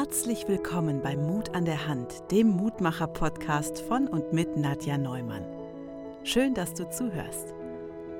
Herzlich 0.00 0.46
willkommen 0.46 1.02
bei 1.02 1.16
Mut 1.16 1.56
an 1.56 1.64
der 1.64 1.88
Hand, 1.88 2.30
dem 2.30 2.50
Mutmacher-Podcast 2.50 3.80
von 3.80 4.06
und 4.06 4.32
mit 4.32 4.56
Nadja 4.56 4.96
Neumann. 4.96 5.44
Schön, 6.22 6.54
dass 6.54 6.72
du 6.72 6.88
zuhörst. 6.88 7.52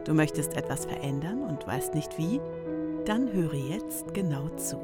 Du 0.04 0.12
möchtest 0.12 0.56
etwas 0.56 0.86
verändern 0.86 1.44
und 1.44 1.64
weißt 1.68 1.94
nicht 1.94 2.18
wie? 2.18 2.40
Dann 3.04 3.32
höre 3.32 3.54
jetzt 3.54 4.12
genau 4.12 4.48
zu. 4.56 4.80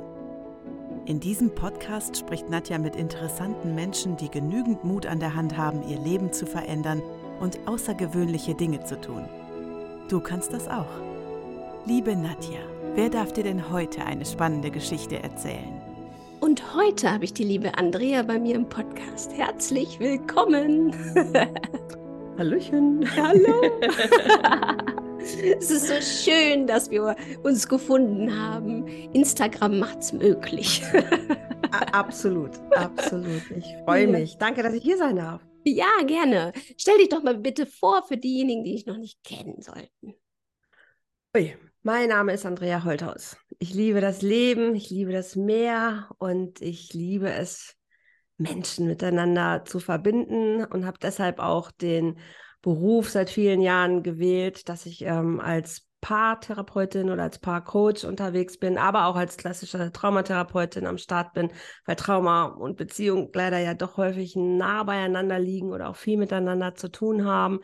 In 1.04 1.18
diesem 1.18 1.52
Podcast 1.52 2.16
spricht 2.16 2.48
Nadja 2.48 2.78
mit 2.78 2.94
interessanten 2.94 3.74
Menschen, 3.74 4.16
die 4.16 4.30
genügend 4.30 4.84
Mut 4.84 5.04
an 5.04 5.18
der 5.18 5.34
Hand 5.34 5.56
haben, 5.56 5.82
ihr 5.88 5.98
Leben 5.98 6.32
zu 6.32 6.46
verändern 6.46 7.02
und 7.40 7.58
außergewöhnliche 7.66 8.54
Dinge 8.54 8.84
zu 8.84 9.00
tun. 9.00 9.28
Du 10.08 10.20
kannst 10.20 10.52
das 10.52 10.68
auch. 10.68 11.00
Liebe 11.86 12.14
Nadja, 12.14 12.60
wer 12.94 13.10
darf 13.10 13.32
dir 13.32 13.42
denn 13.42 13.72
heute 13.72 14.04
eine 14.06 14.24
spannende 14.24 14.70
Geschichte 14.70 15.20
erzählen? 15.20 15.73
Und 16.44 16.74
heute 16.74 17.10
habe 17.10 17.24
ich 17.24 17.32
die 17.32 17.42
liebe 17.42 17.78
Andrea 17.78 18.22
bei 18.22 18.38
mir 18.38 18.54
im 18.54 18.68
Podcast. 18.68 19.32
Herzlich 19.32 19.98
willkommen. 19.98 20.94
Hallöchen. 22.38 23.02
Hallo. 23.16 23.80
es 25.58 25.70
ist 25.70 25.88
so 25.88 25.94
schön, 26.02 26.66
dass 26.66 26.90
wir 26.90 27.16
uns 27.44 27.66
gefunden 27.66 28.38
haben. 28.38 28.86
Instagram 29.14 29.78
macht 29.78 30.00
es 30.00 30.12
möglich. 30.12 30.82
absolut, 31.92 32.50
absolut. 32.72 33.50
Ich 33.56 33.74
freue 33.86 34.06
mich. 34.06 34.36
Danke, 34.36 34.62
dass 34.62 34.74
ich 34.74 34.82
hier 34.82 34.98
sein 34.98 35.16
darf. 35.16 35.40
Ja, 35.64 36.02
gerne. 36.06 36.52
Stell 36.76 36.98
dich 36.98 37.08
doch 37.08 37.22
mal 37.22 37.38
bitte 37.38 37.64
vor 37.64 38.02
für 38.02 38.18
diejenigen, 38.18 38.64
die 38.64 38.72
dich 38.72 38.84
noch 38.84 38.98
nicht 38.98 39.24
kennen 39.24 39.62
sollten. 39.62 40.14
Ui, 41.34 41.56
mein 41.84 42.08
Name 42.08 42.32
ist 42.32 42.46
Andrea 42.46 42.82
Holthaus. 42.82 43.36
Ich 43.58 43.74
liebe 43.74 44.00
das 44.00 44.22
Leben, 44.22 44.74
ich 44.74 44.88
liebe 44.88 45.12
das 45.12 45.36
Meer 45.36 46.08
und 46.18 46.62
ich 46.62 46.94
liebe 46.94 47.30
es, 47.30 47.76
Menschen 48.38 48.86
miteinander 48.88 49.64
zu 49.66 49.80
verbinden 49.80 50.64
und 50.64 50.86
habe 50.86 50.98
deshalb 51.00 51.38
auch 51.38 51.70
den 51.70 52.18
Beruf 52.62 53.10
seit 53.10 53.28
vielen 53.28 53.60
Jahren 53.60 54.02
gewählt, 54.02 54.70
dass 54.70 54.86
ich 54.86 55.02
ähm, 55.02 55.40
als 55.40 55.86
Paartherapeutin 56.00 57.10
oder 57.10 57.22
als 57.22 57.38
Paarcoach 57.38 58.06
unterwegs 58.06 58.58
bin, 58.58 58.78
aber 58.78 59.04
auch 59.04 59.16
als 59.16 59.36
klassische 59.36 59.92
Traumatherapeutin 59.92 60.86
am 60.86 60.96
Start 60.96 61.34
bin, 61.34 61.52
weil 61.84 61.96
Trauma 61.96 62.46
und 62.46 62.78
Beziehung 62.78 63.30
leider 63.34 63.58
ja 63.58 63.74
doch 63.74 63.98
häufig 63.98 64.36
nah 64.36 64.84
beieinander 64.84 65.38
liegen 65.38 65.70
oder 65.70 65.90
auch 65.90 65.96
viel 65.96 66.16
miteinander 66.16 66.74
zu 66.74 66.90
tun 66.90 67.26
haben 67.26 67.60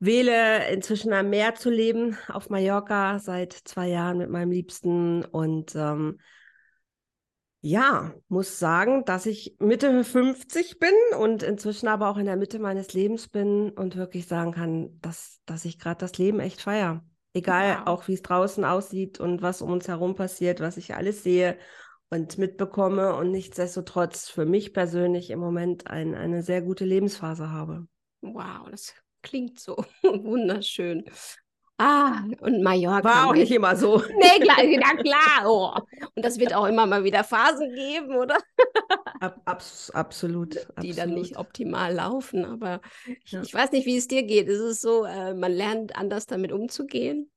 wähle 0.00 0.68
inzwischen 0.70 1.12
am 1.12 1.30
Meer 1.30 1.54
zu 1.54 1.70
leben, 1.70 2.16
auf 2.28 2.48
Mallorca 2.48 3.18
seit 3.18 3.52
zwei 3.52 3.88
Jahren 3.88 4.18
mit 4.18 4.30
meinem 4.30 4.50
Liebsten 4.50 5.24
und 5.24 5.74
ähm, 5.76 6.18
ja, 7.62 8.14
muss 8.28 8.58
sagen, 8.58 9.04
dass 9.04 9.26
ich 9.26 9.56
Mitte 9.58 10.02
50 10.02 10.78
bin 10.78 10.94
und 11.18 11.42
inzwischen 11.42 11.88
aber 11.88 12.08
auch 12.08 12.16
in 12.16 12.24
der 12.24 12.38
Mitte 12.38 12.58
meines 12.58 12.94
Lebens 12.94 13.28
bin 13.28 13.70
und 13.70 13.96
wirklich 13.96 14.26
sagen 14.26 14.52
kann, 14.52 14.98
dass, 15.02 15.40
dass 15.44 15.66
ich 15.66 15.78
gerade 15.78 15.98
das 15.98 16.16
Leben 16.16 16.40
echt 16.40 16.62
feiere. 16.62 17.04
Egal 17.34 17.80
wow. 17.80 17.86
auch, 17.86 18.08
wie 18.08 18.14
es 18.14 18.22
draußen 18.22 18.64
aussieht 18.64 19.20
und 19.20 19.42
was 19.42 19.60
um 19.60 19.70
uns 19.70 19.86
herum 19.88 20.14
passiert, 20.14 20.60
was 20.60 20.78
ich 20.78 20.94
alles 20.94 21.22
sehe 21.22 21.58
und 22.08 22.38
mitbekomme 22.38 23.14
und 23.14 23.30
nichtsdestotrotz 23.30 24.30
für 24.30 24.46
mich 24.46 24.72
persönlich 24.72 25.28
im 25.28 25.38
Moment 25.38 25.86
ein, 25.86 26.14
eine 26.14 26.42
sehr 26.42 26.62
gute 26.62 26.86
Lebensphase 26.86 27.50
habe. 27.50 27.86
Wow, 28.22 28.68
das 28.70 28.94
klingt 29.22 29.60
so 29.60 29.76
wunderschön. 30.02 31.04
Ah, 31.82 32.24
und 32.40 32.62
Mallorca. 32.62 33.04
War 33.04 33.28
auch 33.28 33.34
nicht 33.34 33.50
immer 33.50 33.74
so. 33.74 34.02
Nee, 34.18 34.38
klar, 34.40 34.58
na 34.62 35.02
klar. 35.02 35.46
Oh. 35.46 35.74
Und 36.14 36.22
das 36.22 36.38
wird 36.38 36.52
auch 36.52 36.66
immer 36.66 36.84
mal 36.84 37.04
wieder 37.04 37.24
Phasen 37.24 37.74
geben, 37.74 38.16
oder? 38.16 38.36
Ab, 39.20 39.40
abs, 39.46 39.90
absolut. 39.90 40.56
Die 40.56 40.60
absolut. 40.60 40.98
dann 40.98 41.14
nicht 41.14 41.38
optimal 41.38 41.94
laufen. 41.94 42.44
Aber 42.44 42.82
ich, 43.24 43.32
ja. 43.32 43.40
ich, 43.40 43.54
weiß 43.54 43.72
nicht, 43.72 43.86
wie 43.86 43.96
es 43.96 44.08
dir 44.08 44.24
geht. 44.24 44.46
Ist 44.48 44.60
es 44.60 44.80
so, 44.80 45.04
äh, 45.04 45.32
man 45.32 45.52
lernt 45.52 45.96
anders 45.96 46.26
damit 46.26 46.52
umzugehen? 46.52 47.30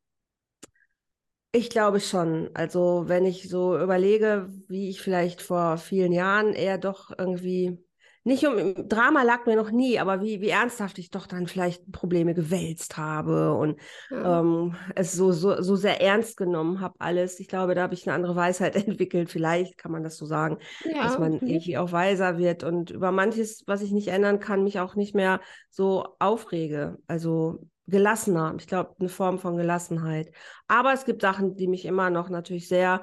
Ich 1.53 1.69
glaube 1.69 2.01
schon. 2.01 2.49
Also, 2.53 3.03
wenn 3.07 3.25
ich 3.25 3.47
so 3.47 3.79
überlege, 3.79 4.49
wie 4.67 4.89
ich 4.89 5.01
vielleicht 5.01 5.41
vor 5.41 5.77
vielen 5.77 6.11
Jahren 6.11 6.51
eher 6.53 6.77
doch 6.77 7.11
irgendwie 7.17 7.82
nicht 8.25 8.45
um 8.47 8.87
Drama 8.87 9.23
lag 9.23 9.45
mir 9.45 9.55
noch 9.57 9.71
nie, 9.71 9.99
aber 9.99 10.21
wie, 10.21 10.39
wie 10.39 10.49
ernsthaft 10.49 10.97
ich 10.97 11.11
doch 11.11 11.27
dann 11.27 11.47
vielleicht 11.47 11.91
Probleme 11.91 12.33
gewälzt 12.33 12.97
habe 12.97 13.53
und 13.53 13.79
ja. 14.09 14.39
ähm, 14.39 14.75
es 14.95 15.11
so, 15.11 15.31
so, 15.31 15.61
so 15.61 15.75
sehr 15.75 16.01
ernst 16.01 16.37
genommen 16.37 16.79
habe, 16.79 16.95
alles. 16.99 17.39
Ich 17.39 17.49
glaube, 17.49 17.75
da 17.75 17.83
habe 17.83 17.93
ich 17.93 18.07
eine 18.07 18.15
andere 18.15 18.35
Weisheit 18.35 18.75
entwickelt. 18.87 19.29
Vielleicht 19.29 19.77
kann 19.77 19.91
man 19.91 20.03
das 20.03 20.17
so 20.17 20.25
sagen, 20.25 20.57
ja, 20.85 21.03
dass 21.03 21.19
man 21.19 21.35
okay. 21.35 21.45
irgendwie 21.47 21.77
auch 21.77 21.91
weiser 21.91 22.37
wird 22.37 22.63
und 22.63 22.91
über 22.91 23.11
manches, 23.11 23.63
was 23.67 23.81
ich 23.81 23.91
nicht 23.91 24.07
ändern 24.07 24.39
kann, 24.39 24.63
mich 24.63 24.79
auch 24.79 24.95
nicht 24.95 25.15
mehr 25.15 25.41
so 25.69 26.15
aufrege. 26.19 26.97
Also 27.07 27.67
gelassener. 27.87 28.55
Ich 28.57 28.67
glaube, 28.67 28.95
eine 28.99 29.09
Form 29.09 29.39
von 29.39 29.57
Gelassenheit. 29.57 30.31
Aber 30.67 30.93
es 30.93 31.03
gibt 31.03 31.21
Sachen, 31.21 31.55
die 31.57 31.67
mich 31.67 31.85
immer 31.85 32.09
noch 32.09 32.29
natürlich 32.29 32.69
sehr 32.69 33.01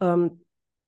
ähm, 0.00 0.40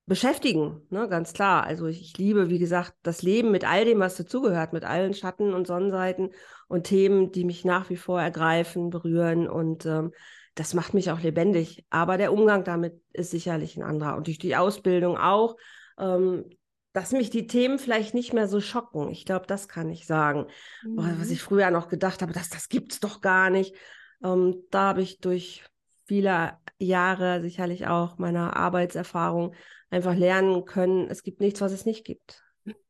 beschäftigen, 0.06 0.82
ne, 0.90 1.08
ganz 1.08 1.32
klar. 1.32 1.64
Also 1.64 1.86
ich, 1.86 2.00
ich, 2.00 2.18
liebe, 2.18 2.50
wie 2.50 2.58
gesagt, 2.58 2.94
das 3.02 3.22
Leben 3.22 3.50
mit 3.50 3.64
all 3.64 3.84
dem, 3.84 4.00
was 4.00 4.16
dazugehört, 4.16 4.72
mit 4.72 4.84
allen 4.84 5.14
Schatten 5.14 5.54
und 5.54 5.66
Sonnenseiten 5.66 6.30
und 6.68 6.84
Themen, 6.84 7.32
die 7.32 7.44
mich 7.44 7.64
nach 7.64 7.88
wie 7.90 7.96
vor 7.96 8.20
ergreifen, 8.20 8.90
berühren 8.90 9.48
und 9.48 9.86
ähm, 9.86 10.12
das 10.54 10.74
macht 10.74 10.94
mich 10.94 11.10
auch 11.10 11.20
lebendig. 11.20 11.84
Aber 11.90 12.16
der 12.16 12.32
Umgang 12.32 12.64
damit 12.64 13.00
ist 13.12 13.30
sicherlich 13.30 13.76
ein 13.76 13.82
anderer 13.82 14.16
und 14.16 14.26
durch 14.26 14.38
die 14.38 14.56
Ausbildung 14.56 15.16
auch, 15.16 15.56
ähm, 15.98 16.44
dass 16.92 17.10
mich 17.10 17.30
die 17.30 17.48
Themen 17.48 17.78
vielleicht 17.78 18.14
nicht 18.14 18.32
mehr 18.32 18.46
so 18.46 18.60
schocken. 18.60 19.10
Ich 19.10 19.24
glaube, 19.24 19.46
das 19.46 19.68
kann 19.68 19.90
ich 19.90 20.06
sagen. 20.06 20.46
Mhm. 20.84 21.16
Was 21.18 21.30
ich 21.30 21.42
früher 21.42 21.70
noch 21.70 21.88
gedacht 21.88 22.22
habe, 22.22 22.32
das, 22.32 22.50
das 22.50 22.68
gibt 22.68 22.92
es 22.92 23.00
doch 23.00 23.20
gar 23.20 23.50
nicht. 23.50 23.74
Ähm, 24.22 24.62
da 24.70 24.88
habe 24.88 25.02
ich 25.02 25.18
durch 25.18 25.64
viele 26.06 26.58
Jahre 26.78 27.40
sicherlich 27.40 27.86
auch 27.86 28.18
meiner 28.18 28.56
Arbeitserfahrung 28.56 29.54
einfach 29.94 30.16
lernen 30.16 30.64
können, 30.64 31.08
es 31.08 31.22
gibt 31.22 31.40
nichts, 31.40 31.60
was 31.60 31.72
es 31.72 31.86
nicht 31.86 32.04
gibt. 32.04 32.42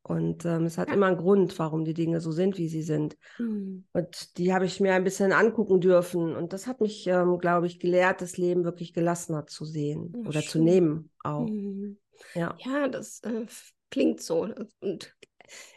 Und 0.03 0.45
ähm, 0.45 0.65
es 0.65 0.77
hat 0.77 0.87
ja. 0.87 0.93
immer 0.93 1.07
einen 1.07 1.17
Grund, 1.17 1.57
warum 1.59 1.83
die 1.83 1.93
Dinge 1.93 2.21
so 2.21 2.31
sind, 2.31 2.57
wie 2.57 2.69
sie 2.69 2.81
sind. 2.81 3.17
Mhm. 3.37 3.85
Und 3.91 4.37
die 4.37 4.53
habe 4.53 4.65
ich 4.65 4.79
mir 4.79 4.93
ein 4.93 5.03
bisschen 5.03 5.33
angucken 5.33 5.81
dürfen. 5.81 6.35
Und 6.35 6.53
das 6.53 6.65
hat 6.67 6.79
mich, 6.79 7.05
ähm, 7.07 7.37
glaube 7.39 7.67
ich, 7.67 7.79
gelehrt, 7.79 8.21
das 8.21 8.37
Leben 8.37 8.63
wirklich 8.63 8.93
gelassener 8.93 9.47
zu 9.47 9.65
sehen 9.65 10.13
ja, 10.15 10.29
oder 10.29 10.41
schön. 10.41 10.49
zu 10.49 10.59
nehmen 10.59 11.11
auch. 11.23 11.47
Mhm. 11.47 11.97
Ja. 12.33 12.55
ja, 12.59 12.87
das 12.87 13.19
äh, 13.23 13.45
klingt 13.91 14.21
so. 14.21 14.47
Und 14.79 15.15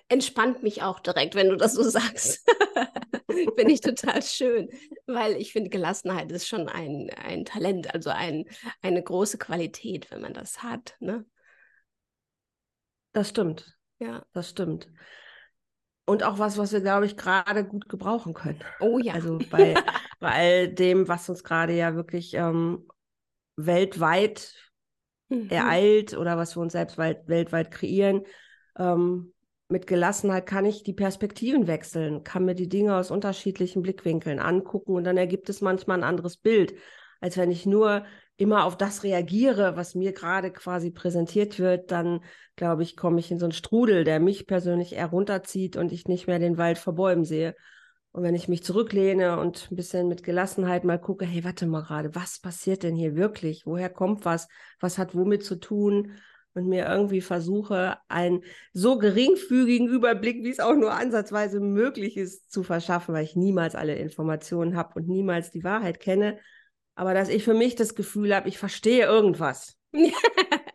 entspannt 0.09 0.63
mich 0.63 0.83
auch 0.83 1.01
direkt, 1.01 1.35
wenn 1.35 1.49
du 1.49 1.57
das 1.57 1.75
so 1.75 1.83
sagst. 1.83 2.49
finde 3.57 3.73
ich 3.73 3.81
total 3.81 4.23
schön, 4.23 4.69
weil 5.07 5.37
ich 5.37 5.53
finde, 5.53 5.71
Gelassenheit 5.71 6.31
ist 6.33 6.49
schon 6.49 6.69
ein, 6.69 7.11
ein 7.11 7.45
Talent, 7.45 7.95
also 7.95 8.11
ein, 8.11 8.45
eine 8.83 9.03
große 9.03 9.39
Qualität, 9.39 10.11
wenn 10.11 10.21
man 10.21 10.35
das 10.35 10.63
hat. 10.63 10.97
Ne? 11.01 11.25
Das 13.13 13.31
stimmt. 13.31 13.77
Ja. 13.99 14.25
Das 14.33 14.51
stimmt. 14.51 14.89
Und 16.05 16.23
auch 16.23 16.39
was, 16.39 16.57
was 16.57 16.73
wir, 16.73 16.81
glaube 16.81 17.07
ich, 17.07 17.17
gerade 17.17 17.67
gut 17.67 17.89
gebrauchen 17.89 18.33
können. 18.33 18.63
Oh 18.81 18.99
ja. 18.99 19.15
Also 19.15 19.39
bei, 19.51 19.75
bei 20.21 20.31
all 20.31 20.69
dem, 20.69 21.09
was 21.09 21.29
uns 21.29 21.45
gerade 21.45 21.75
ja 21.75 21.95
wirklich 21.95 22.35
ähm, 22.35 22.89
weltweit 23.57 24.55
mhm. 25.29 25.51
ereilt 25.51 26.17
oder 26.17 26.37
was 26.37 26.57
wir 26.57 26.63
uns 26.63 26.73
selbst 26.73 26.97
weltweit 26.97 27.71
kreieren, 27.71 28.25
ähm, 28.79 29.35
mit 29.69 29.87
Gelassenheit 29.87 30.47
kann 30.47 30.65
ich 30.65 30.83
die 30.83 30.95
Perspektiven 30.95 31.67
wechseln, 31.67 32.25
kann 32.25 32.45
mir 32.45 32.55
die 32.55 32.69
Dinge 32.69 32.97
aus 32.97 33.11
unterschiedlichen 33.11 33.83
Blickwinkeln 33.83 34.39
angucken 34.39 34.93
und 34.93 35.05
dann 35.05 35.17
ergibt 35.17 35.49
es 35.51 35.61
manchmal 35.61 35.99
ein 35.99 36.05
anderes 36.05 36.37
Bild, 36.39 36.75
als 37.21 37.37
wenn 37.37 37.51
ich 37.51 37.67
nur 37.67 38.05
immer 38.37 38.65
auf 38.65 38.77
das 38.77 39.03
reagiere, 39.03 39.77
was 39.77 39.95
mir 39.95 40.13
gerade 40.13 40.53
quasi 40.53 40.91
präsentiert 40.91 41.59
wird, 41.59 41.91
dann 41.91 42.21
glaube 42.57 42.83
ich, 42.83 42.97
komme 42.97 43.19
ich 43.19 43.31
in 43.31 43.39
so 43.39 43.47
einen 43.47 43.53
Strudel, 43.53 44.05
der 44.05 44.21
mich 44.21 44.47
persönlich 44.47 44.95
eher 44.95 45.09
runterzieht 45.09 45.77
und 45.77 45.93
ich 45.93 46.07
nicht 46.07 46.29
mehr 46.29 46.39
den 46.39 46.57
Wald 46.57 46.79
vor 46.79 46.95
Bäumen 46.95 47.25
sehe. 47.25 47.57
Und 48.13 48.23
wenn 48.23 48.35
ich 48.35 48.49
mich 48.49 48.65
zurücklehne 48.65 49.39
und 49.39 49.69
ein 49.71 49.77
bisschen 49.77 50.09
mit 50.09 50.23
Gelassenheit 50.23 50.85
mal 50.85 51.01
gucke, 51.01 51.27
hey, 51.27 51.45
warte 51.45 51.67
mal 51.67 51.83
gerade, 51.83 52.15
was 52.15 52.39
passiert 52.41 52.85
denn 52.85 52.95
hier 52.95 53.17
wirklich? 53.17 53.67
Woher 53.67 53.91
kommt 53.91 54.25
was? 54.25 54.49
Was 54.81 54.99
hat 54.99 55.15
womit 55.15 55.45
zu 55.45 55.57
tun? 55.57 56.13
Und 56.59 56.69
mir 56.69 56.87
irgendwie 56.87 57.21
versuche, 57.21 57.97
einen 58.09 58.43
so 58.73 58.99
geringfügigen 58.99 59.89
Überblick, 59.89 60.45
wie 60.45 60.51
es 60.51 60.61
auch 60.61 60.75
nur 60.75 60.93
ansatzweise 60.93 61.61
möglich 61.61 62.17
ist, 62.17 62.51
zu 62.53 62.63
verschaffen, 62.63 63.15
weil 63.15 63.25
ich 63.25 63.37
niemals 63.37 63.75
alle 63.75 63.95
Informationen 63.95 64.77
habe 64.77 64.95
und 64.97 65.09
niemals 65.09 65.51
die 65.51 65.65
Wahrheit 65.65 66.01
kenne. 66.01 66.39
Aber 66.95 67.15
dass 67.15 67.29
ich 67.29 67.45
für 67.45 67.55
mich 67.55 67.77
das 67.77 67.95
Gefühl 67.95 68.35
habe, 68.35 68.49
ich 68.49 68.59
verstehe 68.59 69.07
irgendwas. 69.07 69.77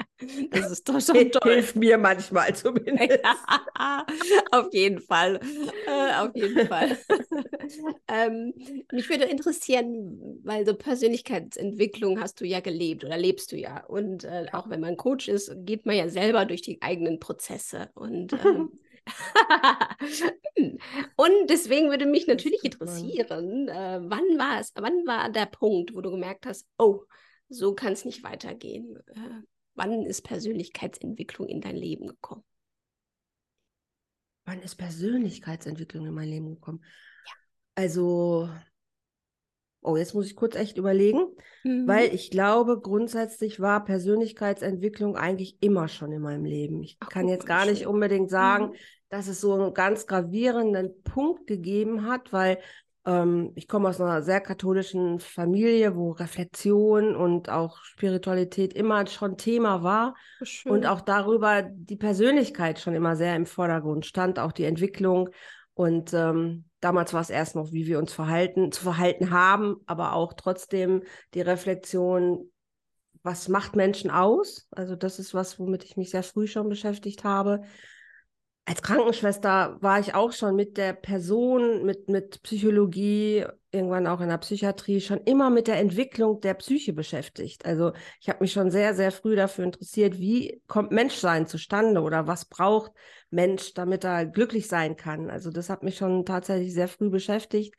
Das 0.51 0.71
ist 0.71 0.87
doch 0.87 0.99
schon 1.01 1.31
toll. 1.31 1.53
Hilft 1.53 1.75
mir 1.75 1.97
manchmal 1.97 2.55
zumindest. 2.55 3.19
Ja, 3.75 4.05
auf 4.51 4.73
jeden 4.73 5.01
Fall. 5.01 5.39
Äh, 5.87 6.13
auf 6.21 6.35
jeden 6.35 6.67
Fall. 6.67 6.97
ähm, 8.07 8.53
mich 8.91 9.09
würde 9.09 9.25
interessieren, 9.25 10.39
weil 10.43 10.65
so 10.65 10.73
Persönlichkeitsentwicklung 10.75 12.21
hast 12.21 12.39
du 12.39 12.45
ja 12.45 12.59
gelebt 12.59 13.03
oder 13.03 13.17
lebst 13.17 13.51
du 13.51 13.57
ja. 13.57 13.83
Und 13.85 14.23
äh, 14.23 14.45
auch 14.53 14.69
wenn 14.69 14.79
man 14.79 14.95
Coach 14.95 15.27
ist, 15.27 15.53
geht 15.65 15.85
man 15.85 15.95
ja 15.95 16.07
selber 16.07 16.45
durch 16.45 16.61
die 16.61 16.81
eigenen 16.81 17.19
Prozesse. 17.19 17.89
Und, 17.95 18.33
ähm, 18.45 18.71
und 21.15 21.49
deswegen 21.49 21.89
würde 21.89 22.05
mich 22.05 22.27
natürlich 22.27 22.63
interessieren, 22.63 23.67
äh, 23.67 23.99
wann 24.03 24.37
war 24.37 24.59
es, 24.61 24.71
wann 24.75 25.05
war 25.05 25.29
der 25.29 25.47
Punkt, 25.47 25.93
wo 25.93 26.01
du 26.01 26.11
gemerkt 26.11 26.45
hast, 26.45 26.67
oh, 26.77 27.01
so 27.49 27.73
kann 27.75 27.93
es 27.93 28.05
nicht 28.05 28.23
weitergehen. 28.23 28.97
Äh, 29.07 29.41
wann 29.75 30.05
ist 30.05 30.21
Persönlichkeitsentwicklung 30.21 31.47
in 31.47 31.61
dein 31.61 31.75
Leben 31.75 32.07
gekommen? 32.07 32.43
Wann 34.45 34.61
ist 34.61 34.75
Persönlichkeitsentwicklung 34.75 36.05
in 36.05 36.13
mein 36.13 36.27
Leben 36.27 36.55
gekommen? 36.55 36.83
Ja. 37.25 37.33
Also, 37.75 38.49
oh, 39.81 39.95
jetzt 39.95 40.13
muss 40.13 40.27
ich 40.27 40.35
kurz 40.35 40.55
echt 40.55 40.77
überlegen, 40.77 41.27
mhm. 41.63 41.87
weil 41.87 42.13
ich 42.13 42.29
glaube, 42.29 42.79
grundsätzlich 42.81 43.59
war 43.59 43.85
Persönlichkeitsentwicklung 43.85 45.15
eigentlich 45.15 45.57
immer 45.61 45.87
schon 45.87 46.11
in 46.11 46.21
meinem 46.21 46.45
Leben. 46.45 46.83
Ich 46.83 46.97
Ach, 46.99 47.09
kann 47.09 47.27
jetzt 47.27 47.45
gar 47.45 47.65
nicht 47.65 47.87
unbedingt 47.87 48.29
sagen, 48.29 48.71
mhm. 48.71 48.75
dass 49.09 49.27
es 49.27 49.39
so 49.39 49.53
einen 49.53 49.73
ganz 49.73 50.07
gravierenden 50.07 51.01
Punkt 51.03 51.47
gegeben 51.47 52.05
hat, 52.05 52.33
weil 52.33 52.59
ähm, 53.05 53.51
ich 53.55 53.67
komme 53.67 53.89
aus 53.89 53.99
einer 53.99 54.21
sehr 54.21 54.39
katholischen 54.39 55.19
Familie, 55.19 55.95
wo 55.95 56.11
Reflexion 56.11 57.15
und 57.15 57.49
auch 57.49 57.83
Spiritualität 57.83 58.73
immer 58.73 59.05
schon 59.07 59.37
Thema 59.37 59.83
war 59.83 60.15
Schön. 60.41 60.71
und 60.71 60.85
auch 60.85 61.01
darüber 61.01 61.63
die 61.63 61.97
Persönlichkeit 61.97 62.79
schon 62.79 62.95
immer 62.95 63.15
sehr 63.15 63.35
im 63.35 63.45
Vordergrund 63.45 64.05
stand, 64.05 64.39
auch 64.39 64.51
die 64.51 64.65
Entwicklung. 64.65 65.29
Und 65.73 66.13
ähm, 66.13 66.65
damals 66.79 67.13
war 67.13 67.21
es 67.21 67.29
erst 67.29 67.55
noch, 67.55 67.71
wie 67.71 67.87
wir 67.87 67.99
uns 67.99 68.13
verhalten, 68.13 68.71
zu 68.71 68.83
verhalten 68.83 69.31
haben, 69.31 69.77
aber 69.85 70.13
auch 70.13 70.33
trotzdem 70.33 71.03
die 71.33 71.41
Reflexion, 71.41 72.51
was 73.23 73.47
macht 73.47 73.75
Menschen 73.75 74.11
aus? 74.11 74.67
Also 74.71 74.95
das 74.95 75.17
ist 75.17 75.33
was, 75.33 75.57
womit 75.59 75.83
ich 75.83 75.97
mich 75.97 76.11
sehr 76.11 76.23
früh 76.23 76.45
schon 76.45 76.69
beschäftigt 76.69 77.23
habe 77.23 77.63
als 78.65 78.81
Krankenschwester 78.81 79.77
war 79.81 79.99
ich 79.99 80.15
auch 80.15 80.31
schon 80.31 80.55
mit 80.55 80.77
der 80.77 80.93
Person, 80.93 81.83
mit, 81.83 82.07
mit 82.07 82.41
Psychologie, 82.43 83.45
irgendwann 83.71 84.07
auch 84.07 84.21
in 84.21 84.29
der 84.29 84.37
Psychiatrie, 84.37 85.01
schon 85.01 85.19
immer 85.25 85.49
mit 85.49 85.67
der 85.67 85.79
Entwicklung 85.79 86.39
der 86.39 86.53
Psyche 86.53 86.93
beschäftigt. 86.93 87.65
Also 87.65 87.91
ich 88.21 88.29
habe 88.29 88.39
mich 88.41 88.53
schon 88.53 88.71
sehr, 88.71 88.93
sehr 88.93 89.11
früh 89.11 89.35
dafür 89.35 89.65
interessiert, 89.65 90.17
wie 90.17 90.61
kommt 90.67 90.91
Menschsein 90.91 91.45
zustande 91.45 92.01
oder 92.01 92.25
was 92.27 92.45
braucht 92.45 92.91
Mensch, 93.29 93.73
damit 93.73 94.05
er 94.05 94.25
glücklich 94.25 94.67
sein 94.67 94.95
kann. 94.95 95.29
Also 95.29 95.49
das 95.51 95.69
hat 95.69 95.83
mich 95.83 95.97
schon 95.97 96.25
tatsächlich 96.25 96.73
sehr 96.73 96.87
früh 96.87 97.09
beschäftigt. 97.09 97.75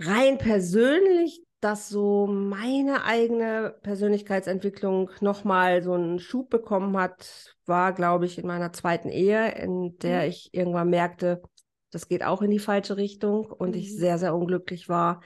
Rein 0.00 0.38
persönlich 0.38 1.42
dass 1.60 1.88
so 1.88 2.26
meine 2.26 3.04
eigene 3.04 3.74
Persönlichkeitsentwicklung 3.82 5.10
nochmal 5.20 5.82
so 5.82 5.94
einen 5.94 6.20
Schub 6.20 6.50
bekommen 6.50 6.96
hat, 6.96 7.57
war, 7.68 7.92
glaube 7.92 8.26
ich, 8.26 8.38
in 8.38 8.46
meiner 8.46 8.72
zweiten 8.72 9.08
Ehe, 9.08 9.52
in 9.52 9.98
der 9.98 10.22
mhm. 10.22 10.28
ich 10.28 10.48
irgendwann 10.52 10.90
merkte, 10.90 11.42
das 11.90 12.08
geht 12.08 12.22
auch 12.22 12.42
in 12.42 12.50
die 12.50 12.58
falsche 12.58 12.96
Richtung 12.96 13.46
und 13.46 13.70
mhm. 13.70 13.76
ich 13.76 13.96
sehr, 13.96 14.18
sehr 14.18 14.34
unglücklich 14.34 14.88
war. 14.88 15.22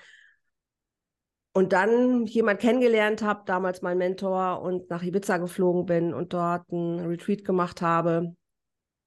Und 1.55 1.73
dann 1.73 2.25
jemand 2.27 2.61
kennengelernt 2.61 3.23
habe, 3.23 3.43
damals 3.45 3.83
mein 3.83 3.99
Mentor, 3.99 4.63
und 4.63 4.89
nach 4.89 5.03
Ibiza 5.03 5.37
geflogen 5.37 5.85
bin 5.85 6.15
und 6.15 6.33
dort 6.33 6.71
einen 6.73 7.01
Retreat 7.01 7.45
gemacht 7.45 7.83
habe 7.83 8.35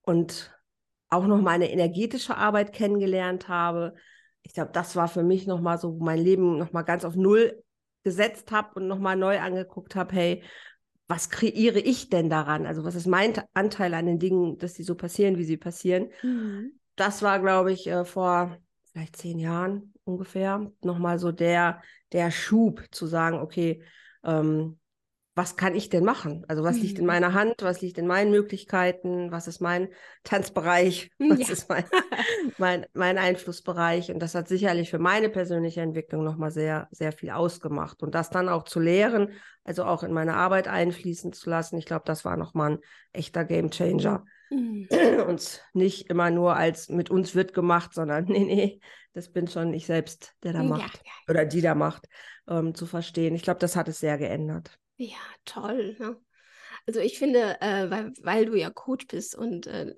und 0.03 0.55
auch 1.09 1.25
noch 1.25 1.41
meine 1.41 1.71
energetische 1.71 2.37
Arbeit 2.37 2.71
kennengelernt 2.71 3.47
habe 3.47 3.95
ich 4.45 4.53
glaube, 4.53 4.71
das 4.71 4.95
war 4.95 5.07
für 5.07 5.23
mich 5.23 5.47
nochmal 5.47 5.79
so, 5.79 5.97
mein 5.99 6.19
Leben 6.19 6.57
nochmal 6.57 6.85
ganz 6.85 7.03
auf 7.03 7.15
Null 7.15 7.63
gesetzt 8.03 8.51
habe 8.51 8.75
und 8.75 8.87
nochmal 8.87 9.15
neu 9.15 9.39
angeguckt 9.39 9.95
habe, 9.95 10.15
hey, 10.15 10.43
was 11.07 11.29
kreiere 11.29 11.79
ich 11.79 12.09
denn 12.09 12.29
daran? 12.29 12.65
Also 12.65 12.83
was 12.83 12.95
ist 12.95 13.07
mein 13.07 13.33
Anteil 13.53 13.93
an 13.93 14.05
den 14.07 14.19
Dingen, 14.19 14.57
dass 14.57 14.73
die 14.73 14.83
so 14.83 14.95
passieren, 14.95 15.37
wie 15.37 15.43
sie 15.43 15.57
passieren? 15.57 16.09
Mhm. 16.23 16.79
Das 16.95 17.21
war, 17.21 17.39
glaube 17.39 17.71
ich, 17.71 17.87
äh, 17.87 18.05
vor 18.05 18.57
vielleicht 18.91 19.17
zehn 19.17 19.39
Jahren 19.39 19.93
ungefähr 20.03 20.71
nochmal 20.81 21.19
so 21.19 21.31
der, 21.31 21.81
der 22.11 22.31
Schub 22.31 22.85
zu 22.91 23.07
sagen, 23.07 23.39
okay, 23.39 23.83
ähm, 24.23 24.79
was 25.35 25.57
kann 25.57 25.75
ich 25.75 25.89
denn 25.89 26.05
machen? 26.05 26.45
Also 26.47 26.63
was 26.63 26.77
mhm. 26.77 26.81
liegt 26.81 26.97
in 26.99 27.03
mhm. 27.03 27.07
meiner 27.07 27.33
Hand, 27.33 27.55
was 27.61 27.81
liegt 27.81 27.97
in 27.97 28.07
meinen 28.07 28.31
Möglichkeiten, 28.31 29.31
was 29.31 29.47
ist 29.47 29.59
mein 29.59 29.89
Tanzbereich, 30.23 31.11
was 31.19 31.39
ja. 31.39 31.49
ist 31.49 31.69
mein, 31.69 31.83
mein, 32.57 32.85
mein 32.93 33.17
Einflussbereich? 33.17 34.11
Und 34.11 34.19
das 34.19 34.33
hat 34.33 34.47
sicherlich 34.47 34.89
für 34.89 34.99
meine 34.99 35.29
persönliche 35.29 35.81
Entwicklung 35.81 36.23
nochmal 36.23 36.51
sehr, 36.51 36.87
sehr 36.91 37.11
viel 37.11 37.31
ausgemacht. 37.31 38.01
Und 38.01 38.15
das 38.15 38.29
dann 38.29 38.47
auch 38.47 38.63
zu 38.63 38.79
lehren, 38.79 39.33
also 39.65 39.83
auch 39.83 40.03
in 40.03 40.13
meine 40.13 40.35
Arbeit 40.35 40.69
einfließen 40.69 41.33
zu 41.33 41.49
lassen, 41.49 41.77
ich 41.77 41.85
glaube, 41.85 42.05
das 42.05 42.23
war 42.23 42.37
nochmal 42.37 42.71
ein 42.71 42.79
echter 43.11 43.43
Game 43.43 43.71
Changer. 43.71 44.23
Mhm. 44.49 44.87
Und 45.27 45.65
nicht 45.73 46.09
immer 46.09 46.31
nur 46.31 46.55
als 46.55 46.87
mit 46.87 47.09
uns 47.09 47.35
wird 47.35 47.53
gemacht, 47.53 47.93
sondern 47.93 48.23
nee, 48.29 48.45
nee, 48.45 48.79
das 49.11 49.29
bin 49.29 49.49
schon 49.49 49.73
ich 49.73 49.85
selbst, 49.85 50.33
der 50.43 50.53
da 50.53 50.63
macht 50.63 50.97
ja, 50.97 51.03
ja. 51.03 51.31
oder 51.33 51.45
die 51.45 51.61
da 51.61 51.75
macht, 51.75 52.07
ähm, 52.47 52.73
zu 52.73 52.85
verstehen. 52.85 53.35
Ich 53.35 53.43
glaube, 53.43 53.59
das 53.59 53.75
hat 53.75 53.89
es 53.89 53.99
sehr 53.99 54.17
geändert. 54.17 54.79
Ja, 54.97 55.17
toll. 55.45 55.95
Ne? 55.99 56.17
Also 56.87 56.99
ich 56.99 57.17
finde, 57.17 57.59
äh, 57.61 57.89
weil, 57.89 58.13
weil 58.21 58.45
du 58.45 58.55
ja 58.55 58.69
Coach 58.69 59.07
bist 59.07 59.35
und 59.35 59.67
äh, 59.67 59.95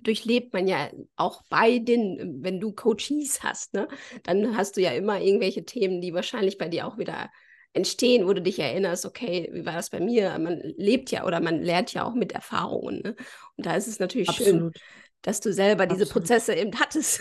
durchlebt 0.00 0.52
man 0.52 0.66
ja 0.66 0.90
auch 1.16 1.42
bei 1.48 1.78
den, 1.78 2.42
wenn 2.42 2.60
du 2.60 2.72
Coaches 2.72 3.42
hast, 3.42 3.74
ne, 3.74 3.88
dann 4.24 4.56
hast 4.56 4.76
du 4.76 4.80
ja 4.80 4.90
immer 4.90 5.20
irgendwelche 5.20 5.64
Themen, 5.64 6.00
die 6.00 6.12
wahrscheinlich 6.12 6.58
bei 6.58 6.68
dir 6.68 6.86
auch 6.86 6.98
wieder 6.98 7.30
entstehen, 7.72 8.26
wo 8.26 8.32
du 8.32 8.42
dich 8.42 8.58
erinnerst, 8.58 9.06
okay, 9.06 9.48
wie 9.52 9.64
war 9.64 9.74
das 9.74 9.90
bei 9.90 10.00
mir? 10.00 10.36
Man 10.38 10.60
lebt 10.76 11.10
ja 11.12 11.24
oder 11.24 11.40
man 11.40 11.62
lernt 11.62 11.92
ja 11.92 12.04
auch 12.04 12.14
mit 12.14 12.32
Erfahrungen. 12.32 13.00
Ne? 13.02 13.16
Und 13.56 13.66
da 13.66 13.76
ist 13.76 13.86
es 13.86 14.00
natürlich 14.00 14.28
Absolut. 14.28 14.74
schön, 14.74 14.82
dass 15.22 15.40
du 15.40 15.52
selber 15.52 15.86
diese 15.86 16.02
Absolut. 16.02 16.26
Prozesse 16.26 16.54
eben 16.54 16.78
hattest. 16.80 17.20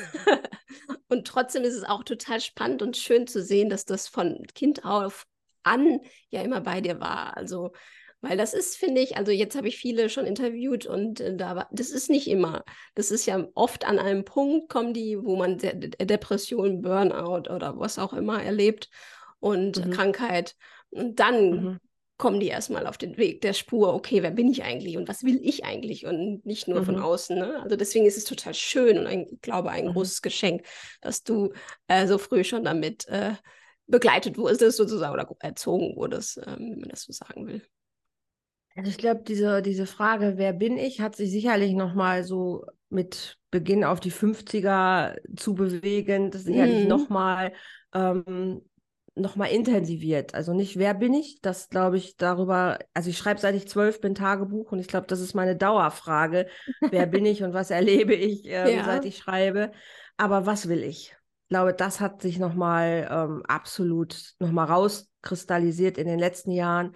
und 1.07 1.28
trotzdem 1.28 1.63
ist 1.63 1.75
es 1.75 1.84
auch 1.84 2.04
total 2.04 2.42
spannend 2.42 2.81
und 2.81 2.98
schön 2.98 3.28
zu 3.28 3.44
sehen, 3.44 3.69
dass 3.69 3.86
das 3.86 4.07
von 4.07 4.44
Kind 4.56 4.86
auf 4.86 5.28
an 5.64 6.00
ja 6.30 6.42
immer 6.42 6.62
bei 6.62 6.82
dir 6.82 7.00
war. 7.00 7.36
Also, 7.38 7.72
weil 8.22 8.38
das 8.38 8.54
ist, 8.54 8.76
finde 8.76 9.02
ich, 9.02 9.16
also 9.16 9.32
jetzt 9.32 9.56
habe 9.56 9.70
ich 9.70 9.78
viele 9.78 10.10
schon 10.10 10.26
interviewt 10.26 10.86
und 10.86 11.22
äh, 11.22 11.36
da 11.38 11.56
war, 11.56 11.70
das 11.72 11.90
ist 11.90 12.10
nicht 12.10 12.28
immer. 12.28 12.64
Das 12.96 13.12
ist 13.12 13.26
ja 13.26 13.48
oft 13.54 13.86
an 13.86 13.98
einem 13.98 14.26
Punkt, 14.26 14.70
kommen 14.70 14.94
die, 14.94 15.18
wo 15.22 15.38
man 15.38 15.58
De 15.58 15.74
Depression, 16.06 16.82
Burnout 16.82 17.50
oder 17.50 17.80
was 17.80 17.98
auch 17.98 18.14
immer 18.14 18.44
erlebt 18.44 18.90
und 19.40 19.86
mhm. 19.86 19.92
Krankheit. 19.92 20.56
Und 20.90 21.20
dann 21.20 21.52
mhm. 21.52 21.80
kommen 22.18 22.42
die 22.42 22.48
erstmal 22.48 22.88
auf 22.88 22.98
den 22.98 23.16
Weg 23.18 23.40
der 23.40 23.54
Spur, 23.54 23.94
okay, 23.94 24.22
wer 24.22 24.32
bin 24.32 24.50
ich 24.50 24.64
eigentlich 24.64 24.98
und 24.98 25.08
was 25.08 25.24
will 25.24 25.40
ich 25.42 25.64
eigentlich 25.64 26.06
und 26.06 26.46
nicht 26.46 26.68
nur 26.68 26.82
mhm. 26.82 26.86
von 26.86 27.00
außen. 27.00 27.38
Ne? 27.38 27.62
Also 27.63 27.78
deswegen 27.78 28.06
ist 28.06 28.18
es 28.18 28.25
total 28.25 28.54
schön 28.54 28.98
und 28.98 29.08
ein, 29.08 29.28
ich 29.32 29.42
glaube, 29.42 29.70
ein 29.70 29.86
mhm. 29.86 29.94
großes 29.94 30.22
Geschenk, 30.22 30.66
dass 31.00 31.24
du 31.24 31.54
äh, 31.88 32.06
so 32.06 32.18
früh 32.18 32.44
schon 32.44 32.66
damit 32.66 33.08
äh, 33.08 33.32
begleitet 33.89 34.38
wurdest 34.38 34.77
sozusagen 34.77 35.13
oder 35.13 35.27
erzogen 35.39 35.96
wurdest, 35.96 36.38
ähm, 36.38 36.72
wenn 36.72 36.79
man 36.79 36.89
das 36.89 37.03
so 37.03 37.12
sagen 37.12 37.48
will. 37.48 37.62
Also 38.75 38.89
ich 38.89 38.98
glaube, 38.98 39.24
diese, 39.27 39.62
diese 39.62 39.86
Frage, 39.86 40.34
wer 40.38 40.53
bin 40.53 40.77
ich, 40.77 41.01
hat 41.01 41.15
sich 41.15 41.31
sicherlich 41.31 41.74
nochmal 41.74 42.24
so 42.24 42.65
mit 42.89 43.38
Beginn 43.51 43.84
auf 43.84 44.00
die 44.00 44.12
50er 44.12 45.17
zu 45.36 45.53
bewegen, 45.53 46.31
das 46.31 46.43
sicherlich 46.43 46.84
mhm. 46.84 46.88
nochmal 46.88 47.51
ähm, 47.93 48.62
noch 49.15 49.36
intensiviert. 49.36 50.34
Also 50.34 50.53
nicht, 50.53 50.77
wer 50.77 50.93
bin 50.93 51.13
ich, 51.13 51.41
das 51.41 51.69
glaube 51.69 51.98
ich 51.98 52.15
darüber, 52.15 52.79
also 52.93 53.10
ich 53.10 53.17
schreibe 53.17 53.41
seit 53.41 53.55
ich 53.55 53.67
zwölf 53.67 54.00
bin 54.00 54.15
Tagebuch 54.15 54.72
und 54.72 54.79
ich 54.79 54.88
glaube, 54.88 55.08
das 55.08 55.19
ist 55.19 55.34
meine 55.34 55.55
Dauerfrage, 55.55 56.48
wer 56.89 57.05
bin 57.05 57.25
ich 57.25 57.43
und 57.43 57.53
was 57.53 57.72
erlebe 57.72 58.13
ich, 58.13 58.46
ähm, 58.46 58.77
ja. 58.77 58.86
seit 58.86 59.05
ich 59.05 59.17
schreibe. 59.17 59.72
Aber 60.15 60.46
was 60.46 60.67
will 60.69 60.84
ich? 60.84 61.15
Glaube, 61.50 61.74
das 61.74 62.00
hat 62.00 62.22
sich 62.22 62.39
nochmal 62.39 63.08
ähm, 63.12 63.44
absolut 63.48 64.36
nochmal 64.39 64.68
rauskristallisiert 64.68 65.98
in 65.98 66.08
den 66.08 66.20
letzten 66.20 66.51
Jahren. 66.51 66.96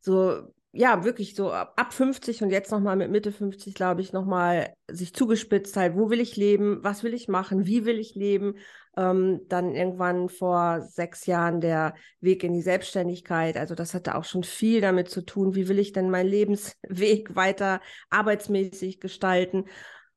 So, 0.00 0.54
ja, 0.72 1.02
wirklich 1.04 1.34
so 1.34 1.50
ab 1.50 1.92
50 1.92 2.42
und 2.42 2.50
jetzt 2.50 2.70
nochmal 2.70 2.94
mit 2.94 3.10
Mitte 3.10 3.32
50, 3.32 3.74
glaube 3.74 4.00
ich, 4.00 4.12
nochmal 4.12 4.74
sich 4.88 5.14
zugespitzt 5.14 5.76
halt, 5.76 5.96
wo 5.96 6.10
will 6.10 6.20
ich 6.20 6.36
leben, 6.36 6.78
was 6.84 7.02
will 7.02 7.14
ich 7.14 7.26
machen, 7.26 7.66
wie 7.66 7.84
will 7.84 7.98
ich 7.98 8.14
leben. 8.14 8.54
Ähm, 8.96 9.40
dann 9.48 9.74
irgendwann 9.74 10.28
vor 10.28 10.82
sechs 10.82 11.26
Jahren 11.26 11.60
der 11.60 11.94
Weg 12.20 12.44
in 12.44 12.52
die 12.52 12.62
Selbstständigkeit. 12.62 13.56
Also 13.56 13.74
das 13.74 13.94
hatte 13.94 14.14
auch 14.14 14.24
schon 14.24 14.44
viel 14.44 14.80
damit 14.80 15.08
zu 15.08 15.22
tun, 15.22 15.54
wie 15.54 15.68
will 15.68 15.78
ich 15.78 15.92
denn 15.92 16.10
meinen 16.10 16.28
Lebensweg 16.28 17.34
weiter 17.34 17.80
arbeitsmäßig 18.10 19.00
gestalten. 19.00 19.64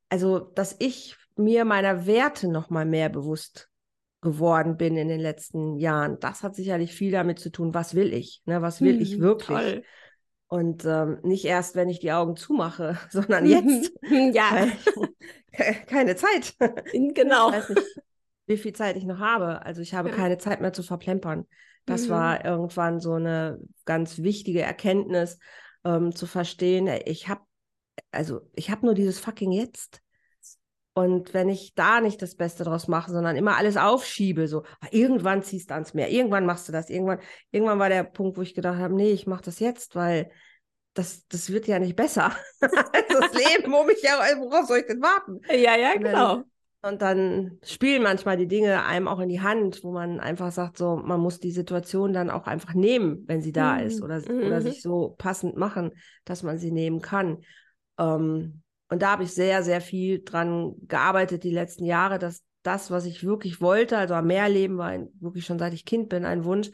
Also, 0.10 0.40
dass 0.40 0.76
ich 0.80 1.16
mir 1.38 1.66
meiner 1.66 2.06
Werte 2.06 2.48
nochmal 2.50 2.86
mehr 2.86 3.10
bewusst 3.10 3.71
geworden 4.22 4.78
bin 4.78 4.98
in 4.98 5.08
den 5.08 5.20
letzten 5.20 5.78
Jahren. 5.78 6.20
Das 6.20 6.44
hat 6.44 6.56
sicherlich 6.56 6.94
viel 6.94 7.12
damit 7.12 7.40
zu 7.40 7.52
tun, 7.52 7.74
was 7.74 7.96
will 7.96 8.14
ich? 8.14 8.42
Ne? 8.46 8.62
Was 8.62 8.82
will 8.82 8.94
hm, 8.94 9.02
ich 9.02 9.20
wirklich? 9.20 9.58
Toll. 9.58 9.84
Und 10.48 10.86
ähm, 10.86 11.20
nicht 11.24 11.46
erst, 11.46 11.76
wenn 11.76 11.90
ich 11.90 12.00
die 12.00 12.12
Augen 12.12 12.36
zumache, 12.36 12.98
sondern 13.10 13.46
jetzt. 13.46 13.92
ja. 14.34 14.68
keine 15.88 16.16
Zeit. 16.16 16.56
Genau. 17.14 17.52
Nicht, 17.52 17.70
wie 18.48 18.58
viel 18.58 18.74
Zeit 18.74 18.98
ich 18.98 19.06
noch 19.06 19.20
habe. 19.20 19.66
Also 19.66 19.82
ich 19.82 19.94
habe 19.94 20.10
Ja. 20.10 20.16
keine 20.16 20.38
Zeit 20.38 20.62
mehr 20.62 20.74
zu 20.74 20.84
verplempern. 20.84 21.48
Das 21.86 22.06
Mhm. 22.06 22.10
war 22.10 22.46
irgendwann 22.46 23.00
so 23.00 23.14
eine 23.14 23.60
ganz 23.86 24.20
wichtige 24.20 24.62
Erkenntnis, 24.62 25.40
ähm, 25.84 26.14
zu 26.14 26.28
verstehen, 26.28 26.90
ich 27.06 27.28
habe, 27.28 27.42
also 28.12 28.42
ich 28.54 28.70
habe 28.70 28.86
nur 28.86 28.94
dieses 28.94 29.20
fucking 29.20 29.52
Jetzt. 29.52 30.02
Und 30.94 31.34
wenn 31.34 31.48
ich 31.48 31.74
da 31.74 32.02
nicht 32.02 32.22
das 32.22 32.36
Beste 32.36 32.66
draus 32.66 32.88
mache, 32.90 33.12
sondern 33.12 33.38
immer 33.38 33.56
alles 33.56 33.78
aufschiebe, 33.78 34.48
so, 34.48 34.64
ah, 34.82 34.88
irgendwann 34.92 35.42
ziehst 35.42 35.70
du 35.70 35.74
ans 35.76 35.94
Meer, 35.94 36.10
irgendwann 36.10 36.46
machst 36.46 36.68
du 36.68 36.74
das, 36.74 36.90
irgendwann, 36.90 37.20
irgendwann 37.52 37.80
war 37.80 37.88
der 37.90 38.04
Punkt, 38.04 38.38
wo 38.38 38.42
ich 38.42 38.54
gedacht 38.54 38.78
habe, 38.78 38.94
nee, 38.94 39.12
ich 39.12 39.26
mache 39.26 39.44
das 39.44 39.60
jetzt, 39.60 39.96
weil 39.96 40.30
das, 40.94 41.26
das 41.30 41.50
wird 41.50 41.68
ja 41.68 41.80
nicht 41.80 41.96
besser. 41.96 42.36
Also 42.62 43.22
das 43.22 43.34
Leben 43.34 43.74
um 43.74 43.88
mich 43.88 44.04
herum, 44.04 44.44
worauf 44.50 44.68
soll 44.68 44.80
ich 44.80 44.86
denn 44.88 45.02
warten? 45.02 45.40
Ja, 45.50 45.76
ja, 45.78 45.94
Und 45.96 46.04
genau. 46.04 46.36
dann- 46.36 46.46
Und 46.84 47.02
dann 47.02 47.60
spielen 47.64 48.02
manchmal 48.04 48.38
die 48.38 48.48
Dinge 48.48 48.84
einem 48.86 49.08
auch 49.08 49.20
in 49.20 49.30
die 49.30 49.40
Hand, 49.42 49.84
wo 49.84 49.92
man 49.92 50.20
einfach 50.20 50.52
sagt, 50.52 50.78
so, 50.78 50.96
man 50.98 51.20
muss 51.20 51.40
die 51.40 51.52
Situation 51.52 52.12
dann 52.12 52.30
auch 52.32 52.48
einfach 52.48 52.74
nehmen, 52.74 53.24
wenn 53.28 53.42
sie 53.42 53.52
da 53.52 53.78
ist, 53.78 54.00
Mhm. 54.00 54.04
oder, 54.04 54.16
oder 54.28 54.58
Mhm. 54.58 54.62
sich 54.62 54.82
so 54.82 55.16
passend 55.18 55.56
machen, 55.58 55.92
dass 56.26 56.42
man 56.44 56.58
sie 56.58 56.72
nehmen 56.72 57.00
kann. 57.02 57.44
Ähm, 58.00 58.61
und 58.92 59.02
da 59.02 59.12
habe 59.12 59.24
ich 59.24 59.34
sehr, 59.34 59.64
sehr 59.64 59.82
viel 59.82 60.24
dran 60.24 60.76
gearbeitet 60.88 61.44
die 61.44 61.52
letzten 61.52 61.86
Jahre, 61.86 62.20
dass 62.20 62.44
das, 62.62 62.92
was 62.92 63.06
ich 63.06 63.24
wirklich 63.24 63.60
wollte, 63.62 63.98
also 63.98 64.14
am 64.14 64.28
Meer 64.28 64.50
leben, 64.50 64.78
war 64.78 64.90
ein, 64.90 65.10
wirklich 65.20 65.46
schon 65.46 65.58
seit 65.58 65.74
ich 65.74 65.86
Kind 65.86 66.10
bin 66.10 66.26
ein 66.26 66.46
Wunsch, 66.46 66.70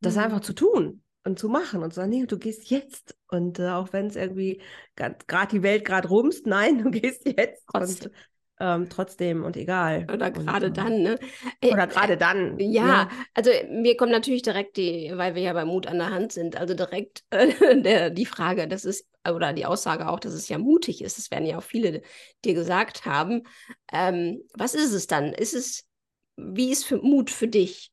das 0.00 0.16
Mhm. 0.16 0.22
einfach 0.22 0.40
zu 0.40 0.54
tun 0.54 1.02
und 1.24 1.38
zu 1.38 1.48
machen 1.48 1.82
und 1.82 1.92
zu 1.92 1.96
sagen, 1.96 2.10
nee, 2.10 2.26
du 2.26 2.38
gehst 2.38 2.70
jetzt. 2.70 3.16
Und 3.28 3.58
äh, 3.58 3.68
auch 3.68 3.92
wenn 3.92 4.06
es 4.06 4.16
irgendwie 4.16 4.60
gerade 4.96 5.50
die 5.52 5.62
Welt 5.62 5.84
gerade 5.84 6.08
rumst, 6.08 6.46
nein, 6.46 6.78
du 6.82 6.90
gehst 6.90 7.26
jetzt. 7.26 7.64
Trotzdem. 7.68 8.10
Und 8.10 8.16
ähm, 8.60 8.88
trotzdem 8.88 9.42
und 9.42 9.56
egal. 9.56 10.06
Oder 10.12 10.30
gerade 10.30 10.66
äh, 10.66 10.70
dann, 10.70 11.02
ne? 11.02 11.18
Äh, 11.60 11.72
Oder 11.72 11.86
gerade 11.86 12.16
dann. 12.16 12.58
Ja, 12.58 13.04
ne? 13.04 13.10
also 13.34 13.50
mir 13.70 13.96
kommt 13.96 14.12
natürlich 14.12 14.42
direkt 14.42 14.76
die, 14.76 15.10
weil 15.14 15.34
wir 15.34 15.42
ja 15.42 15.52
bei 15.52 15.64
Mut 15.64 15.86
an 15.86 15.98
der 15.98 16.10
Hand 16.10 16.32
sind, 16.32 16.56
also 16.56 16.74
direkt 16.74 17.24
äh, 17.30 17.80
der, 17.80 18.10
die 18.10 18.26
Frage, 18.26 18.68
das 18.68 18.84
ist, 18.84 19.06
oder 19.28 19.52
die 19.52 19.66
Aussage 19.66 20.08
auch, 20.08 20.20
dass 20.20 20.34
es 20.34 20.48
ja 20.48 20.58
mutig 20.58 21.02
ist. 21.02 21.18
Das 21.18 21.30
werden 21.30 21.46
ja 21.46 21.58
auch 21.58 21.62
viele 21.62 22.02
dir 22.44 22.54
gesagt 22.54 23.06
haben. 23.06 23.42
Ähm, 23.92 24.42
was 24.54 24.74
ist 24.74 24.92
es 24.92 25.06
dann? 25.06 25.32
Ist 25.32 25.54
es, 25.54 25.86
wie 26.36 26.70
ist 26.70 26.84
für 26.84 26.98
Mut 26.98 27.30
für 27.30 27.48
dich? 27.48 27.90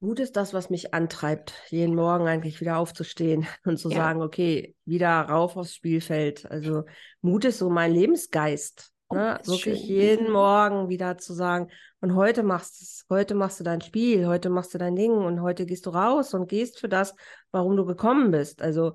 Mut 0.00 0.20
ist 0.20 0.36
das, 0.36 0.54
was 0.54 0.70
mich 0.70 0.94
antreibt, 0.94 1.52
jeden 1.70 1.94
Morgen 1.94 2.26
eigentlich 2.28 2.60
wieder 2.60 2.78
aufzustehen 2.78 3.46
und 3.64 3.78
zu 3.78 3.90
Ja. 3.90 3.96
sagen, 3.96 4.22
okay, 4.22 4.74
wieder 4.84 5.10
rauf 5.22 5.56
aufs 5.56 5.74
Spielfeld. 5.74 6.48
Also 6.50 6.84
Mut 7.20 7.44
ist 7.44 7.58
so 7.58 7.68
mein 7.70 7.92
Lebensgeist. 7.92 8.92
Oh, 9.10 9.14
Ne? 9.14 9.40
Wirklich 9.44 9.80
schön. 9.80 9.86
jeden. 9.88 10.30
Morgen 10.30 10.88
wieder 10.88 11.16
zu 11.18 11.32
sagen, 11.32 11.68
und 12.00 12.14
heute 12.14 12.42
machst 12.42 12.78
du 12.80 12.84
es, 12.84 13.06
heute 13.10 13.34
machst 13.34 13.58
du 13.58 13.64
dein 13.64 13.80
Spiel, 13.80 14.26
heute 14.26 14.50
machst 14.50 14.72
du 14.74 14.78
dein 14.78 14.94
Ding 14.94 15.10
und 15.12 15.40
heute 15.42 15.66
gehst 15.66 15.86
du 15.86 15.90
raus 15.90 16.32
und 16.34 16.48
gehst 16.48 16.78
für 16.78 16.88
das, 16.88 17.14
warum 17.50 17.76
du 17.76 17.84
gekommen 17.84 18.30
bist. 18.30 18.62
Also 18.62 18.92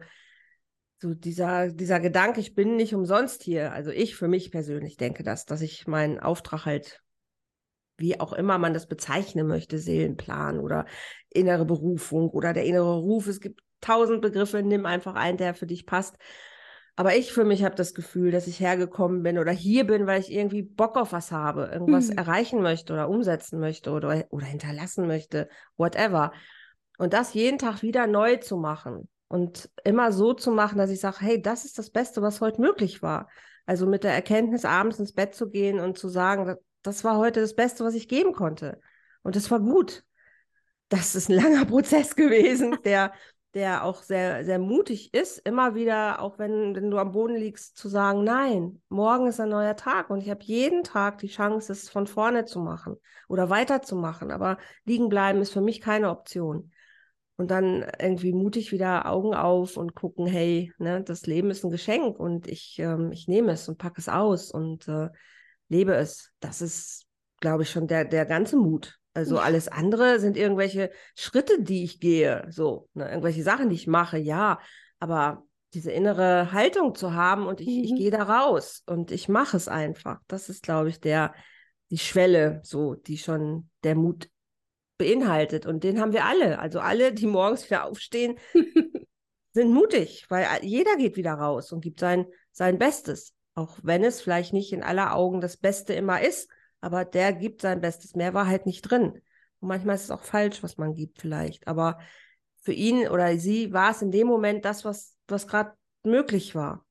so 1.02 1.14
dieser, 1.14 1.70
dieser 1.70 2.00
Gedanke, 2.00 2.40
ich 2.40 2.56
bin 2.56 2.78
nicht 2.78 2.96
umsonst 2.96 3.44
hier. 3.44 3.74
Also 3.74 3.92
ich 3.92 4.16
für 4.16 4.30
mich 4.30 4.52
persönlich 4.52 4.96
denke 4.96 5.24
das, 5.24 5.46
dass 5.46 5.60
ich 5.62 5.86
meinen 5.86 6.18
Auftrag 6.20 6.66
halt 6.66 7.02
wie 7.98 8.20
auch 8.20 8.34
immer 8.34 8.58
man 8.58 8.74
das 8.74 8.88
bezeichnen 8.88 9.48
möchte, 9.48 9.78
Seelenplan 9.78 10.60
oder 10.60 10.86
innere 11.30 11.66
Berufung 11.66 12.30
oder 12.30 12.54
der 12.54 12.66
innere 12.66 12.98
Ruf. 12.98 13.28
Es 13.28 13.40
gibt 13.40 13.62
tausend 13.82 14.22
Begriffe, 14.22 14.64
nimm 14.64 14.86
einfach 14.86 15.16
einen, 15.16 15.38
der 15.38 15.54
für 15.54 15.68
dich 15.68 15.86
passt. 15.86 16.16
Aber 16.96 17.16
ich 17.16 17.34
für 17.34 17.44
mich 17.44 17.64
habe 17.64 17.76
das 17.76 17.96
Gefühl, 17.96 18.32
dass 18.32 18.46
ich 18.46 18.60
hergekommen 18.60 19.24
bin 19.24 19.40
oder 19.40 19.52
hier 19.52 19.86
bin, 19.88 20.06
weil 20.06 20.20
ich 20.22 20.32
irgendwie 20.32 20.62
Bock 20.62 20.96
auf 20.96 21.12
was 21.12 21.32
habe, 21.32 21.70
irgendwas 21.74 22.10
Mhm. 22.10 22.18
erreichen 22.18 22.62
möchte 22.62 22.94
oder 22.94 23.10
umsetzen 23.10 23.60
möchte 23.60 23.92
oder, 23.92 24.26
oder 24.30 24.46
hinterlassen 24.46 25.08
möchte, 25.08 25.50
whatever. 25.76 26.34
Und 27.00 27.14
das 27.14 27.34
jeden 27.34 27.58
Tag 27.58 27.82
wieder 27.82 28.06
neu 28.06 28.38
zu 28.38 28.58
machen 28.58 29.10
und 29.28 29.72
immer 29.84 30.12
so 30.12 30.34
zu 30.34 30.52
machen, 30.52 30.78
dass 30.78 30.92
ich 30.92 31.00
sage, 31.00 31.18
hey, 31.22 31.42
das 31.42 31.66
ist 31.66 31.80
das 31.80 31.90
Beste, 31.90 32.22
was 32.22 32.42
heute 32.42 32.62
möglich 32.62 33.02
war. 33.02 33.28
Also 33.66 33.88
mit 33.88 34.04
der 34.04 34.14
Erkenntnis, 34.14 34.64
abends 34.64 35.00
ins 35.00 35.14
Bett 35.14 35.34
zu 35.34 35.50
gehen 35.50 35.80
und 35.80 35.98
zu 35.98 36.10
sagen, 36.10 36.56
das 36.84 37.04
war 37.04 37.18
heute 37.18 37.42
das 37.42 37.56
Beste, 37.56 37.84
was 37.84 37.96
ich 37.96 38.08
geben 38.08 38.34
konnte. 38.34 38.80
Und 39.24 39.36
das 39.36 39.50
war 39.50 39.60
gut. 39.60 40.04
Das 40.90 41.16
ist 41.16 41.30
ein 41.30 41.36
langer 41.36 41.66
Prozess 41.66 42.16
gewesen, 42.16 42.78
der, 42.84 43.14
der 43.54 43.84
auch 43.84 44.04
sehr, 44.04 44.46
sehr 44.46 44.60
mutig 44.60 45.14
ist, 45.14 45.40
immer 45.40 45.76
wieder, 45.76 46.22
auch 46.22 46.38
wenn, 46.40 46.76
wenn 46.76 46.92
du 46.92 46.98
am 46.98 47.12
Boden 47.12 47.36
liegst, 47.36 47.78
zu 47.78 47.88
sagen, 47.88 48.24
nein, 48.24 48.82
morgen 48.90 49.28
ist 49.28 49.40
ein 49.40 49.50
neuer 49.50 49.76
Tag 49.76 50.10
und 50.10 50.22
ich 50.22 50.30
habe 50.30 50.44
jeden 50.44 50.84
Tag 50.84 51.20
die 51.20 51.28
Chance, 51.28 51.72
es 51.72 51.90
von 51.90 52.08
vorne 52.08 52.46
zu 52.46 52.60
machen 52.60 52.98
oder 53.28 53.50
weiterzumachen. 53.50 54.32
Aber 54.32 54.58
liegen 54.86 55.10
bleiben 55.10 55.42
ist 55.42 55.54
für 55.54 55.62
mich 55.62 55.82
keine 55.82 56.10
Option. 56.10 56.72
Und 57.36 57.50
dann 57.50 57.86
irgendwie 58.00 58.32
mutig 58.32 58.72
wieder 58.72 59.08
Augen 59.08 59.34
auf 59.34 59.76
und 59.78 59.96
gucken, 59.96 60.28
hey, 60.28 60.72
ne, 60.78 61.04
das 61.04 61.26
Leben 61.26 61.50
ist 61.50 61.64
ein 61.64 61.72
Geschenk 61.72 62.20
und 62.20 62.48
ich, 62.48 62.78
ähm, 62.78 63.12
ich 63.12 63.28
nehme 63.28 63.52
es 63.54 63.68
und 63.68 63.80
packe 63.80 64.00
es 64.00 64.08
aus 64.08 64.52
und 64.52 64.88
äh, 64.88 65.10
lebe 65.70 65.94
es. 65.96 66.32
Das 66.40 66.62
ist, 66.62 67.06
glaube 67.40 67.64
ich, 67.64 67.70
schon 67.72 67.88
der, 67.88 68.06
der 68.06 68.26
ganze 68.26 68.56
Mut. 68.58 68.98
Also 69.14 69.38
alles 69.38 69.68
andere 69.68 70.20
sind 70.20 70.38
irgendwelche 70.38 70.90
Schritte, 71.16 71.62
die 71.62 71.84
ich 71.84 72.00
gehe, 72.00 72.46
so, 72.50 72.90
ne, 72.94 73.08
irgendwelche 73.10 73.44
Sachen, 73.44 73.70
die 73.70 73.76
ich 73.76 73.88
mache, 73.88 74.18
ja. 74.18 74.60
Aber 75.00 75.46
diese 75.74 75.92
innere 75.92 76.52
Haltung 76.52 76.96
zu 76.96 77.14
haben 77.14 77.46
und 77.48 77.62
ich, 77.62 77.68
ich 77.68 77.92
Mhm. 77.92 77.96
gehe 77.98 78.12
da 78.12 78.24
raus 78.24 78.84
und 78.86 79.12
ich 79.12 79.30
mache 79.30 79.58
es 79.58 79.68
einfach. 79.68 80.20
Das 80.28 80.50
ist, 80.50 80.64
glaube 80.64 80.90
ich, 80.90 81.00
der, 81.00 81.34
die 81.92 81.98
Schwelle, 82.00 82.60
so, 82.64 82.96
die 82.96 83.18
schon 83.18 83.70
der 83.84 83.96
Mut 83.96 84.30
beinhaltet. 84.98 85.66
Und 85.66 85.84
den 85.84 86.00
haben 86.00 86.14
wir 86.14 86.26
alle. 86.26 86.60
Also 86.60 86.80
alle, 86.80 87.14
die 87.14 87.28
morgens 87.28 87.66
wieder 87.66 87.86
aufstehen, 87.86 88.38
sind 89.54 89.72
mutig, 89.72 90.26
weil 90.30 90.48
jeder 90.64 90.96
geht 90.96 91.16
wieder 91.18 91.34
raus 91.34 91.72
und 91.72 91.82
gibt 91.82 92.00
sein, 92.00 92.26
sein 92.52 92.78
Bestes. 92.80 93.34
Auch 93.56 93.78
wenn 93.84 94.04
es 94.04 94.22
vielleicht 94.22 94.54
nicht 94.54 94.74
in 94.74 94.84
aller 94.84 95.16
Augen 95.16 95.42
das 95.42 95.58
Beste 95.58 95.94
immer 95.94 96.22
ist, 96.22 96.50
aber 96.82 97.06
der 97.06 97.34
gibt 97.34 97.62
sein 97.62 97.82
Bestes. 97.82 98.16
Mehr 98.16 98.34
war 98.34 98.48
halt 98.48 98.66
nicht 98.66 98.82
drin. 98.82 99.22
Und 99.60 99.68
manchmal 99.70 99.96
ist 99.96 100.04
es 100.04 100.12
auch 100.12 100.24
falsch, 100.24 100.64
was 100.64 100.78
man 100.78 100.96
gibt, 100.96 101.22
vielleicht. 101.22 101.68
Aber 101.68 102.00
für 102.62 102.74
ihn 102.74 103.08
oder 103.08 103.38
sie 103.38 103.72
war 103.72 103.92
es 103.92 104.02
in 104.02 104.12
dem 104.12 104.28
Moment 104.28 104.66
das, 104.66 104.84
was, 104.84 105.16
was 105.28 105.48
gerade 105.48 105.74
möglich 106.04 106.56
war. 106.56 106.86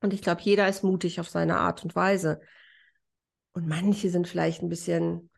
Und 0.00 0.12
ich 0.12 0.22
glaube, 0.22 0.42
jeder 0.42 0.68
ist 0.68 0.84
mutig 0.84 1.20
auf 1.20 1.28
seine 1.28 1.58
Art 1.58 1.82
und 1.84 1.94
Weise. 1.96 2.40
Und 3.52 3.66
manche 3.66 4.10
sind 4.10 4.28
vielleicht 4.28 4.62
ein 4.62 4.68
bisschen 4.68 5.30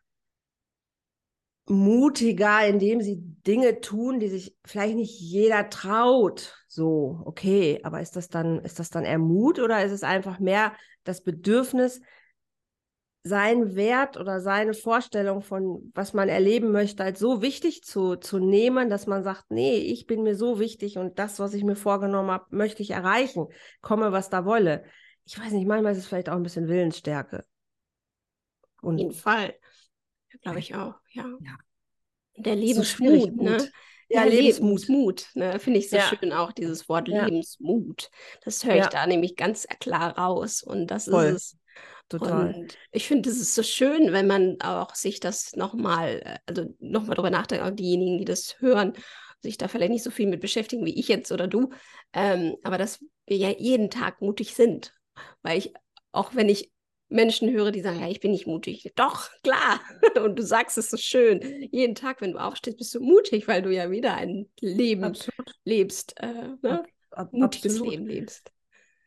mutiger, 1.71 2.65
indem 2.67 3.01
sie 3.01 3.17
Dinge 3.47 3.81
tun, 3.81 4.19
die 4.19 4.27
sich 4.27 4.55
vielleicht 4.65 4.95
nicht 4.95 5.19
jeder 5.19 5.69
traut. 5.69 6.55
So, 6.67 7.21
okay, 7.25 7.79
aber 7.83 8.01
ist 8.01 8.15
das 8.15 8.29
dann, 8.29 8.59
ist 8.59 8.79
das 8.79 8.89
dann 8.89 9.05
eher 9.05 9.19
oder 9.19 9.83
ist 9.83 9.91
es 9.91 10.03
einfach 10.03 10.39
mehr 10.39 10.73
das 11.03 11.23
Bedürfnis, 11.23 12.01
seinen 13.23 13.75
Wert 13.75 14.17
oder 14.17 14.41
seine 14.41 14.73
Vorstellung 14.73 15.41
von, 15.41 15.91
was 15.93 16.13
man 16.13 16.27
erleben 16.27 16.71
möchte, 16.71 17.03
als 17.03 17.19
so 17.19 17.41
wichtig 17.41 17.83
zu, 17.83 18.15
zu 18.15 18.39
nehmen, 18.39 18.89
dass 18.89 19.05
man 19.05 19.23
sagt, 19.23 19.51
nee, 19.51 19.77
ich 19.77 20.07
bin 20.07 20.23
mir 20.23 20.35
so 20.35 20.59
wichtig 20.59 20.97
und 20.97 21.19
das, 21.19 21.39
was 21.39 21.53
ich 21.53 21.63
mir 21.63 21.75
vorgenommen 21.75 22.31
habe, 22.31 22.45
möchte 22.49 22.81
ich 22.81 22.91
erreichen, 22.91 23.47
komme, 23.81 24.11
was 24.11 24.29
da 24.29 24.43
wolle. 24.45 24.83
Ich 25.25 25.39
weiß 25.39 25.51
nicht, 25.51 25.67
manchmal 25.67 25.91
ist 25.91 25.99
es 25.99 26.07
vielleicht 26.07 26.29
auch 26.29 26.35
ein 26.35 26.43
bisschen 26.43 26.67
Willensstärke. 26.67 27.43
Auf 28.81 28.97
jeden 28.97 29.11
Und 29.11 29.15
Fall. 29.15 29.53
Glaube 30.41 30.59
ich 30.59 30.75
auch, 30.75 30.95
ja. 31.11 31.25
Ja. 31.41 31.57
Der 32.37 32.55
so 32.55 32.59
Lebensmut, 32.59 33.35
ne? 33.35 33.51
Mut. 33.51 33.71
Ja, 34.09 34.23
Ja, 34.23 34.29
Lebensmut. 34.29 34.87
Lebensmut, 34.87 35.29
ne? 35.35 35.59
Finde 35.59 35.79
ich 35.79 35.89
so 35.89 35.97
Ja. 35.97 36.07
schön 36.07 36.33
auch, 36.33 36.51
dieses 36.51 36.89
Wort. 36.89 37.07
Lebensmut. 37.07 38.09
Das 38.43 38.63
höre 38.63 38.77
ich 38.77 38.87
da 38.87 39.05
nämlich 39.07 39.35
ganz 39.35 39.67
klar 39.79 40.17
raus. 40.17 40.63
Und 40.63 40.87
das 40.87 41.05
Voll. 41.05 41.25
ist 41.27 41.35
es. 41.35 41.57
Total. 42.09 42.53
Und 42.53 42.77
ich 42.91 43.07
finde, 43.07 43.29
es 43.29 43.39
ist 43.39 43.55
so 43.55 43.63
schön, 43.63 44.11
wenn 44.11 44.27
man 44.27 44.59
auch 44.61 44.95
sich 44.95 45.21
das 45.21 45.55
nochmal, 45.55 46.39
also 46.45 46.75
nochmal 46.79 47.15
drüber 47.15 47.29
nachdenkt, 47.29 47.63
auch 47.63 47.71
diejenigen, 47.71 48.17
die 48.17 48.25
das 48.25 48.59
hören, 48.59 48.93
sich 49.41 49.57
da 49.57 49.69
vielleicht 49.69 49.91
nicht 49.91 50.03
so 50.03 50.11
viel 50.11 50.27
mit 50.27 50.41
beschäftigen 50.41 50.85
wie 50.85 50.99
ich 50.99 51.07
jetzt 51.07 51.31
oder 51.31 51.47
du, 51.47 51.69
ähm, 52.13 52.57
aber 52.63 52.77
dass 52.77 52.99
wir 53.27 53.37
ja 53.37 53.49
jeden 53.49 53.89
Tag 53.89 54.21
mutig 54.21 54.55
sind. 54.55 54.93
Weil 55.41 55.57
ich, 55.57 55.73
auch 56.11 56.35
wenn 56.35 56.49
ich 56.49 56.69
Menschen 57.11 57.51
höre, 57.51 57.71
die 57.71 57.81
sagen, 57.81 57.99
ja, 57.99 58.07
ich 58.07 58.19
bin 58.19 58.31
nicht 58.31 58.47
mutig. 58.47 58.91
Doch, 58.95 59.29
klar. 59.43 59.81
Und 60.23 60.39
du 60.39 60.43
sagst 60.43 60.77
es 60.77 60.89
so 60.89 60.97
schön. 60.97 61.41
Jeden 61.71 61.95
Tag, 61.95 62.21
wenn 62.21 62.31
du 62.31 62.37
aufstehst, 62.39 62.77
bist 62.77 62.95
du 62.95 63.01
mutig, 63.01 63.47
weil 63.47 63.61
du 63.61 63.69
ja 63.69 63.91
wieder 63.91 64.15
ein 64.15 64.47
Leben 64.59 65.03
Absolut. 65.03 65.55
lebst, 65.65 66.19
äh, 66.19 66.55
ne? 66.61 66.83
Ab, 67.11 67.33
mutiges 67.33 67.73
absolut. 67.73 67.91
Leben 67.93 68.07
lebst. 68.07 68.51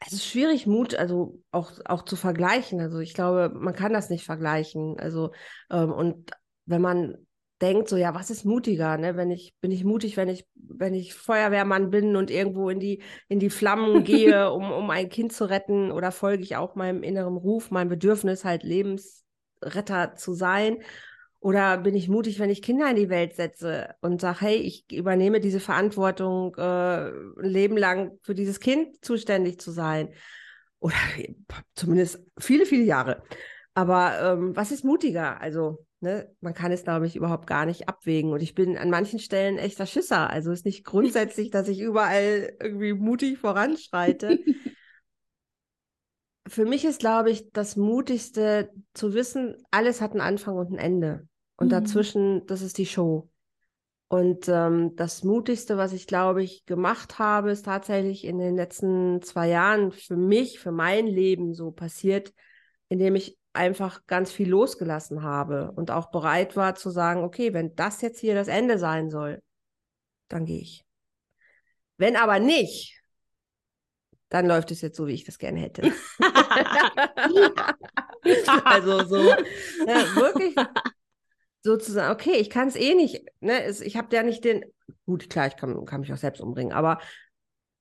Es 0.07 0.13
ist 0.13 0.27
schwierig, 0.27 0.67
Mut, 0.67 0.95
also 0.95 1.41
auch, 1.51 1.73
auch 1.87 2.05
zu 2.05 2.17
vergleichen. 2.17 2.81
Also 2.81 2.99
ich 2.99 3.15
glaube, 3.15 3.51
man 3.55 3.75
kann 3.75 3.95
das 3.95 4.11
nicht 4.11 4.25
vergleichen. 4.25 4.99
Also, 4.99 5.33
ähm, 5.71 5.91
und 5.91 6.31
wenn 6.67 6.83
man 6.83 7.24
denkt, 7.65 7.89
so, 7.89 7.97
ja, 7.97 8.15
was 8.15 8.31
ist 8.31 8.45
mutiger, 8.45 8.99
ne? 8.99 9.17
Wenn 9.17 9.31
ich, 9.31 9.55
bin 9.61 9.71
ich 9.71 9.85
mutig, 9.85 10.17
wenn 10.17 10.29
ich, 10.29 10.47
wenn 10.55 10.95
ich 10.95 11.15
Feuerwehrmann 11.15 11.91
bin 11.91 12.17
und 12.17 12.31
irgendwo 12.31 12.69
in 12.69 12.79
die, 12.79 13.03
in 13.29 13.41
die 13.41 13.51
Flammen 13.51 14.05
gehe, 14.05 14.51
um, 14.53 14.71
um 14.71 14.91
ein 14.91 15.09
Kind 15.09 15.33
zu 15.33 15.49
retten, 15.49 15.91
oder 15.91 16.13
folge 16.13 16.43
ich 16.43 16.57
auch 16.57 16.75
meinem 16.75 17.03
inneren 17.03 17.37
Ruf, 17.37 17.71
meinem 17.71 17.89
Bedürfnis, 17.89 18.45
halt 18.45 18.63
Lebensretter 18.63 20.15
zu 20.17 20.35
sein? 20.35 20.79
Oder 21.41 21.79
bin 21.79 21.95
ich 21.95 22.09
mutig, 22.09 22.39
wenn 22.39 22.51
ich 22.51 22.63
Kinder 22.63 22.89
in 22.89 22.97
die 22.97 23.11
Welt 23.11 23.35
setze 23.35 23.95
und 24.01 24.21
sage, 24.21 24.41
hey, 24.43 24.57
ich 24.57 24.91
übernehme 24.93 25.41
diese 25.41 25.61
Verantwortung, 25.61 26.55
äh, 26.57 27.09
ein 27.09 27.35
Leben 27.39 27.77
lang 27.77 28.19
für 28.23 28.35
dieses 28.35 28.61
Kind 28.61 29.05
zuständig 29.05 29.61
zu 29.61 29.71
sein? 29.71 30.11
Oder 30.81 30.97
zumindest 31.75 32.21
viele, 32.39 32.67
viele 32.67 32.85
Jahre. 32.85 33.23
Aber 33.75 34.21
ähm, 34.23 34.57
was 34.57 34.71
ist 34.71 34.85
mutiger? 34.85 35.41
Also, 35.41 35.84
ne, 36.01 36.31
man 36.41 36.55
kann 36.55 36.73
es, 36.73 36.85
glaube 36.85 37.07
ich, 37.07 37.17
überhaupt 37.17 37.47
gar 37.47 37.67
nicht 37.67 37.89
abwägen. 37.89 38.33
Und 38.33 38.43
ich 38.43 38.55
bin 38.55 38.77
an 38.77 38.91
manchen 38.91 39.19
Stellen 39.19 39.59
echter 39.59 39.87
Schisser. 39.87 40.31
Also 40.31 40.53
es 40.53 40.61
ist 40.61 40.67
nicht 40.67 40.85
grundsätzlich, 40.85 41.51
dass 41.51 41.69
ich 41.69 41.81
überall 41.81 42.55
irgendwie 42.61 42.93
mutig 42.93 43.39
voranschreite. 43.39 44.39
Für 46.47 46.67
mich 46.67 46.85
ist, 46.85 47.01
glaube 47.01 47.31
ich, 47.31 47.51
das 47.53 47.77
Mutigste 47.77 48.71
zu 48.93 49.15
wissen, 49.15 49.57
alles 49.71 50.01
hat 50.01 50.13
einen 50.13 50.21
Anfang 50.21 50.57
und 50.57 50.73
ein 50.73 50.79
Ende. 50.79 51.27
Und 51.57 51.69
mhm. 51.69 51.71
dazwischen, 51.71 52.47
das 52.47 52.61
ist 52.61 52.79
die 52.79 52.87
Show. 52.87 53.31
Und 54.09 54.49
ähm, 54.49 54.95
das 54.97 55.25
Mutigste, 55.25 55.77
was 55.77 55.93
ich, 55.93 56.07
glaube 56.07 56.43
ich, 56.43 56.67
gemacht 56.67 57.19
habe, 57.19 57.51
ist 57.51 57.65
tatsächlich 57.65 58.25
in 58.25 58.39
den 58.39 58.55
letzten 58.55 59.23
zwei 59.23 59.49
Jahren 59.49 59.91
für 59.91 60.17
mich, 60.17 60.59
für 60.61 60.71
mein 60.71 61.07
Leben 61.07 61.55
so 61.55 61.73
passiert, 61.73 62.33
indem 62.89 63.17
ich 63.17 63.39
einfach 63.55 64.07
ganz 64.07 64.33
viel 64.33 64.49
losgelassen 64.51 65.23
habe 65.23 65.73
und 65.73 65.91
auch 65.91 66.11
bereit 66.11 66.57
war 66.57 66.75
zu 66.75 66.91
sagen, 66.91 67.23
okay, 67.23 67.55
wenn 67.55 67.75
das 67.77 68.01
jetzt 68.03 68.19
hier 68.19 68.35
das 68.35 68.49
Ende 68.49 68.79
sein 68.79 69.11
soll, 69.11 69.43
dann 70.29 70.45
gehe 70.45 70.61
ich. 70.61 70.85
Wenn 71.97 72.17
aber 72.17 72.41
nicht, 72.41 73.01
dann 74.29 74.47
läuft 74.47 74.73
es 74.73 74.81
jetzt 74.81 74.97
so, 74.97 75.07
wie 75.07 75.13
ich 75.13 75.25
das 75.25 75.39
gerne 75.39 75.61
hätte. 75.61 75.83
also 78.65 79.05
so 79.05 79.31
ja, 79.87 80.17
wirklich 80.17 80.57
sozusagen, 81.63 82.13
okay, 82.13 82.35
ich 82.37 82.51
kann 82.51 82.69
es 82.69 82.77
eh 82.77 82.95
nicht, 82.95 83.25
ne, 83.41 83.69
ich 83.69 83.97
habe 83.97 84.15
ja 84.15 84.23
nicht 84.23 84.45
den, 84.45 84.65
gut, 85.07 85.31
klar, 85.31 85.47
ich 85.47 85.57
kann, 85.57 85.85
kann 85.87 86.01
mich 86.01 86.13
auch 86.13 86.19
selbst 86.19 86.41
umbringen, 86.41 86.73
aber 86.73 86.99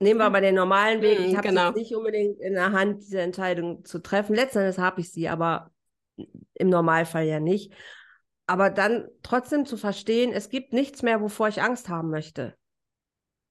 Nehmen 0.04 0.20
wir 0.20 0.30
mal 0.30 0.42
den 0.42 0.56
normalen 0.56 1.02
Weg. 1.02 1.20
Ich 1.20 1.32
mhm, 1.32 1.38
habe 1.38 1.48
genau. 1.48 1.72
nicht 1.72 1.96
unbedingt 1.96 2.40
in 2.40 2.54
der 2.54 2.72
Hand, 2.72 3.02
diese 3.02 3.22
Entscheidung 3.22 3.84
zu 3.86 4.00
treffen. 4.00 4.36
Letztendlich 4.36 4.78
habe 4.78 5.02
ich 5.02 5.12
sie, 5.12 5.30
aber 5.30 5.72
im 6.54 6.70
Normalfall 6.70 7.26
ja 7.26 7.40
nicht. 7.40 7.74
Aber 8.46 8.70
dann 8.70 9.08
trotzdem 9.24 9.66
zu 9.66 9.78
verstehen, 9.78 10.32
es 10.34 10.50
gibt 10.50 10.74
nichts 10.74 11.02
mehr, 11.02 11.22
wovor 11.22 11.48
ich 11.48 11.62
Angst 11.62 11.90
haben 11.90 12.10
möchte. 12.10 12.56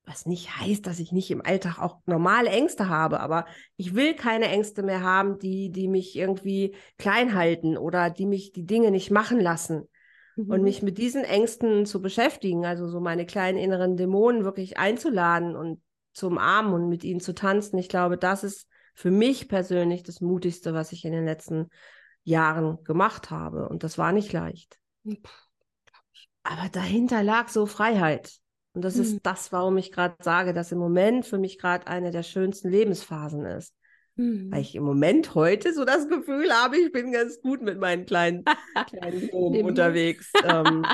Was 0.05 0.27
nicht 0.27 0.57
heißt, 0.59 0.87
dass 0.87 0.99
ich 0.99 1.13
nicht 1.13 1.31
im 1.31 1.45
Alltag 1.45 1.79
auch 1.79 2.01
normale 2.07 2.51
Ängste 2.51 2.89
habe, 2.89 3.21
aber 3.21 3.47
ich 3.77 3.95
will 3.95 4.15
keine 4.15 4.49
Ängste 4.49 4.83
mehr 4.83 5.03
haben, 5.03 5.39
die, 5.39 5.71
die 5.71 5.89
mich 5.89 6.17
irgendwie 6.17 6.75
klein 6.99 7.35
halten 7.35 7.79
oder 7.79 8.11
die 8.11 8.27
mich 8.27 8.53
die 8.53 8.67
Dinge 8.67 8.91
nicht 8.91 9.11
machen 9.11 9.41
lassen. 9.41 9.89
Mhm. 10.37 10.51
Und 10.51 10.63
mich 10.63 10.83
mit 10.83 10.99
diesen 10.99 11.25
Ängsten 11.25 11.87
zu 11.87 12.03
beschäftigen, 12.03 12.67
also 12.67 12.89
so 12.89 13.01
meine 13.01 13.27
kleinen 13.27 13.59
inneren 13.59 13.97
Dämonen 13.97 14.45
wirklich 14.45 14.77
einzuladen 14.77 15.55
und 15.55 15.81
zu 16.13 16.29
umarmen 16.29 16.75
und 16.75 16.89
mit 16.89 17.05
ihnen 17.05 17.21
zu 17.21 17.35
tanzen. 17.35 17.79
Ich 17.79 17.89
glaube, 17.89 18.19
das 18.19 18.45
ist 18.45 18.69
für 18.95 19.11
mich 19.11 19.49
persönlich 19.49 20.03
das 20.03 20.21
Mutigste, 20.21 20.75
was 20.75 20.93
ich 20.93 21.05
in 21.05 21.13
den 21.13 21.25
letzten 21.25 21.69
Jahren 22.25 22.83
gemacht 22.85 23.31
habe. 23.31 23.69
Und 23.69 23.83
das 23.83 23.99
war 23.99 24.13
nicht 24.13 24.33
leicht. 24.33 24.79
Aber 26.43 26.69
dahinter 26.71 27.23
lag 27.23 27.49
so 27.49 27.67
Freiheit. 27.67 28.33
Und 28.75 28.83
das 28.83 28.97
mhm. 28.97 29.03
ist 29.03 29.19
das, 29.23 29.53
warum 29.53 29.77
ich 29.77 29.93
gerade 29.93 30.17
sage, 30.21 30.55
dass 30.55 30.73
im 30.73 30.79
Moment 30.79 31.27
für 31.27 31.39
mich 31.39 31.59
gerade 31.59 31.87
eine 31.87 32.11
der 32.11 32.23
schönsten 32.23 32.71
Lebensphasen 32.71 33.45
ist. 33.45 33.75
Mhm. 34.17 34.51
Weil 34.51 34.61
ich 34.61 34.75
im 34.75 34.83
Moment 34.83 35.35
heute 35.35 35.73
so 35.73 35.85
das 35.85 36.09
Gefühl 36.09 36.53
habe, 36.53 36.77
ich 36.77 36.93
bin 36.93 37.13
ganz 37.13 37.41
gut 37.41 37.63
mit 37.63 37.79
meinen 37.79 38.07
kleinen, 38.07 38.45
kleinen 38.89 39.31
unterwegs. 39.31 40.31
Ähm, 40.45 40.85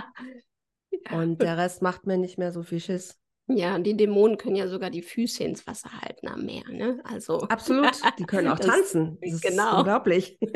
und 1.13 1.41
der 1.43 1.57
Rest 1.57 1.83
macht 1.83 2.07
mir 2.07 2.19
nicht 2.19 2.39
mehr 2.39 2.53
so 2.53 2.63
viel 2.63 2.81
Schiss. 2.81 3.19
Ja, 3.49 3.79
die 3.79 3.97
Dämonen 3.97 4.37
können 4.37 4.57
ja 4.57 4.69
sogar 4.69 4.91
die 4.91 5.03
Füße 5.03 5.43
ins 5.43 5.67
Wasser 5.67 5.91
halten 6.03 6.29
am 6.29 6.45
Meer, 6.45 6.69
ne? 6.71 7.01
Also 7.05 7.41
absolut, 7.41 7.91
die 8.19 8.25
können 8.25 8.49
auch 8.49 8.59
das, 8.59 8.67
tanzen. 8.67 9.19
Das 9.23 9.41
genau. 9.41 9.71
ist 9.71 9.79
unglaublich. 9.79 10.39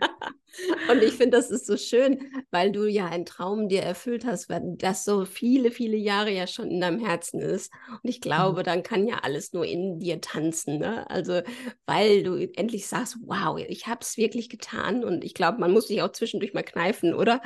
Und 0.90 1.02
ich 1.02 1.14
finde, 1.14 1.36
das 1.36 1.50
ist 1.50 1.66
so 1.66 1.76
schön, 1.76 2.18
weil 2.50 2.72
du 2.72 2.86
ja 2.86 3.06
einen 3.06 3.24
Traum 3.24 3.68
dir 3.68 3.82
erfüllt 3.82 4.24
hast, 4.24 4.48
das 4.50 5.04
so 5.04 5.24
viele, 5.24 5.70
viele 5.70 5.96
Jahre 5.96 6.32
ja 6.32 6.46
schon 6.46 6.70
in 6.70 6.80
deinem 6.80 7.04
Herzen 7.04 7.40
ist. 7.40 7.72
Und 7.90 8.08
ich 8.08 8.20
glaube, 8.20 8.60
mhm. 8.60 8.64
dann 8.64 8.82
kann 8.82 9.06
ja 9.06 9.18
alles 9.22 9.52
nur 9.52 9.64
in 9.64 9.98
dir 9.98 10.20
tanzen. 10.20 10.78
Ne? 10.78 11.08
Also, 11.10 11.42
weil 11.86 12.22
du 12.22 12.34
endlich 12.54 12.86
sagst, 12.86 13.18
wow, 13.24 13.58
ich 13.58 13.86
habe 13.86 14.00
es 14.02 14.16
wirklich 14.16 14.48
getan. 14.48 15.04
Und 15.04 15.24
ich 15.24 15.34
glaube, 15.34 15.58
man 15.58 15.72
muss 15.72 15.88
sich 15.88 16.02
auch 16.02 16.12
zwischendurch 16.12 16.54
mal 16.54 16.62
kneifen, 16.62 17.14
oder? 17.14 17.40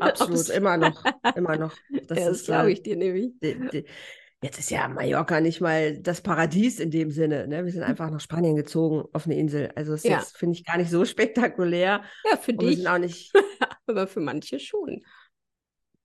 Absolut, 0.00 0.48
immer 0.50 0.76
noch, 0.76 1.04
immer 1.34 1.56
noch. 1.56 1.74
Das, 2.08 2.18
ja, 2.18 2.28
das 2.28 2.44
glaube 2.44 2.72
ich 2.72 2.82
dir 2.82 2.96
nämlich. 2.96 3.32
Die, 3.40 3.58
die, 3.70 3.84
Jetzt 4.40 4.60
ist 4.60 4.70
ja 4.70 4.86
Mallorca 4.86 5.40
nicht 5.40 5.60
mal 5.60 5.98
das 5.98 6.20
Paradies 6.20 6.78
in 6.78 6.92
dem 6.92 7.10
Sinne. 7.10 7.48
Ne? 7.48 7.64
Wir 7.64 7.72
sind 7.72 7.82
einfach 7.82 8.08
nach 8.08 8.20
Spanien 8.20 8.54
gezogen 8.54 9.04
auf 9.12 9.26
eine 9.26 9.36
Insel. 9.36 9.72
Also 9.74 9.92
das 9.92 10.04
ja. 10.04 10.20
finde 10.20 10.56
ich, 10.56 10.64
gar 10.64 10.76
nicht 10.76 10.90
so 10.90 11.04
spektakulär. 11.04 12.02
Ja, 12.24 12.36
für 12.36 12.52
Und 12.52 12.62
dich. 12.62 12.88
Auch 12.88 12.98
nicht. 12.98 13.32
Aber 13.88 14.06
für 14.06 14.20
manche 14.20 14.60
schon. 14.60 15.02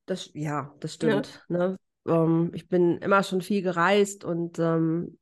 Das, 0.08 0.32
ja, 0.34 0.74
das 0.80 0.96
stimmt. 0.96 1.46
Ja. 1.48 1.58
Ne? 1.58 1.78
Ähm, 2.08 2.52
ich 2.56 2.68
bin 2.68 2.98
immer 2.98 3.22
schon 3.22 3.42
viel 3.42 3.62
gereist 3.62 4.24
und 4.24 4.58
ähm, 4.58 5.20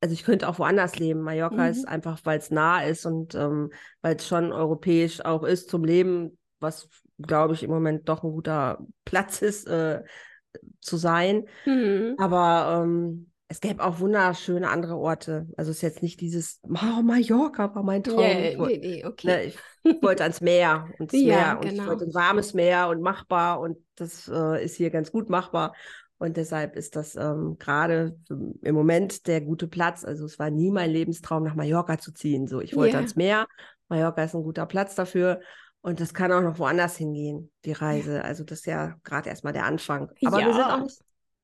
also 0.00 0.12
ich 0.12 0.24
könnte 0.24 0.48
auch 0.48 0.58
woanders 0.58 0.98
leben. 0.98 1.20
Mallorca 1.20 1.62
mhm. 1.62 1.70
ist 1.70 1.86
einfach, 1.86 2.20
weil 2.24 2.38
es 2.38 2.50
nah 2.50 2.82
ist 2.82 3.06
und 3.06 3.36
ähm, 3.36 3.70
weil 4.02 4.16
es 4.16 4.26
schon 4.26 4.52
europäisch 4.52 5.24
auch 5.24 5.44
ist 5.44 5.70
zum 5.70 5.84
Leben, 5.84 6.36
was 6.60 6.88
glaube 7.18 7.54
ich 7.54 7.62
im 7.62 7.70
Moment 7.70 8.08
doch 8.08 8.22
ein 8.22 8.30
guter 8.30 8.78
Platz 9.04 9.42
ist. 9.42 9.66
Äh, 9.66 10.02
zu 10.80 10.96
sein. 10.96 11.44
Mhm. 11.64 12.14
Aber 12.18 12.82
ähm, 12.84 13.30
es 13.48 13.60
gäbe 13.60 13.84
auch 13.84 14.00
wunderschöne 14.00 14.68
andere 14.68 14.96
Orte. 14.96 15.46
Also 15.56 15.70
es 15.70 15.78
ist 15.78 15.82
jetzt 15.82 16.02
nicht 16.02 16.20
dieses, 16.20 16.60
oh, 16.64 17.02
Mallorca 17.02 17.74
war 17.74 17.82
mein 17.82 18.02
Traum. 18.02 18.18
Yeah, 18.18 18.50
ich, 18.50 18.58
wollte, 18.58 18.78
nee, 18.78 19.04
okay. 19.04 19.26
ne, 19.26 19.44
ich 19.44 20.02
wollte 20.02 20.24
ans 20.24 20.40
Meer 20.40 20.88
und 20.98 21.12
ja, 21.12 21.20
Meer 21.20 21.58
und 21.58 21.68
genau. 21.68 21.82
ich 21.82 21.88
wollte 21.88 22.04
ein 22.06 22.14
warmes 22.14 22.54
Meer 22.54 22.88
und 22.88 23.00
machbar 23.02 23.60
und 23.60 23.78
das 23.94 24.28
äh, 24.28 24.64
ist 24.64 24.76
hier 24.76 24.90
ganz 24.90 25.12
gut 25.12 25.30
machbar. 25.30 25.74
Und 26.18 26.38
deshalb 26.38 26.76
ist 26.76 26.96
das 26.96 27.14
ähm, 27.14 27.56
gerade 27.58 28.18
im 28.30 28.74
Moment 28.74 29.26
der 29.26 29.42
gute 29.42 29.68
Platz. 29.68 30.02
Also 30.02 30.24
es 30.24 30.38
war 30.38 30.48
nie 30.48 30.70
mein 30.70 30.90
Lebenstraum, 30.90 31.44
nach 31.44 31.54
Mallorca 31.54 31.98
zu 31.98 32.10
ziehen. 32.10 32.46
So, 32.46 32.62
ich 32.62 32.74
wollte 32.74 32.92
yeah. 32.92 33.00
ans 33.00 33.16
Meer. 33.16 33.46
Mallorca 33.88 34.24
ist 34.24 34.34
ein 34.34 34.42
guter 34.42 34.64
Platz 34.64 34.94
dafür. 34.94 35.40
Und 35.82 36.00
das 36.00 36.14
kann 36.14 36.32
auch 36.32 36.42
noch 36.42 36.58
woanders 36.58 36.96
hingehen, 36.96 37.52
die 37.64 37.72
Reise. 37.72 38.24
Also 38.24 38.42
das 38.42 38.60
ist 38.60 38.66
ja 38.66 38.96
gerade 39.04 39.28
erstmal 39.28 39.52
der 39.52 39.66
Anfang. 39.66 40.10
Aber 40.24 40.40
ja. 40.40 40.46
wir 40.46 40.54
sind 40.54 40.64
auch 40.64 40.82
nicht, 40.82 41.00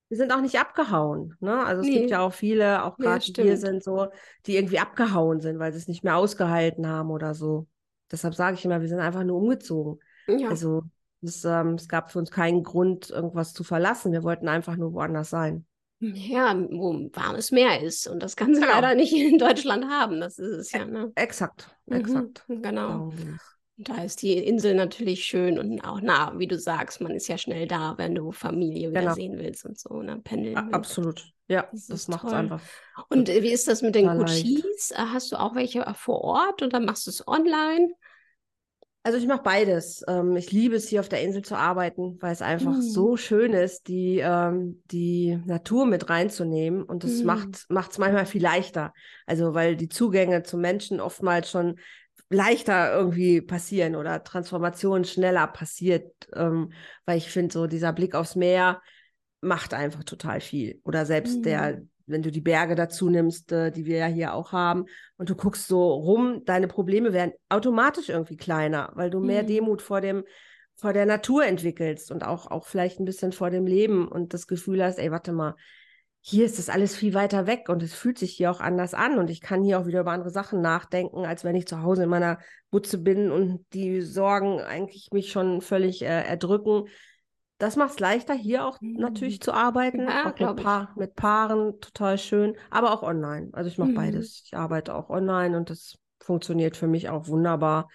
wir 0.08 0.16
sind 0.16 0.32
auch 0.32 0.40
nicht 0.40 0.58
abgehauen. 0.58 1.36
Ne? 1.40 1.64
Also 1.64 1.82
es 1.82 1.88
nee. 1.88 1.98
gibt 2.00 2.10
ja 2.10 2.20
auch 2.20 2.32
viele, 2.34 2.84
auch 2.84 2.98
gerade 2.98 3.24
ja, 3.24 3.44
wir 3.44 3.56
sind 3.56 3.84
so, 3.84 4.08
die 4.46 4.56
irgendwie 4.56 4.80
abgehauen 4.80 5.40
sind, 5.40 5.58
weil 5.58 5.72
sie 5.72 5.78
es 5.78 5.88
nicht 5.88 6.02
mehr 6.02 6.16
ausgehalten 6.16 6.88
haben 6.88 7.10
oder 7.10 7.34
so. 7.34 7.66
Deshalb 8.10 8.34
sage 8.34 8.56
ich 8.56 8.64
immer, 8.64 8.80
wir 8.80 8.88
sind 8.88 9.00
einfach 9.00 9.24
nur 9.24 9.38
umgezogen. 9.38 10.00
Ja. 10.26 10.48
Also 10.48 10.82
es, 11.22 11.44
ähm, 11.44 11.74
es 11.74 11.88
gab 11.88 12.10
für 12.10 12.18
uns 12.18 12.30
keinen 12.30 12.62
Grund, 12.62 13.10
irgendwas 13.10 13.54
zu 13.54 13.64
verlassen. 13.64 14.12
Wir 14.12 14.22
wollten 14.22 14.48
einfach 14.48 14.76
nur 14.76 14.92
woanders 14.92 15.30
sein. 15.30 15.64
Ja, 16.00 16.54
wo 16.70 17.08
warmes 17.12 17.52
Meer 17.52 17.80
ist. 17.80 18.08
Und 18.08 18.22
das 18.24 18.34
kann 18.34 18.54
sie 18.54 18.60
genau. 18.60 18.72
leider 18.72 18.94
nicht 18.96 19.12
in 19.12 19.38
Deutschland 19.38 19.86
haben. 19.86 20.20
Das 20.20 20.38
ist 20.38 20.56
es 20.56 20.72
ja. 20.72 20.84
Ne? 20.84 21.12
Exakt, 21.14 21.74
exakt. 21.86 22.44
Mhm, 22.48 22.62
genau. 22.62 23.12
Da 23.84 24.02
ist 24.04 24.22
die 24.22 24.36
Insel 24.36 24.74
natürlich 24.74 25.24
schön 25.24 25.58
und 25.58 25.80
auch 25.80 26.00
nah, 26.00 26.32
wie 26.38 26.46
du 26.46 26.58
sagst. 26.58 27.00
Man 27.00 27.12
ist 27.12 27.28
ja 27.28 27.38
schnell 27.38 27.66
da, 27.66 27.94
wenn 27.98 28.14
du 28.14 28.32
Familie 28.32 28.90
wieder 28.90 29.00
genau. 29.00 29.14
sehen 29.14 29.38
willst 29.38 29.64
und 29.64 29.78
so, 29.78 30.02
ne? 30.02 30.20
Pendeln. 30.22 30.54
Ja, 30.54 30.68
absolut. 30.70 31.24
Ja, 31.48 31.68
das, 31.72 31.86
das 31.86 32.08
macht 32.08 32.26
es 32.26 32.32
einfach. 32.32 32.60
Und 33.08 33.28
wie 33.28 33.52
ist 33.52 33.68
das 33.68 33.82
mit 33.82 33.94
den 33.94 34.06
Coaches? 34.06 34.92
Hast 34.96 35.32
du 35.32 35.36
auch 35.36 35.54
welche 35.54 35.84
vor 35.94 36.22
Ort 36.22 36.62
oder 36.62 36.80
machst 36.80 37.06
du 37.06 37.10
es 37.10 37.26
online? 37.26 37.92
Also 39.04 39.18
ich 39.18 39.26
mache 39.26 39.42
beides. 39.42 40.04
Ähm, 40.06 40.36
ich 40.36 40.52
liebe 40.52 40.76
es, 40.76 40.88
hier 40.88 41.00
auf 41.00 41.08
der 41.08 41.22
Insel 41.22 41.42
zu 41.42 41.56
arbeiten, 41.56 42.18
weil 42.20 42.32
es 42.32 42.40
einfach 42.40 42.76
mm. 42.76 42.82
so 42.82 43.16
schön 43.16 43.52
ist, 43.52 43.88
die, 43.88 44.18
ähm, 44.18 44.80
die 44.92 45.40
Natur 45.44 45.86
mit 45.86 46.08
reinzunehmen. 46.08 46.84
Und 46.84 47.02
das 47.02 47.22
mm. 47.22 47.26
macht 47.26 47.56
es 47.90 47.98
manchmal 47.98 48.26
viel 48.26 48.42
leichter. 48.42 48.94
Also 49.26 49.54
weil 49.54 49.74
die 49.74 49.88
Zugänge 49.88 50.44
zu 50.44 50.56
Menschen 50.56 51.00
oftmals 51.00 51.50
schon 51.50 51.80
leichter 52.32 52.92
irgendwie 52.92 53.40
passieren 53.40 53.96
oder 53.96 54.24
Transformation 54.24 55.04
schneller 55.04 55.46
passiert, 55.46 56.12
ähm, 56.34 56.72
weil 57.04 57.18
ich 57.18 57.30
finde, 57.30 57.52
so 57.52 57.66
dieser 57.66 57.92
Blick 57.92 58.14
aufs 58.14 58.36
Meer 58.36 58.80
macht 59.40 59.74
einfach 59.74 60.04
total 60.04 60.40
viel. 60.40 60.80
Oder 60.84 61.06
selbst 61.06 61.38
mhm. 61.38 61.42
der, 61.42 61.82
wenn 62.06 62.22
du 62.22 62.30
die 62.30 62.40
Berge 62.40 62.74
dazu 62.74 63.10
nimmst, 63.10 63.52
äh, 63.52 63.70
die 63.70 63.84
wir 63.84 63.98
ja 63.98 64.06
hier 64.06 64.34
auch 64.34 64.52
haben, 64.52 64.86
und 65.16 65.30
du 65.30 65.34
guckst 65.34 65.68
so 65.68 65.92
rum, 65.92 66.42
deine 66.44 66.68
Probleme 66.68 67.12
werden 67.12 67.32
automatisch 67.48 68.08
irgendwie 68.08 68.36
kleiner, 68.36 68.90
weil 68.94 69.10
du 69.10 69.20
mehr 69.20 69.42
mhm. 69.42 69.48
Demut 69.48 69.82
vor 69.82 70.00
dem 70.00 70.24
vor 70.74 70.92
der 70.92 71.06
Natur 71.06 71.44
entwickelst 71.44 72.10
und 72.10 72.24
auch, 72.24 72.50
auch 72.50 72.66
vielleicht 72.66 72.98
ein 72.98 73.04
bisschen 73.04 73.32
vor 73.32 73.50
dem 73.50 73.66
Leben 73.66 74.08
und 74.08 74.34
das 74.34 74.46
Gefühl 74.46 74.82
hast, 74.82 74.98
ey, 74.98 75.12
warte 75.12 75.32
mal, 75.32 75.54
hier 76.24 76.46
ist 76.46 76.58
das 76.58 76.68
alles 76.68 76.94
viel 76.94 77.14
weiter 77.14 77.48
weg 77.48 77.68
und 77.68 77.82
es 77.82 77.94
fühlt 77.94 78.16
sich 78.16 78.32
hier 78.32 78.52
auch 78.52 78.60
anders 78.60 78.94
an 78.94 79.18
und 79.18 79.28
ich 79.28 79.40
kann 79.40 79.64
hier 79.64 79.80
auch 79.80 79.86
wieder 79.86 80.00
über 80.00 80.12
andere 80.12 80.30
Sachen 80.30 80.60
nachdenken, 80.60 81.26
als 81.26 81.42
wenn 81.42 81.56
ich 81.56 81.66
zu 81.66 81.82
Hause 81.82 82.04
in 82.04 82.08
meiner 82.08 82.38
Butze 82.70 82.98
bin 82.98 83.32
und 83.32 83.66
die 83.72 84.02
Sorgen 84.02 84.60
eigentlich 84.60 85.08
mich 85.12 85.32
schon 85.32 85.60
völlig 85.60 86.02
äh, 86.02 86.22
erdrücken. 86.22 86.84
Das 87.58 87.74
macht 87.74 87.90
es 87.90 87.98
leichter, 87.98 88.34
hier 88.34 88.64
auch 88.64 88.80
mhm. 88.80 88.98
natürlich 89.00 89.40
zu 89.40 89.52
arbeiten, 89.52 90.02
ja, 90.02 90.32
auch 90.32 90.38
mit, 90.38 90.64
pa 90.64 90.94
mit, 90.96 91.16
Paaren, 91.16 91.80
total 91.80 92.18
schön, 92.18 92.56
aber 92.70 92.92
auch 92.92 93.02
online. 93.02 93.48
Also 93.52 93.68
ich 93.68 93.78
mache 93.78 93.90
mhm. 93.90 93.96
beides. 93.96 94.42
Ich 94.46 94.56
arbeite 94.56 94.94
auch 94.94 95.10
online 95.10 95.56
und 95.56 95.70
das 95.70 95.98
funktioniert 96.20 96.76
für 96.76 96.86
mich 96.86 97.08
auch 97.08 97.26
wunderbar. 97.26 97.88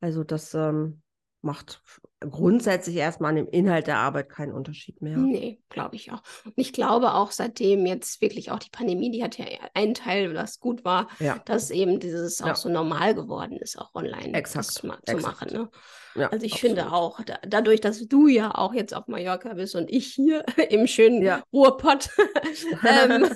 Also 0.00 0.22
das 0.22 0.52
ähm, 0.52 1.00
macht 1.40 1.82
grundsätzlich 2.28 2.96
erstmal 2.96 3.30
an 3.30 3.36
dem 3.36 3.48
Inhalt 3.48 3.86
der 3.86 3.98
Arbeit 3.98 4.28
keinen 4.28 4.52
Unterschied 4.52 5.00
mehr. 5.00 5.16
Nee, 5.16 5.58
glaube 5.70 5.96
ich 5.96 6.12
auch. 6.12 6.22
Und 6.44 6.52
ich 6.56 6.72
glaube 6.72 7.14
auch 7.14 7.30
seitdem 7.30 7.86
jetzt 7.86 8.20
wirklich 8.20 8.50
auch 8.50 8.58
die 8.58 8.70
Pandemie, 8.70 9.10
die 9.10 9.24
hat 9.24 9.38
ja 9.38 9.46
einen 9.72 9.94
Teil, 9.94 10.34
was 10.34 10.60
gut 10.60 10.84
war, 10.84 11.08
ja. 11.18 11.38
dass 11.46 11.70
eben 11.70 11.98
dieses 11.98 12.42
auch 12.42 12.48
ja. 12.48 12.54
so 12.54 12.68
normal 12.68 13.14
geworden 13.14 13.56
ist, 13.56 13.78
auch 13.78 13.94
online 13.94 14.34
Exakt. 14.34 14.66
zu 14.66 14.86
Exakt. 15.06 15.22
machen. 15.22 15.48
Ne? 15.52 15.70
Ja, 16.16 16.28
also 16.28 16.44
ich 16.44 16.54
absolut. 16.54 16.76
finde 16.76 16.92
auch, 16.92 17.20
da, 17.24 17.38
dadurch, 17.46 17.80
dass 17.80 18.06
du 18.06 18.26
ja 18.26 18.52
auch 18.54 18.74
jetzt 18.74 18.94
auf 18.94 19.06
Mallorca 19.06 19.54
bist 19.54 19.76
und 19.76 19.90
ich 19.90 20.08
hier 20.08 20.44
im 20.70 20.86
schönen 20.86 21.22
ja. 21.22 21.42
Ruhrpott, 21.52 22.10
ähm, 22.86 23.30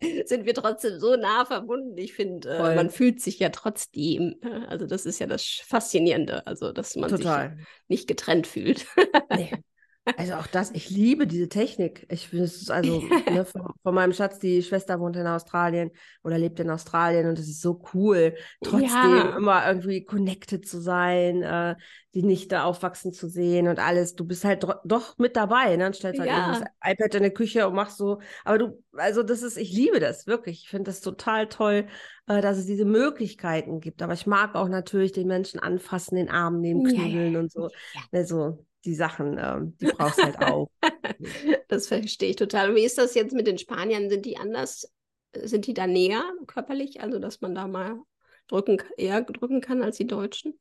sind 0.24 0.46
wir 0.46 0.54
trotzdem 0.54 0.98
so 0.98 1.16
nah 1.16 1.44
verbunden. 1.44 1.96
Ich 1.98 2.14
finde, 2.14 2.48
äh, 2.48 2.74
man 2.74 2.90
fühlt 2.90 3.20
sich 3.20 3.38
ja 3.38 3.50
trotzdem. 3.50 4.36
Ne? 4.42 4.66
Also 4.68 4.86
das 4.86 5.04
ist 5.04 5.18
ja 5.18 5.26
das 5.26 5.44
Faszinierende, 5.66 6.46
also 6.46 6.72
dass 6.72 6.96
man 6.96 7.10
Total. 7.10 7.50
sich 7.50 7.66
nicht 7.88 8.08
getrennt 8.16 8.46
fühlt. 8.46 8.86
nee. 9.28 9.52
Also 10.16 10.34
auch 10.34 10.46
das, 10.46 10.70
ich 10.70 10.88
liebe 10.88 11.26
diese 11.26 11.48
Technik. 11.48 12.06
Ich 12.08 12.28
finde 12.28 12.44
es 12.44 12.70
also 12.70 13.02
ne, 13.28 13.44
von, 13.44 13.72
von, 13.82 13.94
meinem 13.94 14.12
Schatz, 14.12 14.38
die 14.38 14.62
Schwester 14.62 15.00
wohnt 15.00 15.16
in 15.16 15.26
Australien 15.26 15.90
oder 16.22 16.38
lebt 16.38 16.60
in 16.60 16.70
Australien 16.70 17.28
und 17.28 17.38
es 17.40 17.48
ist 17.48 17.60
so 17.60 17.82
cool, 17.92 18.36
trotzdem 18.62 18.88
ja. 18.88 19.36
immer 19.36 19.66
irgendwie 19.66 20.04
connected 20.04 20.66
zu 20.66 20.80
sein, 20.80 21.42
äh, 21.42 21.74
die 22.14 22.22
Nichte 22.22 22.62
aufwachsen 22.62 23.12
zu 23.12 23.28
sehen 23.28 23.66
und 23.66 23.80
alles. 23.80 24.14
Du 24.14 24.24
bist 24.24 24.44
halt 24.44 24.64
doch 24.84 25.18
mit 25.18 25.34
dabei, 25.36 25.76
ne? 25.76 25.86
Und 25.86 25.96
stellst 25.96 26.20
halt 26.20 26.30
ja. 26.30 26.48
das 26.48 26.92
iPad 26.92 27.14
in 27.16 27.22
der 27.22 27.32
Küche 27.32 27.66
und 27.66 27.74
machst 27.74 27.98
so. 27.98 28.20
Aber 28.44 28.58
du, 28.58 28.82
also 28.92 29.24
das 29.24 29.42
ist, 29.42 29.58
ich 29.58 29.72
liebe 29.72 29.98
das 29.98 30.28
wirklich. 30.28 30.62
Ich 30.62 30.70
finde 30.70 30.84
das 30.84 31.00
total 31.00 31.48
toll, 31.48 31.88
äh, 32.28 32.40
dass 32.40 32.58
es 32.58 32.66
diese 32.66 32.84
Möglichkeiten 32.84 33.80
gibt. 33.80 34.02
Aber 34.02 34.14
ich 34.14 34.26
mag 34.26 34.54
auch 34.54 34.68
natürlich 34.68 35.12
den 35.12 35.26
Menschen 35.26 35.58
anfassen, 35.58 36.14
den 36.14 36.30
Arm 36.30 36.60
nehmen, 36.60 36.84
knüdeln 36.84 37.32
ja, 37.32 37.40
und 37.40 37.50
so. 37.50 37.68
Also 38.12 38.64
die 38.86 38.94
Sachen, 38.94 39.38
ähm, 39.38 39.76
die 39.78 39.86
brauchst 39.96 40.22
halt 40.22 40.38
auch. 40.38 40.70
das 41.68 41.88
verstehe 41.88 42.30
ich 42.30 42.36
total. 42.36 42.74
Wie 42.74 42.84
ist 42.84 42.98
das 42.98 43.14
jetzt 43.14 43.34
mit 43.34 43.46
den 43.46 43.58
Spaniern? 43.58 44.08
Sind 44.08 44.24
die 44.24 44.38
anders? 44.38 44.90
Sind 45.34 45.66
die 45.66 45.74
da 45.74 45.86
näher 45.86 46.24
körperlich? 46.46 47.00
Also, 47.00 47.18
dass 47.18 47.40
man 47.40 47.54
da 47.54 47.66
mal 47.66 48.00
drücken, 48.48 48.78
eher 48.96 49.22
drücken 49.22 49.60
kann 49.60 49.82
als 49.82 49.96
die 49.96 50.06
Deutschen? 50.06 50.58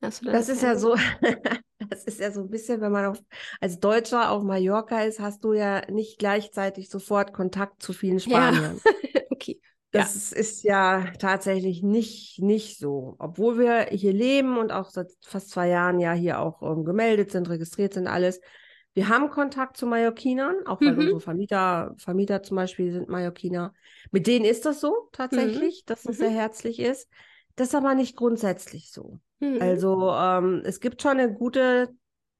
Das, 0.00 0.20
das 0.20 0.48
ist 0.48 0.62
ja 0.62 0.74
so, 0.74 0.96
das 1.88 2.04
ist 2.04 2.18
ja 2.18 2.32
so 2.32 2.40
ein 2.40 2.50
bisschen, 2.50 2.80
wenn 2.80 2.90
man 2.90 3.06
auf, 3.06 3.22
als 3.60 3.78
Deutscher 3.78 4.32
auf 4.32 4.42
Mallorca 4.42 5.04
ist, 5.04 5.20
hast 5.20 5.44
du 5.44 5.52
ja 5.52 5.88
nicht 5.90 6.18
gleichzeitig 6.18 6.88
sofort 6.88 7.32
Kontakt 7.32 7.82
zu 7.82 7.92
vielen 7.92 8.18
Spaniern. 8.18 8.80
Ja. 8.84 9.20
Das 9.92 10.30
ja. 10.30 10.36
ist 10.38 10.62
ja 10.62 11.04
tatsächlich 11.18 11.82
nicht, 11.82 12.40
nicht 12.40 12.78
so. 12.78 13.14
Obwohl 13.18 13.58
wir 13.58 13.86
hier 13.90 14.14
leben 14.14 14.56
und 14.56 14.72
auch 14.72 14.88
seit 14.88 15.12
fast 15.20 15.50
zwei 15.50 15.68
Jahren 15.68 16.00
ja 16.00 16.14
hier 16.14 16.40
auch 16.40 16.62
ähm, 16.62 16.84
gemeldet 16.84 17.30
sind, 17.30 17.48
registriert 17.48 17.92
sind, 17.92 18.06
alles. 18.06 18.40
Wir 18.94 19.08
haben 19.08 19.30
Kontakt 19.30 19.76
zu 19.76 19.86
Mallorquinern, 19.86 20.66
auch 20.66 20.80
weil 20.80 20.92
mhm. 20.92 20.98
unsere 21.00 21.20
Vermieter, 21.20 21.94
Vermieter 21.98 22.42
zum 22.42 22.56
Beispiel 22.56 22.92
sind 22.92 23.08
Mallorquiner. 23.08 23.74
Mit 24.10 24.26
denen 24.26 24.46
ist 24.46 24.64
das 24.64 24.80
so 24.80 25.08
tatsächlich, 25.12 25.82
mhm. 25.82 25.86
dass 25.86 26.06
es 26.06 26.18
mhm. 26.18 26.22
sehr 26.22 26.30
herzlich 26.30 26.80
ist. 26.80 27.08
Das 27.56 27.68
ist 27.68 27.74
aber 27.74 27.94
nicht 27.94 28.16
grundsätzlich 28.16 28.90
so. 28.90 29.18
Mhm. 29.40 29.60
Also 29.60 30.10
ähm, 30.10 30.62
es 30.64 30.80
gibt 30.80 31.02
schon 31.02 31.18
eine 31.18 31.32
gute 31.32 31.90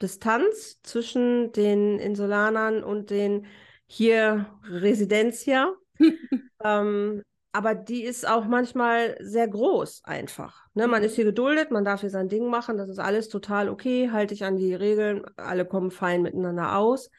Distanz 0.00 0.80
zwischen 0.82 1.52
den 1.52 1.98
Insulanern 1.98 2.82
und 2.82 3.10
den 3.10 3.46
hier 3.86 4.46
Residentia. 4.64 5.74
ähm, 6.64 7.22
aber 7.52 7.74
die 7.74 8.02
ist 8.02 8.26
auch 8.26 8.46
manchmal 8.46 9.16
sehr 9.20 9.46
groß 9.46 10.02
einfach. 10.04 10.66
Ne, 10.74 10.88
man 10.88 11.02
ist 11.02 11.16
hier 11.16 11.24
geduldet, 11.24 11.70
man 11.70 11.84
darf 11.84 12.00
hier 12.00 12.10
sein 12.10 12.28
Ding 12.28 12.48
machen, 12.48 12.78
das 12.78 12.88
ist 12.88 12.98
alles 12.98 13.28
total 13.28 13.68
okay, 13.68 14.10
halte 14.10 14.32
ich 14.32 14.44
an 14.44 14.56
die 14.56 14.74
Regeln, 14.74 15.22
alle 15.36 15.66
kommen 15.66 15.90
fein 15.90 16.22
miteinander 16.22 16.76
aus. 16.76 17.10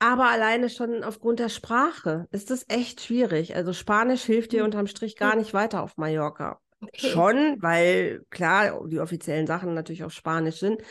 Aber 0.00 0.28
alleine 0.28 0.70
schon 0.70 1.02
aufgrund 1.02 1.38
der 1.38 1.48
Sprache 1.48 2.26
ist 2.30 2.50
das 2.50 2.64
echt 2.68 3.00
schwierig. 3.00 3.56
Also 3.56 3.72
Spanisch 3.72 4.22
hilft 4.22 4.52
dir 4.52 4.60
hm. 4.60 4.66
unterm 4.66 4.86
Strich 4.86 5.16
gar 5.16 5.36
nicht 5.36 5.54
weiter 5.54 5.82
auf 5.82 5.96
Mallorca. 5.96 6.60
Okay. 6.80 7.08
Schon, 7.08 7.56
weil 7.60 8.24
klar, 8.30 8.86
die 8.88 9.00
offiziellen 9.00 9.48
Sachen 9.48 9.74
natürlich 9.74 10.04
auf 10.04 10.12
Spanisch 10.12 10.60
sind, 10.60 10.82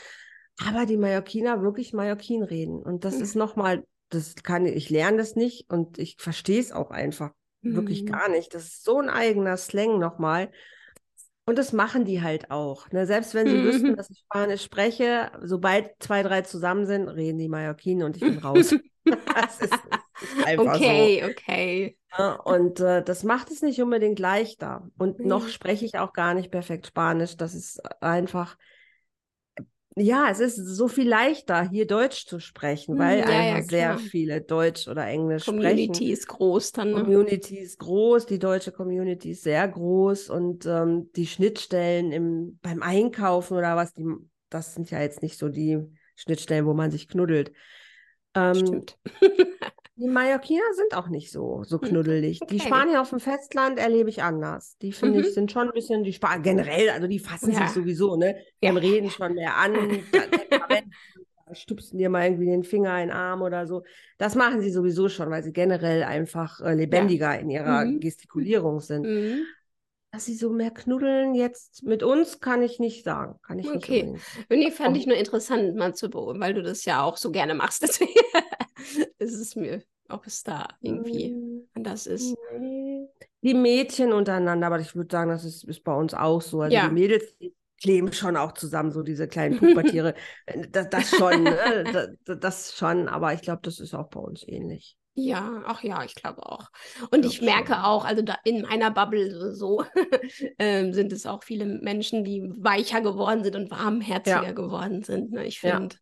aber 0.65 0.86
die 0.86 0.97
Mallorquiner 0.97 1.62
wirklich 1.62 1.93
Mallorquin 1.93 2.43
reden. 2.43 2.81
Und 2.81 3.05
das 3.05 3.15
mhm. 3.15 3.21
ist 3.23 3.36
nochmal, 3.36 3.86
das 4.10 4.36
kann 4.36 4.65
ich 4.65 4.89
lerne 4.89 5.17
das 5.17 5.36
nicht 5.36 5.69
und 5.69 5.97
ich 5.97 6.15
verstehe 6.17 6.60
es 6.60 6.73
auch 6.73 6.91
einfach 6.91 7.31
Wirklich 7.75 8.03
mhm. 8.03 8.08
gar 8.08 8.30
nicht. 8.30 8.53
Das 8.53 8.63
ist 8.63 8.84
so 8.84 8.99
ein 8.99 9.10
eigener 9.10 9.58
Slang 9.58 9.99
nochmal. 9.99 10.51
Und 11.45 11.58
das 11.58 11.71
machen 11.71 12.03
die 12.03 12.21
halt 12.21 12.51
auch. 12.51 12.91
Ne? 12.91 13.06
Selbst 13.06 13.34
wenn 13.34 13.47
sie 13.47 13.56
mhm. 13.58 13.63
wüssten, 13.63 13.95
dass 13.95 14.10
ich 14.10 14.19
Spanisch 14.19 14.63
spreche, 14.63 15.32
sobald 15.41 15.91
zwei, 15.99 16.21
drei 16.21 16.41
zusammen 16.41 16.86
sind, 16.86 17.08
reden 17.08 17.39
die 17.39 17.47
Mallorquin 17.47 18.03
und 18.03 18.17
ich 18.17 18.21
bin 18.21 18.38
raus. 18.39 18.75
das 19.06 19.62
ist, 19.62 19.73
ist 19.73 20.45
einfach 20.45 20.75
okay, 20.75 21.21
so. 21.23 21.32
okay. 21.32 21.97
Ja, 22.17 22.34
und 22.34 22.80
äh, 22.82 23.01
das 23.01 23.23
macht 23.23 23.49
es 23.51 23.62
nicht 23.62 23.82
unbedingt 23.82 24.19
leichter. 24.19 24.89
Und 24.97 25.19
mhm. 25.19 25.27
noch 25.27 25.47
spreche 25.47 25.86
ich 25.86 25.97
auch 25.97 26.12
gar 26.12 26.34
nicht 26.34 26.51
perfekt 26.51 26.88
Spanisch. 26.88 27.38
Das 27.38 27.56
ist 27.56 27.80
einfach 28.01 28.58
ja, 29.99 30.29
es 30.29 30.39
ist 30.39 30.55
so 30.55 30.88
viel 30.88 31.07
leichter, 31.07 31.69
hier 31.69 31.88
Deutsch 31.88 32.25
zu 32.25 32.39
sprechen, 32.39 32.93
hm, 32.93 32.99
weil 32.99 33.19
ja, 33.19 33.25
einfach 33.25 33.57
ja, 33.57 33.63
sehr 33.63 33.97
viele 33.97 34.41
Deutsch 34.41 34.88
oder 34.88 35.07
Englisch 35.07 35.45
Community 35.45 35.86
sprechen. 35.86 35.93
Community 35.93 36.12
ist 36.12 36.27
groß 36.27 36.71
dann. 36.71 36.91
Ne? 36.91 37.01
Community 37.01 37.57
ist 37.57 37.79
groß, 37.79 38.25
die 38.25 38.39
deutsche 38.39 38.71
Community 38.71 39.31
ist 39.31 39.43
sehr 39.43 39.67
groß 39.67 40.29
und 40.29 40.65
ähm, 40.65 41.10
die 41.15 41.27
Schnittstellen 41.27 42.12
im, 42.12 42.60
beim 42.62 42.81
Einkaufen 42.81 43.57
oder 43.57 43.75
was, 43.75 43.93
die, 43.93 44.05
das 44.49 44.75
sind 44.75 44.91
ja 44.91 45.01
jetzt 45.01 45.21
nicht 45.21 45.38
so 45.38 45.49
die 45.49 45.79
Schnittstellen, 46.15 46.65
wo 46.65 46.73
man 46.73 46.91
sich 46.91 47.07
knuddelt. 47.07 47.51
Ähm, 48.36 48.55
Stimmt. 48.55 48.97
Die 49.99 50.07
Mallorquiner 50.07 50.73
sind 50.75 50.95
auch 50.95 51.07
nicht 51.07 51.31
so, 51.31 51.63
so 51.65 51.81
hm, 51.81 51.89
knuddelig. 51.89 52.39
Okay. 52.41 52.53
Die 52.53 52.60
Spanier 52.60 53.01
auf 53.01 53.10
dem 53.10 53.19
Festland 53.19 53.79
erlebe 53.79 54.10
ich 54.10 54.21
anders. 54.21 54.77
Die 54.77 54.91
finde 54.91 55.19
mhm. 55.19 55.25
ich 55.25 55.33
sind 55.33 55.51
schon 55.51 55.67
ein 55.67 55.73
bisschen, 55.73 56.03
die 56.03 56.13
Spanier 56.13 56.41
generell, 56.41 56.89
also 56.91 57.07
die 57.07 57.17
fassen 57.17 57.51
ja. 57.51 57.63
sich 57.63 57.71
sowieso, 57.71 58.15
ne? 58.15 58.38
Die 58.62 58.67
ja. 58.67 58.73
reden 58.73 59.10
schon 59.10 59.33
mehr 59.33 59.57
an, 59.57 59.73
stupsen 61.53 61.97
dir 61.97 62.10
mal 62.10 62.25
irgendwie 62.25 62.45
den 62.45 62.63
Finger 62.63 63.01
in 63.01 63.07
den 63.07 63.17
Arm 63.17 63.41
oder 63.41 63.65
so. 63.65 63.83
Das 64.19 64.36
machen 64.36 64.62
sie 64.62 64.69
sowieso 64.69 65.10
schon, 65.10 65.31
weil 65.31 65.43
sie 65.43 65.53
generell 65.53 66.03
einfach 66.03 66.62
äh, 66.62 66.75
lebendiger 66.75 67.33
ja. 67.33 67.39
in 67.39 67.49
ihrer 67.49 67.86
mhm. 67.86 67.99
Gestikulierung 67.99 68.79
sind. 68.79 69.03
Mhm. 69.05 69.45
Dass 70.12 70.25
sie 70.25 70.36
so 70.36 70.51
mehr 70.51 70.71
knuddeln 70.71 71.33
jetzt 71.33 71.83
mit 71.83 72.01
uns, 72.01 72.39
kann 72.39 72.62
ich 72.62 72.79
nicht 72.79 73.03
sagen. 73.03 73.39
Kann 73.45 73.60
ich 73.60 73.67
okay. 73.69 74.03
nicht 74.03 74.23
Okay. 74.49 74.71
fand 74.71 74.95
ich 74.95 75.05
nur 75.05 75.17
interessant 75.17 75.75
mal 75.75 75.95
zu 75.95 76.10
beobachten, 76.10 76.39
weil 76.39 76.53
du 76.53 76.63
das 76.63 76.86
ja 76.86 77.03
auch 77.03 77.17
so 77.17 77.31
gerne 77.31 77.55
machst. 77.55 77.81
Deswegen 77.83 78.13
ist 79.27 79.39
es 79.39 79.55
mir, 79.55 79.83
ob 80.09 80.25
es 80.27 80.43
da 80.43 80.67
irgendwie 80.81 81.33
mm, 81.33 81.69
anders 81.75 82.07
ist. 82.07 82.35
Die 83.43 83.53
Mädchen 83.53 84.13
untereinander, 84.13 84.67
aber 84.67 84.79
ich 84.79 84.95
würde 84.95 85.11
sagen, 85.11 85.29
das 85.29 85.45
ist, 85.45 85.63
ist 85.63 85.83
bei 85.83 85.93
uns 85.93 86.13
auch 86.13 86.41
so. 86.41 86.61
Also 86.61 86.75
ja. 86.75 86.87
die 86.87 86.93
Mädels 86.93 87.37
die 87.39 87.53
kleben 87.79 88.11
schon 88.11 88.37
auch 88.37 88.53
zusammen, 88.53 88.91
so 88.91 89.03
diese 89.03 89.27
kleinen 89.27 89.59
Pubertiere. 89.59 90.15
das, 90.71 90.89
das 90.89 91.09
schon, 91.11 91.43
ne? 91.43 92.09
das, 92.25 92.39
das 92.39 92.75
schon, 92.75 93.07
aber 93.07 93.33
ich 93.33 93.41
glaube, 93.41 93.61
das 93.63 93.79
ist 93.79 93.93
auch 93.93 94.09
bei 94.09 94.19
uns 94.19 94.47
ähnlich. 94.47 94.97
Ja, 95.19 95.63
ach 95.65 95.81
ja, 95.81 96.03
ich 96.03 96.13
glaube 96.13 96.45
auch. 96.45 96.69
Und 97.09 97.25
ich, 97.25 97.35
ich 97.37 97.41
merke 97.41 97.73
schon. 97.73 97.83
auch, 97.83 98.05
also 98.05 98.21
da 98.21 98.37
in 98.43 98.61
meiner 98.61 98.91
Bubble 98.91 99.55
so 99.55 99.83
ähm, 100.59 100.93
sind 100.93 101.11
es 101.11 101.25
auch 101.25 101.43
viele 101.43 101.65
Menschen, 101.65 102.23
die 102.23 102.43
weicher 102.55 103.01
geworden 103.01 103.43
sind 103.43 103.55
und 103.55 103.71
warmherziger 103.71 104.43
ja. 104.43 104.51
geworden 104.51 105.01
sind. 105.01 105.31
Ne? 105.31 105.45
Ich 105.47 105.59
finde. 105.59 105.95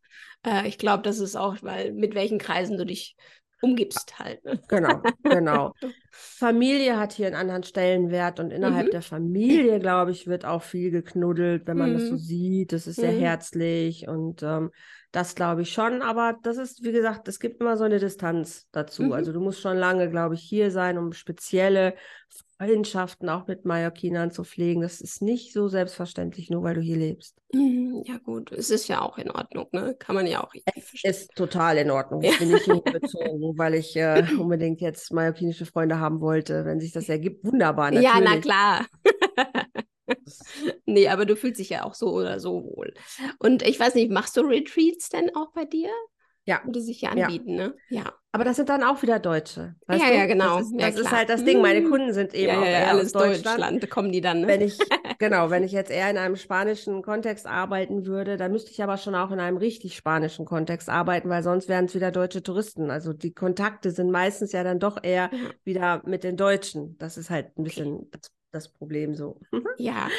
Äh, 0.45 0.67
ich 0.67 0.77
glaube, 0.77 1.03
das 1.03 1.19
ist 1.19 1.35
auch, 1.35 1.57
weil 1.61 1.93
mit 1.93 2.15
welchen 2.15 2.37
Kreisen 2.37 2.77
du 2.77 2.85
dich 2.85 3.15
umgibst 3.61 4.19
halt. 4.19 4.43
Ne? 4.45 4.59
Genau, 4.67 5.01
genau. 5.23 5.73
Familie 6.11 6.97
hat 6.97 7.13
hier 7.13 7.27
einen 7.27 7.35
anderen 7.35 7.63
Stellenwert 7.63 8.39
und 8.39 8.51
innerhalb 8.51 8.87
mhm. 8.87 8.91
der 8.91 9.01
Familie, 9.01 9.79
glaube 9.79 10.11
ich, 10.11 10.27
wird 10.27 10.45
auch 10.45 10.61
viel 10.61 10.91
geknuddelt, 10.91 11.65
wenn 11.65 11.77
man 11.77 11.91
mhm. 11.91 11.93
das 11.95 12.07
so 12.07 12.13
mhm. 12.13 12.19
sieht. 12.19 12.71
Das 12.73 12.87
ist 12.87 12.97
sehr 12.97 13.13
mhm. 13.13 13.19
herzlich 13.19 14.07
und 14.07 14.43
ähm, 14.43 14.71
das 15.11 15.35
glaube 15.35 15.63
ich 15.63 15.71
schon. 15.71 16.01
Aber 16.01 16.37
das 16.43 16.57
ist, 16.57 16.83
wie 16.83 16.91
gesagt, 16.91 17.27
es 17.27 17.39
gibt 17.39 17.61
immer 17.61 17.77
so 17.77 17.85
eine 17.85 17.99
Distanz 17.99 18.67
dazu. 18.71 19.03
Mhm. 19.03 19.13
Also 19.13 19.33
du 19.33 19.39
musst 19.39 19.61
schon 19.61 19.77
lange, 19.77 20.09
glaube 20.09 20.35
ich, 20.35 20.41
hier 20.41 20.71
sein, 20.71 20.97
um 20.97 21.13
spezielle 21.13 21.95
Freundschaften 22.57 23.29
auch 23.29 23.47
mit 23.47 23.65
Mallorquinern 23.65 24.31
zu 24.31 24.43
pflegen. 24.43 24.81
Das 24.81 25.01
ist 25.01 25.21
nicht 25.21 25.51
so 25.51 25.67
selbstverständlich, 25.67 26.49
nur 26.49 26.63
weil 26.63 26.75
du 26.75 26.81
hier 26.81 26.97
lebst. 26.97 27.35
Mhm, 27.53 28.03
ja, 28.05 28.17
gut, 28.17 28.51
es 28.51 28.69
ist 28.69 28.87
ja 28.87 29.01
auch 29.01 29.17
in 29.17 29.29
Ordnung, 29.29 29.67
ne? 29.71 29.95
Kann 29.99 30.15
man 30.15 30.25
ja 30.25 30.43
auch. 30.43 30.51
Es 30.75 31.21
ist 31.21 31.35
total 31.35 31.77
in 31.77 31.91
Ordnung. 31.91 32.21
Ich 32.23 32.37
bin 32.39 32.51
nicht 32.51 32.65
hier 32.65 32.81
bezogen, 32.81 33.53
weil 33.57 33.75
ich 33.75 33.95
äh, 33.95 34.25
unbedingt 34.37 34.81
jetzt 34.81 35.11
mallorquinische 35.11 35.65
Freunde 35.65 35.99
haben 35.99 36.21
wollte. 36.21 36.65
Wenn 36.65 36.79
sich 36.79 36.91
das 36.91 37.09
ergibt, 37.09 37.43
wunderbar. 37.45 37.91
Natürlich. 37.91 38.13
Ja, 38.13 38.21
na 38.21 38.37
klar. 38.39 38.85
nee, 40.85 41.07
aber 41.07 41.25
du 41.25 41.35
fühlst 41.35 41.59
dich 41.59 41.69
ja 41.69 41.83
auch 41.83 41.93
so 41.93 42.11
oder 42.13 42.39
so 42.39 42.63
wohl. 42.63 42.93
Und 43.39 43.63
ich 43.63 43.79
weiß 43.79 43.95
nicht, 43.95 44.11
machst 44.11 44.37
du 44.37 44.41
Retreats 44.41 45.09
denn 45.09 45.35
auch 45.35 45.51
bei 45.53 45.65
dir? 45.65 45.89
Ja. 46.47 46.61
Würde 46.63 46.79
sich 46.79 47.01
ja 47.01 47.09
anbieten, 47.09 47.57
ja. 47.57 47.67
ne? 47.67 47.75
Ja. 47.89 48.13
Aber 48.31 48.43
das 48.43 48.57
sind 48.57 48.69
dann 48.69 48.83
auch 48.83 49.01
wieder 49.01 49.17
Deutsche. 49.17 49.75
ja, 49.89 49.97
du? 49.97 50.13
ja, 50.13 50.25
genau. 50.25 50.57
Das, 50.57 50.67
ist, 50.67 50.79
ja, 50.79 50.89
das 50.91 50.99
ist, 50.99 51.11
halt 51.11 51.29
das 51.29 51.43
Ding. 51.43 51.61
Meine 51.61 51.81
mhm. 51.81 51.89
Kunden 51.89 52.13
sind 52.13 52.35
eben 52.35 52.53
ja, 52.53 52.61
auch 52.61 52.65
ja, 52.65 52.87
alles 52.87 53.13
Deutschland. 53.13 53.45
Deutschland. 53.45 53.89
kommen 53.89 54.11
die 54.11 54.21
dann. 54.21 54.41
Ne? 54.41 54.47
Wenn 54.47 54.61
ich, 54.61 54.77
genau, 55.19 55.49
wenn 55.49 55.63
ich 55.63 55.71
jetzt 55.71 55.89
eher 55.89 56.09
in 56.09 56.17
einem 56.17 56.35
spanischen 56.35 57.01
Kontext 57.01 57.47
arbeiten 57.47 58.05
würde, 58.05 58.37
dann 58.37 58.51
müsste 58.51 58.71
ich 58.71 58.83
aber 58.83 58.97
schon 58.97 59.15
auch 59.15 59.31
in 59.31 59.39
einem 59.39 59.57
richtig 59.57 59.95
spanischen 59.95 60.45
Kontext 60.45 60.89
arbeiten, 60.89 61.29
weil 61.29 61.41
sonst 61.41 61.67
wären 61.67 61.85
es 61.85 61.95
wieder 61.95 62.11
deutsche 62.11 62.43
Touristen. 62.43 62.91
Also 62.91 63.13
die 63.13 63.33
Kontakte 63.33 63.89
sind 63.89 64.11
meistens 64.11 64.51
ja 64.51 64.63
dann 64.63 64.79
doch 64.79 65.01
eher 65.01 65.31
wieder 65.63 66.03
mit 66.05 66.23
den 66.23 66.37
Deutschen. 66.37 66.97
Das 66.99 67.17
ist 67.17 67.29
halt 67.29 67.57
ein 67.57 67.63
bisschen 67.63 67.95
okay. 67.95 68.07
das, 68.11 68.31
das, 68.51 68.69
Problem 68.69 69.15
so. 69.15 69.39
Ja, 69.77 70.09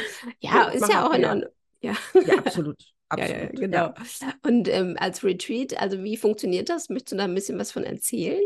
ja, 0.41 0.69
ist 0.69 0.89
ja 0.89 1.07
auch 1.07 1.12
in 1.12 1.25
Ordnung. 1.25 1.51
Ja. 1.83 1.93
ja, 2.15 2.39
absolut. 2.39 2.83
Absolut, 3.09 3.31
ja, 3.31 3.42
ja, 3.45 3.51
genau. 3.53 3.77
Ja. 3.77 3.95
Und 4.42 4.69
ähm, 4.69 4.97
als 4.99 5.23
Retreat, 5.23 5.81
also 5.81 6.03
wie 6.03 6.16
funktioniert 6.16 6.69
das? 6.69 6.88
Möchtest 6.88 7.12
du 7.12 7.16
da 7.16 7.25
ein 7.25 7.35
bisschen 7.35 7.59
was 7.59 7.71
von 7.71 7.85
erzählen? 7.85 8.42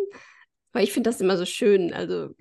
Weil 0.72 0.84
ich 0.84 0.92
finde 0.92 1.10
das 1.10 1.20
immer 1.20 1.36
so 1.36 1.46
schön. 1.46 1.92
Also, 1.94 2.34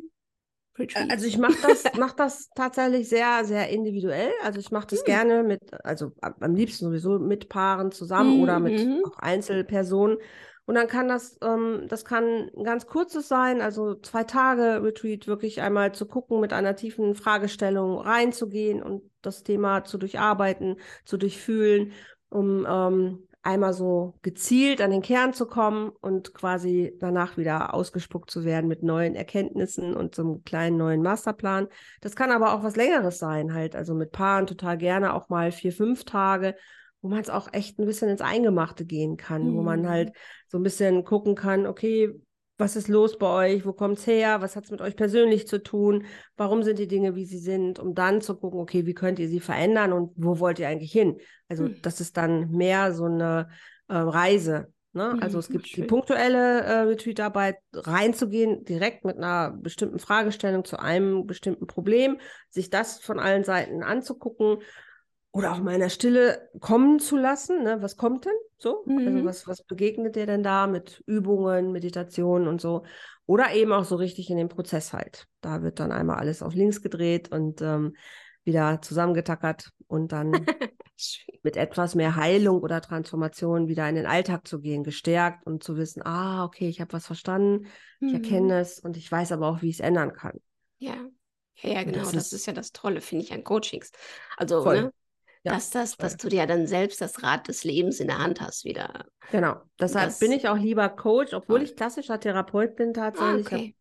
Retreat. 0.78 1.10
also 1.12 1.26
ich 1.26 1.38
mache 1.38 1.58
das, 1.62 1.84
mach 1.98 2.14
das 2.14 2.50
tatsächlich 2.56 3.08
sehr, 3.08 3.46
sehr 3.46 3.70
individuell. 3.70 4.32
Also 4.44 4.60
ich 4.60 4.72
mache 4.72 4.88
das 4.88 5.00
hm. 5.00 5.06
gerne 5.06 5.44
mit, 5.44 5.62
also 5.84 6.12
am 6.22 6.56
liebsten 6.56 6.86
sowieso 6.86 7.20
mit 7.20 7.48
Paaren 7.48 7.92
zusammen 7.92 8.34
hm. 8.34 8.42
oder 8.42 8.60
mit 8.60 8.86
mhm. 8.86 9.04
auch 9.06 9.18
Einzelpersonen. 9.18 10.18
Und 10.66 10.76
dann 10.76 10.88
kann 10.88 11.08
das, 11.08 11.36
ähm, 11.42 11.86
das 11.88 12.06
kann 12.06 12.52
ein 12.56 12.64
ganz 12.64 12.86
kurzes 12.86 13.28
sein, 13.28 13.60
also 13.60 13.96
zwei 13.96 14.24
Tage 14.24 14.84
Retreat, 14.84 15.26
wirklich 15.26 15.62
einmal 15.62 15.96
zu 15.96 16.06
gucken, 16.06 16.40
mit 16.42 16.54
einer 16.54 16.76
tiefen 16.76 17.16
Fragestellung 17.16 17.98
reinzugehen 17.98 18.84
und 18.84 19.09
das 19.22 19.44
Thema 19.44 19.84
zu 19.84 19.98
durcharbeiten, 19.98 20.78
zu 21.06 21.18
durchfühlen, 21.18 21.92
um 22.30 22.66
ähm, 22.70 23.28
einmal 23.42 23.74
so 23.74 24.16
gezielt 24.22 24.82
an 24.82 24.92
den 24.92 25.02
Kern 25.02 25.34
zu 25.34 25.46
kommen 25.46 25.92
und 26.02 26.34
quasi 26.34 26.96
danach 27.00 27.38
wieder 27.38 27.74
ausgespuckt 27.74 28.30
zu 28.30 28.44
werden 28.44 28.68
mit 28.68 28.84
neuen 28.84 29.16
Erkenntnissen 29.16 29.96
und 29.96 30.14
so 30.14 30.24
einem 30.24 30.44
kleinen 30.44 30.78
neuen 30.78 31.02
Masterplan. 31.02 31.68
Das 32.02 32.16
kann 32.16 32.32
aber 32.32 32.54
auch 32.54 32.64
was 32.64 32.76
Längeres 32.76 33.18
sein, 33.18 33.54
halt, 33.54 33.76
also 33.76 33.94
mit 33.94 34.12
Paaren 34.12 34.46
total 34.46 34.78
gerne 34.78 35.14
auch 35.14 35.30
mal 35.30 35.52
vier, 35.52 35.72
fünf 35.72 36.04
Tage 36.04 36.56
wo 37.02 37.08
man 37.08 37.20
es 37.20 37.30
auch 37.30 37.48
echt 37.54 37.80
ein 37.80 37.86
bisschen 37.86 38.10
ins 38.10 38.22
Eingemachte 38.22 38.86
gehen 38.86 39.18
kann, 39.18 39.52
mhm. 39.52 39.56
wo 39.56 39.62
man 39.62 39.88
halt 39.88 40.10
mhm. 40.10 40.14
so 40.48 40.58
ein 40.58 40.64
bisschen 40.64 41.04
gucken 41.04 41.36
kann, 41.36 41.66
okay, 41.66 42.14
was 42.60 42.76
ist 42.76 42.90
los 42.90 43.18
bei 43.18 43.54
euch, 43.54 43.66
wo 43.66 43.72
kommt 43.72 43.98
es 43.98 44.06
her, 44.06 44.42
was 44.42 44.56
hat 44.56 44.66
es 44.66 44.72
mit 44.72 44.82
euch 44.82 44.98
persönlich 44.98 45.48
zu 45.48 45.64
tun, 45.64 46.06
warum 46.36 46.62
sind 46.62 46.78
die 46.78 46.90
Dinge, 46.90 47.16
wie 47.16 47.26
sie 47.26 47.40
sind, 47.40 47.80
um 47.80 47.96
dann 47.96 48.22
zu 48.22 48.36
gucken, 48.36 48.60
okay, 48.60 48.86
wie 48.86 48.94
könnt 48.94 49.18
ihr 49.18 49.30
sie 49.30 49.40
verändern 49.40 49.94
und 49.94 50.12
wo 50.18 50.40
wollt 50.40 50.60
ihr 50.60 50.68
eigentlich 50.68 50.92
hin? 50.92 51.18
Also 51.48 51.64
mhm. 51.64 51.82
das 51.82 52.02
ist 52.02 52.18
dann 52.18 52.52
mehr 52.52 52.94
so 52.94 53.06
eine 53.06 53.50
äh, 53.88 53.96
Reise. 53.96 54.74
Ne? 54.92 55.14
Mhm, 55.14 55.24
also 55.24 55.40
es 55.40 55.48
gibt 55.48 55.70
schön. 55.70 55.84
die 55.84 55.88
punktuelle 55.88 56.62
äh, 56.62 56.80
Retreat-Arbeit, 56.82 57.58
reinzugehen, 57.74 58.66
direkt 58.66 59.06
mit 59.06 59.18
einer 59.18 59.52
bestimmten 59.52 60.00
Fragestellung 60.00 60.66
zu 60.66 60.80
einem 60.80 61.26
bestimmten 61.26 61.66
Problem, 61.66 62.20
sich 62.50 62.70
das 62.70 63.00
von 63.00 63.20
allen 63.20 63.46
Seiten 63.46 63.84
anzugucken 63.84 64.58
oder 65.40 65.54
auch 65.54 65.60
mal 65.60 65.74
in 65.74 65.80
der 65.80 65.90
Stille 65.90 66.50
kommen 66.60 67.00
zu 67.00 67.16
lassen. 67.16 67.64
Ne? 67.64 67.82
Was 67.82 67.96
kommt 67.96 68.26
denn 68.26 68.34
so? 68.58 68.84
Also 68.86 68.92
mhm. 68.92 69.08
Also 69.08 69.26
was, 69.26 69.48
was 69.48 69.64
begegnet 69.64 70.18
dir 70.18 70.26
denn 70.26 70.44
da 70.44 70.68
mit 70.68 71.02
Übungen, 71.08 71.72
Meditationen 71.72 72.48
und 72.50 72.60
so? 72.60 72.84
Oder 73.26 73.54
eben 73.54 73.72
auch 73.72 73.86
so 73.86 73.96
richtig 73.96 74.30
in 74.30 74.38
den 74.38 74.50
Prozess 74.50 74.92
halt. 74.92 75.28
Da 75.40 75.62
wird 75.62 75.80
dann 75.80 75.94
einmal 75.94 76.18
alles 76.18 76.44
auf 76.44 76.54
links 76.54 76.82
gedreht 76.82 77.32
und 77.32 77.62
ähm, 77.62 77.96
wieder 78.44 78.82
zusammengetackert 78.82 79.72
und 79.88 80.12
dann 80.12 80.32
mit 81.44 81.56
etwas 81.56 81.96
mehr 81.96 82.18
Heilung 82.18 82.60
oder 82.60 82.82
Transformation 82.82 83.70
wieder 83.70 83.88
in 83.88 83.96
den 83.96 84.08
Alltag 84.08 84.46
zu 84.46 84.60
gehen, 84.60 84.84
gestärkt 84.84 85.46
und 85.46 85.64
zu 85.64 85.78
wissen, 85.78 86.02
ah, 86.06 86.44
okay, 86.44 86.68
ich 86.68 86.82
habe 86.82 86.92
was 86.92 87.06
verstanden, 87.06 87.68
mhm. 88.02 88.08
ich 88.10 88.14
erkenne 88.14 88.60
es 88.60 88.80
und 88.80 88.98
ich 88.98 89.10
weiß 89.10 89.32
aber 89.32 89.48
auch, 89.48 89.62
wie 89.62 89.70
ich 89.70 89.76
es 89.76 89.86
ändern 89.86 90.12
kann. 90.12 90.40
Ja. 90.80 90.96
Ja, 91.62 91.72
ja, 91.72 91.84
genau, 91.84 92.00
das, 92.00 92.12
das 92.12 92.26
ist, 92.28 92.34
ist, 92.34 92.46
ja 92.46 92.54
das 92.54 92.72
Tolle, 92.72 93.02
finde 93.02 93.26
ich, 93.26 93.34
an 93.34 93.44
Coachings. 93.44 93.92
Also, 94.38 94.64
ne, 94.64 94.94
ja, 95.44 95.54
dass, 95.54 95.70
das, 95.70 95.96
dass 95.96 96.18
du 96.18 96.28
ja 96.30 96.46
dann 96.46 96.68
selbst 96.68 97.00
das 97.02 97.24
Rad 97.24 97.48
des 97.48 97.64
Lebens 97.64 98.00
in 98.00 98.08
der 98.08 98.20
Hand 98.20 98.42
hast 98.42 98.66
wieder. 98.66 99.06
Genau. 99.32 99.62
Deshalb 99.80 100.08
das, 100.08 100.20
bin 100.20 100.32
ich 100.32 100.50
auch 100.50 100.58
lieber 100.58 100.90
Coach, 100.90 101.34
obwohl 101.34 101.62
ich 101.62 101.76
klassischer 101.76 102.20
Therapeut 102.20 102.76
bin 102.76 102.94
tatsächlich. 102.94 103.52
Ah, 103.52 103.56
okay. 103.56 103.76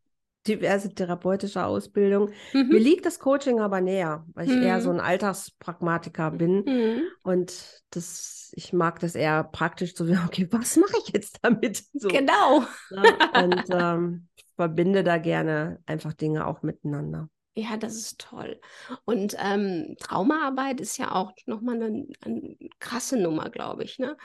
diverse 0.46 0.94
therapeutische 0.94 1.64
Ausbildung. 1.64 2.30
Mhm. 2.52 2.68
Mir 2.68 2.78
liegt 2.78 3.06
das 3.06 3.18
Coaching 3.18 3.58
aber 3.58 3.80
näher, 3.80 4.24
weil 4.34 4.48
ich 4.48 4.54
mhm. 4.54 4.62
eher 4.62 4.80
so 4.80 4.92
mhm. 4.92 5.00
ein 5.00 5.06
Alltagspragmatiker 5.06 6.30
bin. 6.30 6.64
Mhm. 6.64 7.02
Und 7.24 7.82
das, 7.90 8.52
ich 8.54 8.72
mag 8.72 9.00
das 9.00 9.16
eher 9.16 9.42
praktisch 9.42 9.94
zu 9.96 10.06
so, 10.06 10.12
okay, 10.26 10.46
was 10.52 10.76
mache 10.76 10.96
ich 11.04 11.12
jetzt 11.12 11.38
damit? 11.42 11.82
So. 11.92 12.08
Genau. 12.08 12.62
Ja, 12.90 13.42
und 13.42 13.64
ähm, 13.70 14.28
verbinde 14.54 15.02
da 15.02 15.18
gerne 15.18 15.80
einfach 15.86 16.12
Dinge 16.12 16.46
auch 16.46 16.62
miteinander. 16.62 17.28
Ja, 17.58 17.76
das 17.76 17.96
ist 17.96 18.20
toll. 18.20 18.60
Und 19.04 19.34
ähm, 19.36 19.96
Traumaarbeit 19.98 20.80
ist 20.80 20.96
ja 20.96 21.10
auch 21.10 21.32
nochmal 21.46 21.74
eine, 21.82 22.06
eine 22.20 22.56
krasse 22.78 23.16
Nummer, 23.16 23.50
glaube 23.50 23.82
ich. 23.82 23.98
Ne? 23.98 24.16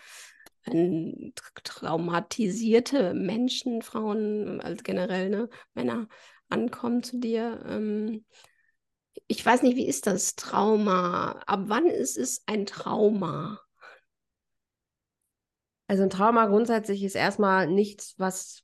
Wenn 0.65 1.34
traumatisierte 1.63 3.15
Menschen, 3.15 3.82
Frauen, 3.82 4.62
also 4.62 4.84
generell 4.84 5.32
ne, 5.32 5.50
Männer 5.74 6.08
ankommen 6.48 7.02
zu 7.02 7.17
dir. 7.17 7.63
Ähm, 7.67 8.24
ich 9.26 9.43
weiß 9.43 9.63
nicht, 9.63 9.78
wie 9.78 9.88
ist 9.88 10.06
das 10.06 10.36
Trauma? 10.36 11.41
Ab 11.48 11.62
wann 11.63 11.88
ist 11.88 12.19
es 12.19 12.43
ein 12.46 12.67
Trauma? 12.67 13.60
Also 15.88 16.04
ein 16.04 16.12
Trauma 16.12 16.46
grundsätzlich 16.46 17.04
ist 17.04 17.15
erstmal 17.15 17.65
nichts, 17.65 18.13
was, 18.19 18.62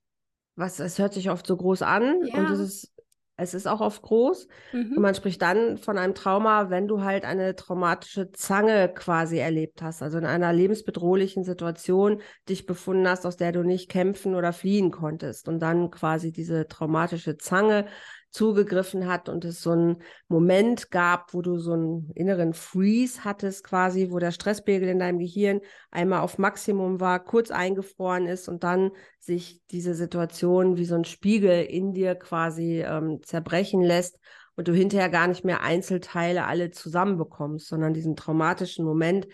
was, 0.56 0.80
es 0.80 1.00
hört 1.00 1.16
sich 1.16 1.32
oft 1.32 1.48
so 1.48 1.58
groß 1.58 1.82
an 1.82 2.24
ja. 2.28 2.38
und 2.38 2.52
es 2.52 2.60
ist 2.60 2.99
es 3.40 3.54
ist 3.54 3.68
auch 3.68 3.82
oft 3.82 4.02
groß. 4.02 4.48
Mhm. 4.74 4.94
Und 4.96 5.02
man 5.02 5.16
spricht 5.16 5.42
dann 5.42 5.78
von 5.78 5.98
einem 5.98 6.14
Trauma, 6.14 6.70
wenn 6.70 6.88
du 6.88 7.02
halt 7.04 7.26
eine 7.26 7.56
traumatische 7.56 8.32
Zange 8.32 8.90
quasi 8.90 9.38
erlebt 9.38 9.82
hast, 9.82 10.02
also 10.04 10.18
in 10.18 10.26
einer 10.26 10.54
lebensbedrohlichen 10.54 11.44
Situation 11.44 12.22
dich 12.48 12.66
befunden 12.66 13.08
hast, 13.08 13.26
aus 13.26 13.38
der 13.38 13.52
du 13.52 13.64
nicht 13.64 13.90
kämpfen 13.90 14.36
oder 14.36 14.54
fliehen 14.54 14.92
konntest. 14.92 15.48
Und 15.48 15.60
dann 15.60 15.90
quasi 15.90 16.32
diese 16.32 16.68
traumatische 16.68 17.38
Zange 17.38 17.86
zugegriffen 18.32 19.08
hat 19.08 19.28
und 19.28 19.44
es 19.46 19.62
so 19.62 19.72
einen 19.72 20.02
Moment 20.28 20.92
gab, 20.92 21.34
wo 21.34 21.42
du 21.42 21.58
so 21.58 21.74
einen 21.74 22.12
inneren 22.14 22.54
Freeze 22.54 23.24
hattest, 23.24 23.64
quasi, 23.64 24.12
wo 24.12 24.20
der 24.20 24.32
Stresspegel 24.32 24.88
in 24.88 25.00
deinem 25.00 25.20
Gehirn 25.20 25.62
einmal 25.90 26.22
auf 26.22 26.38
Maximum 26.38 27.00
war, 27.00 27.24
kurz 27.24 27.50
eingefroren 27.52 28.28
ist 28.28 28.48
und 28.48 28.64
dann 28.64 28.92
sich 29.20 29.62
diese 29.72 29.96
Situation 29.96 30.78
wie 30.78 30.86
so 30.86 30.96
ein 30.96 31.06
Spiegel 31.06 31.64
in 31.64 31.94
dir 31.94 32.16
quasi 32.16 32.82
ähm, 32.82 33.22
zerbrechen 33.24 33.82
lässt 33.82 34.20
und 34.56 34.68
du 34.68 34.74
hinterher 34.74 35.10
gar 35.10 35.28
nicht 35.28 35.46
mehr 35.46 35.62
Einzelteile 35.64 36.46
alle 36.46 36.70
zusammenbekommst, 36.70 37.68
sondern 37.68 37.94
diesen 37.94 38.16
traumatischen 38.16 38.86
Moment 38.86 39.28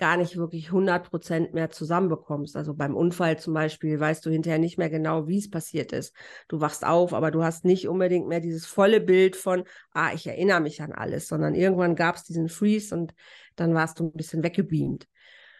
gar 0.00 0.16
nicht 0.16 0.36
wirklich 0.36 0.68
100 0.68 1.08
Prozent 1.08 1.54
mehr 1.54 1.70
zusammenbekommst. 1.70 2.56
Also 2.56 2.74
beim 2.74 2.96
Unfall 2.96 3.38
zum 3.38 3.54
Beispiel 3.54 4.00
weißt 4.00 4.24
du 4.24 4.30
hinterher 4.30 4.58
nicht 4.58 4.78
mehr 4.78 4.90
genau, 4.90 5.28
wie 5.28 5.38
es 5.38 5.50
passiert 5.50 5.92
ist. 5.92 6.16
Du 6.48 6.60
wachst 6.60 6.84
auf, 6.84 7.12
aber 7.12 7.30
du 7.30 7.44
hast 7.44 7.64
nicht 7.64 7.86
unbedingt 7.86 8.26
mehr 8.26 8.40
dieses 8.40 8.66
volle 8.66 9.00
Bild 9.00 9.36
von, 9.36 9.64
ah, 9.92 10.12
ich 10.12 10.26
erinnere 10.26 10.60
mich 10.60 10.82
an 10.82 10.92
alles, 10.92 11.28
sondern 11.28 11.54
irgendwann 11.54 11.94
gab 11.94 12.16
es 12.16 12.24
diesen 12.24 12.48
Freeze 12.48 12.94
und 12.96 13.14
dann 13.54 13.74
warst 13.74 14.00
du 14.00 14.04
ein 14.04 14.12
bisschen 14.12 14.42
weggebeamt. 14.42 15.06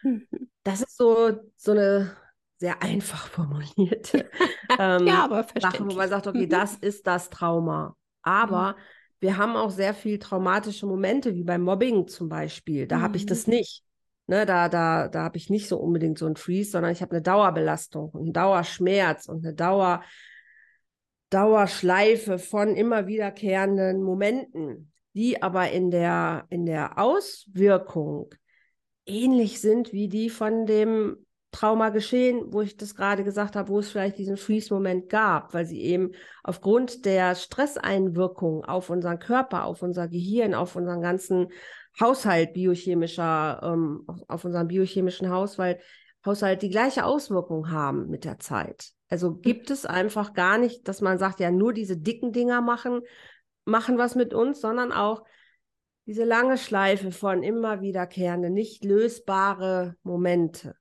Mhm. 0.03 0.27
Das 0.63 0.81
ist 0.81 0.95
so, 0.95 1.39
so 1.55 1.71
eine 1.71 2.15
sehr 2.59 2.83
einfach 2.83 3.25
formulierte 3.25 4.29
ähm, 4.79 5.07
ja, 5.07 5.23
aber 5.23 5.47
Sache, 5.59 5.83
wo 5.83 5.95
man 5.95 6.07
sagt, 6.07 6.27
okay, 6.27 6.45
mhm. 6.45 6.49
das 6.49 6.75
ist 6.75 7.07
das 7.07 7.31
Trauma. 7.31 7.95
Aber 8.21 8.73
mhm. 8.73 8.81
wir 9.21 9.37
haben 9.37 9.55
auch 9.55 9.71
sehr 9.71 9.95
viel 9.95 10.19
traumatische 10.19 10.85
Momente, 10.85 11.33
wie 11.33 11.43
beim 11.43 11.63
Mobbing 11.63 12.07
zum 12.07 12.29
Beispiel. 12.29 12.85
Da 12.85 13.01
habe 13.01 13.17
ich 13.17 13.25
das 13.25 13.47
mhm. 13.47 13.53
nicht. 13.55 13.83
Ne, 14.31 14.45
da 14.45 14.69
da, 14.69 15.09
da 15.09 15.23
habe 15.23 15.35
ich 15.35 15.49
nicht 15.49 15.67
so 15.67 15.77
unbedingt 15.77 16.17
so 16.17 16.25
ein 16.25 16.37
Freeze, 16.37 16.71
sondern 16.71 16.93
ich 16.93 17.01
habe 17.01 17.11
eine 17.11 17.21
Dauerbelastung, 17.21 18.15
einen 18.15 18.31
Dauerschmerz 18.31 19.27
und 19.27 19.45
eine 19.45 19.53
Dauer, 19.53 20.03
Dauerschleife 21.29 22.39
von 22.39 22.77
immer 22.77 23.07
wiederkehrenden 23.07 24.01
Momenten, 24.01 24.93
die 25.15 25.43
aber 25.43 25.71
in 25.71 25.91
der, 25.91 26.45
in 26.47 26.65
der 26.65 26.97
Auswirkung 26.97 28.29
ähnlich 29.05 29.59
sind 29.59 29.91
wie 29.91 30.07
die 30.07 30.29
von 30.29 30.65
dem 30.65 31.25
Trauma 31.51 31.89
geschehen, 31.89 32.53
wo 32.53 32.61
ich 32.61 32.77
das 32.77 32.95
gerade 32.95 33.25
gesagt 33.25 33.57
habe, 33.57 33.67
wo 33.67 33.79
es 33.79 33.91
vielleicht 33.91 34.17
diesen 34.17 34.37
Freeze-Moment 34.37 35.09
gab, 35.09 35.53
weil 35.53 35.65
sie 35.65 35.81
eben 35.81 36.13
aufgrund 36.41 37.03
der 37.03 37.35
Stresseinwirkung 37.35 38.63
auf 38.63 38.89
unseren 38.89 39.19
Körper, 39.19 39.65
auf 39.65 39.81
unser 39.81 40.07
Gehirn, 40.07 40.53
auf 40.53 40.77
unseren 40.77 41.01
ganzen 41.01 41.49
Haushalt 41.99 42.53
biochemischer, 42.53 43.61
ähm, 43.63 44.05
auf 44.27 44.45
unseren 44.45 44.67
biochemischen 44.67 45.29
Haushalt, 45.29 45.81
Haushalt 46.25 46.61
die 46.61 46.69
gleiche 46.69 47.05
Auswirkung 47.05 47.71
haben 47.71 48.07
mit 48.09 48.25
der 48.25 48.39
Zeit. 48.39 48.91
Also 49.09 49.35
gibt 49.35 49.71
es 49.71 49.85
einfach 49.85 50.33
gar 50.33 50.57
nicht, 50.57 50.87
dass 50.87 51.01
man 51.01 51.17
sagt, 51.17 51.39
ja, 51.39 51.51
nur 51.51 51.73
diese 51.73 51.97
dicken 51.97 52.31
Dinger 52.31 52.61
machen, 52.61 53.01
machen 53.65 53.97
was 53.97 54.15
mit 54.15 54.33
uns, 54.33 54.61
sondern 54.61 54.91
auch 54.91 55.23
diese 56.05 56.23
lange 56.23 56.57
Schleife 56.57 57.11
von 57.11 57.43
immer 57.43 57.81
wiederkehrende, 57.81 58.49
nicht 58.49 58.83
lösbare 58.83 59.95
Momente. 60.03 60.75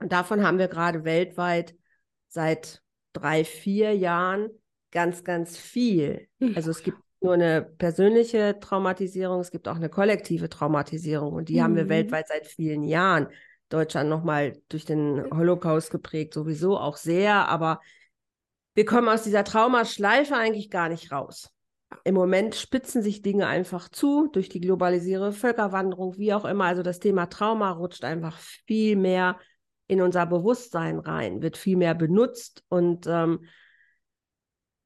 Und 0.00 0.12
davon 0.12 0.42
haben 0.42 0.58
wir 0.58 0.68
gerade 0.68 1.04
weltweit 1.04 1.74
seit 2.28 2.82
drei, 3.12 3.44
vier 3.44 3.96
Jahren 3.96 4.50
ganz, 4.90 5.24
ganz 5.24 5.56
viel. 5.56 6.28
Hm. 6.40 6.54
Also 6.56 6.70
es 6.70 6.82
gibt 6.82 6.98
nur 7.20 7.34
eine 7.34 7.62
persönliche 7.62 8.58
Traumatisierung, 8.60 9.40
es 9.40 9.50
gibt 9.50 9.68
auch 9.68 9.76
eine 9.76 9.88
kollektive 9.88 10.48
Traumatisierung 10.48 11.32
und 11.32 11.48
die 11.48 11.56
mhm. 11.56 11.62
haben 11.62 11.76
wir 11.76 11.84
mhm. 11.84 11.90
weltweit 11.90 12.28
seit 12.28 12.46
vielen 12.46 12.82
Jahren. 12.82 13.28
Deutschland 13.68 14.08
nochmal 14.08 14.62
durch 14.70 14.86
den 14.86 15.24
Holocaust 15.30 15.90
geprägt, 15.90 16.32
sowieso 16.32 16.78
auch 16.78 16.96
sehr, 16.96 17.48
aber 17.48 17.80
wir 18.74 18.86
kommen 18.86 19.08
aus 19.08 19.24
dieser 19.24 19.44
Traumaschleife 19.44 20.34
eigentlich 20.34 20.70
gar 20.70 20.88
nicht 20.88 21.12
raus. 21.12 21.52
Im 22.04 22.14
Moment 22.14 22.54
spitzen 22.54 23.02
sich 23.02 23.22
Dinge 23.22 23.46
einfach 23.46 23.88
zu 23.88 24.28
durch 24.28 24.48
die 24.48 24.60
globalisierte 24.60 25.32
Völkerwanderung, 25.32 26.16
wie 26.16 26.32
auch 26.32 26.44
immer. 26.44 26.64
Also 26.64 26.82
das 26.82 26.98
Thema 26.98 27.26
Trauma 27.26 27.70
rutscht 27.72 28.04
einfach 28.04 28.38
viel 28.38 28.96
mehr 28.96 29.38
in 29.86 30.00
unser 30.00 30.26
Bewusstsein 30.26 30.98
rein, 30.98 31.42
wird 31.42 31.56
viel 31.56 31.76
mehr 31.76 31.94
benutzt 31.94 32.62
und 32.68 33.06
ähm, 33.06 33.46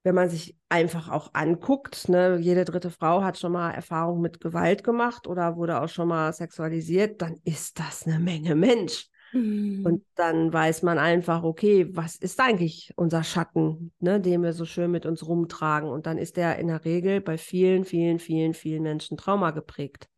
wenn 0.04 0.14
man 0.14 0.28
sich 0.28 0.56
einfach 0.72 1.10
auch 1.10 1.30
anguckt, 1.34 2.08
ne, 2.08 2.38
jede 2.40 2.64
dritte 2.64 2.90
Frau 2.90 3.22
hat 3.22 3.38
schon 3.38 3.52
mal 3.52 3.72
Erfahrung 3.72 4.22
mit 4.22 4.40
Gewalt 4.40 4.82
gemacht 4.82 5.26
oder 5.26 5.56
wurde 5.56 5.82
auch 5.82 5.88
schon 5.88 6.08
mal 6.08 6.32
sexualisiert, 6.32 7.20
dann 7.20 7.36
ist 7.44 7.78
das 7.78 8.06
eine 8.06 8.18
Menge 8.18 8.54
Mensch. 8.54 9.08
Mhm. 9.34 9.84
Und 9.84 10.04
dann 10.14 10.50
weiß 10.50 10.82
man 10.82 10.98
einfach, 10.98 11.42
okay, 11.42 11.88
was 11.94 12.16
ist 12.16 12.40
eigentlich 12.40 12.92
unser 12.96 13.22
Schatten, 13.22 13.92
ne, 14.00 14.18
den 14.18 14.42
wir 14.42 14.54
so 14.54 14.64
schön 14.64 14.90
mit 14.90 15.04
uns 15.04 15.26
rumtragen? 15.26 15.90
Und 15.90 16.06
dann 16.06 16.16
ist 16.16 16.38
der 16.38 16.58
in 16.58 16.68
der 16.68 16.84
Regel 16.86 17.20
bei 17.20 17.36
vielen, 17.36 17.84
vielen, 17.84 18.18
vielen, 18.18 18.54
vielen 18.54 18.82
Menschen 18.82 19.18
Trauma 19.18 19.50
geprägt. 19.50 20.08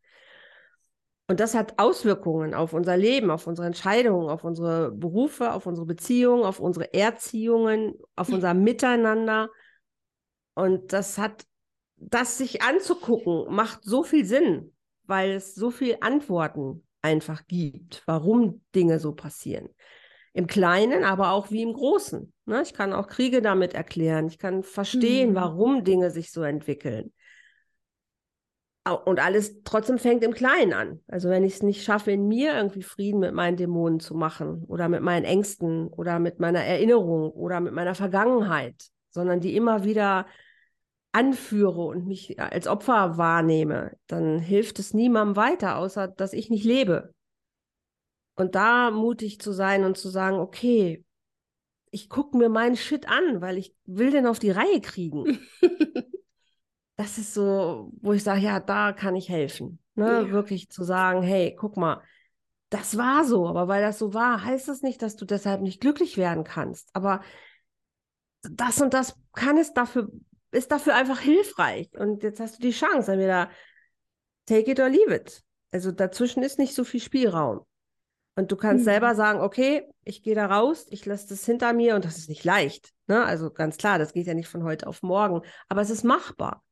Und 1.26 1.40
das 1.40 1.54
hat 1.54 1.78
Auswirkungen 1.78 2.54
auf 2.54 2.74
unser 2.74 2.96
Leben, 2.96 3.30
auf 3.30 3.48
unsere 3.48 3.66
Entscheidungen, 3.66 4.28
auf 4.28 4.44
unsere 4.44 4.92
Berufe, 4.92 5.52
auf 5.52 5.66
unsere 5.66 5.86
Beziehungen, 5.86 6.44
auf 6.44 6.60
unsere 6.60 6.94
Erziehungen, 6.94 7.94
auf 8.14 8.28
unser 8.28 8.54
Miteinander. 8.54 9.48
Und 10.54 10.92
das 10.92 11.18
hat, 11.18 11.44
das 11.96 12.38
sich 12.38 12.62
anzugucken, 12.62 13.52
macht 13.54 13.82
so 13.82 14.02
viel 14.02 14.24
Sinn, 14.24 14.72
weil 15.04 15.32
es 15.32 15.54
so 15.54 15.70
viele 15.70 16.02
Antworten 16.02 16.86
einfach 17.02 17.46
gibt, 17.46 18.02
warum 18.06 18.62
Dinge 18.74 18.98
so 18.98 19.12
passieren. 19.12 19.68
Im 20.32 20.46
Kleinen, 20.46 21.04
aber 21.04 21.30
auch 21.30 21.50
wie 21.50 21.62
im 21.62 21.74
Großen. 21.74 22.32
Ne? 22.46 22.62
Ich 22.62 22.72
kann 22.72 22.92
auch 22.92 23.06
Kriege 23.06 23.40
damit 23.40 23.74
erklären. 23.74 24.26
Ich 24.26 24.38
kann 24.38 24.62
verstehen, 24.62 25.30
mhm. 25.30 25.34
warum 25.34 25.84
Dinge 25.84 26.10
sich 26.10 26.32
so 26.32 26.42
entwickeln. 26.42 27.12
Und 29.06 29.18
alles 29.18 29.62
trotzdem 29.62 29.98
fängt 29.98 30.22
im 30.24 30.34
Kleinen 30.34 30.74
an. 30.74 31.00
Also 31.06 31.30
wenn 31.30 31.42
ich 31.42 31.54
es 31.54 31.62
nicht 31.62 31.84
schaffe, 31.84 32.12
in 32.12 32.28
mir 32.28 32.54
irgendwie 32.54 32.82
Frieden 32.82 33.20
mit 33.20 33.32
meinen 33.32 33.56
Dämonen 33.56 33.98
zu 33.98 34.14
machen 34.14 34.64
oder 34.66 34.90
mit 34.90 35.00
meinen 35.00 35.24
Ängsten 35.24 35.88
oder 35.88 36.18
mit 36.18 36.38
meiner 36.38 36.60
Erinnerung 36.60 37.30
oder 37.30 37.60
mit 37.60 37.72
meiner 37.72 37.94
Vergangenheit, 37.94 38.74
sondern 39.14 39.40
die 39.40 39.56
immer 39.56 39.84
wieder 39.84 40.26
anführe 41.12 41.82
und 41.82 42.06
mich 42.06 42.40
als 42.40 42.66
Opfer 42.66 43.16
wahrnehme, 43.16 43.96
dann 44.08 44.40
hilft 44.40 44.80
es 44.80 44.92
niemandem 44.92 45.36
weiter, 45.36 45.78
außer 45.78 46.08
dass 46.08 46.32
ich 46.32 46.50
nicht 46.50 46.64
lebe. 46.64 47.14
Und 48.34 48.56
da 48.56 48.90
mutig 48.90 49.40
zu 49.40 49.52
sein 49.52 49.84
und 49.84 49.96
zu 49.96 50.08
sagen, 50.08 50.38
okay, 50.38 51.04
ich 51.92 52.08
gucke 52.08 52.36
mir 52.36 52.48
meinen 52.48 52.76
Shit 52.76 53.08
an, 53.08 53.40
weil 53.40 53.56
ich 53.56 53.72
will 53.84 54.10
den 54.10 54.26
auf 54.26 54.40
die 54.40 54.50
Reihe 54.50 54.80
kriegen. 54.80 55.38
das 56.96 57.18
ist 57.18 57.32
so, 57.32 57.92
wo 58.00 58.12
ich 58.12 58.24
sage, 58.24 58.40
ja, 58.40 58.58
da 58.58 58.92
kann 58.92 59.14
ich 59.14 59.28
helfen. 59.28 59.78
Ne? 59.94 60.06
Ja. 60.06 60.30
Wirklich 60.30 60.68
zu 60.70 60.82
sagen, 60.82 61.22
hey, 61.22 61.54
guck 61.56 61.76
mal, 61.76 62.02
das 62.70 62.96
war 62.96 63.24
so, 63.24 63.46
aber 63.46 63.68
weil 63.68 63.82
das 63.82 64.00
so 64.00 64.14
war, 64.14 64.44
heißt 64.44 64.66
das 64.66 64.82
nicht, 64.82 65.00
dass 65.00 65.14
du 65.14 65.24
deshalb 65.24 65.60
nicht 65.60 65.80
glücklich 65.80 66.16
werden 66.16 66.42
kannst. 66.42 66.90
Aber 66.92 67.20
das 68.50 68.80
und 68.80 68.94
das 68.94 69.16
kann 69.32 69.56
es 69.56 69.72
dafür, 69.72 70.08
ist 70.50 70.70
dafür 70.70 70.94
einfach 70.94 71.20
hilfreich. 71.20 71.90
Und 71.96 72.22
jetzt 72.22 72.40
hast 72.40 72.58
du 72.58 72.62
die 72.62 72.70
Chance, 72.70 73.12
entweder 73.12 73.50
take 74.46 74.70
it 74.70 74.80
or 74.80 74.88
leave 74.88 75.14
it. 75.14 75.42
Also 75.72 75.90
dazwischen 75.90 76.42
ist 76.42 76.58
nicht 76.58 76.74
so 76.74 76.84
viel 76.84 77.00
Spielraum. 77.00 77.64
Und 78.36 78.50
du 78.50 78.56
kannst 78.56 78.82
mhm. 78.82 78.90
selber 78.90 79.14
sagen, 79.14 79.40
okay, 79.40 79.88
ich 80.04 80.22
gehe 80.22 80.34
da 80.34 80.46
raus, 80.46 80.86
ich 80.90 81.06
lasse 81.06 81.28
das 81.28 81.44
hinter 81.44 81.72
mir 81.72 81.94
und 81.94 82.04
das 82.04 82.18
ist 82.18 82.28
nicht 82.28 82.44
leicht. 82.44 82.92
Ne? 83.06 83.24
Also 83.24 83.50
ganz 83.50 83.76
klar, 83.76 83.98
das 83.98 84.12
geht 84.12 84.26
ja 84.26 84.34
nicht 84.34 84.48
von 84.48 84.64
heute 84.64 84.86
auf 84.86 85.02
morgen, 85.02 85.42
aber 85.68 85.82
es 85.82 85.90
ist 85.90 86.04
machbar. 86.04 86.62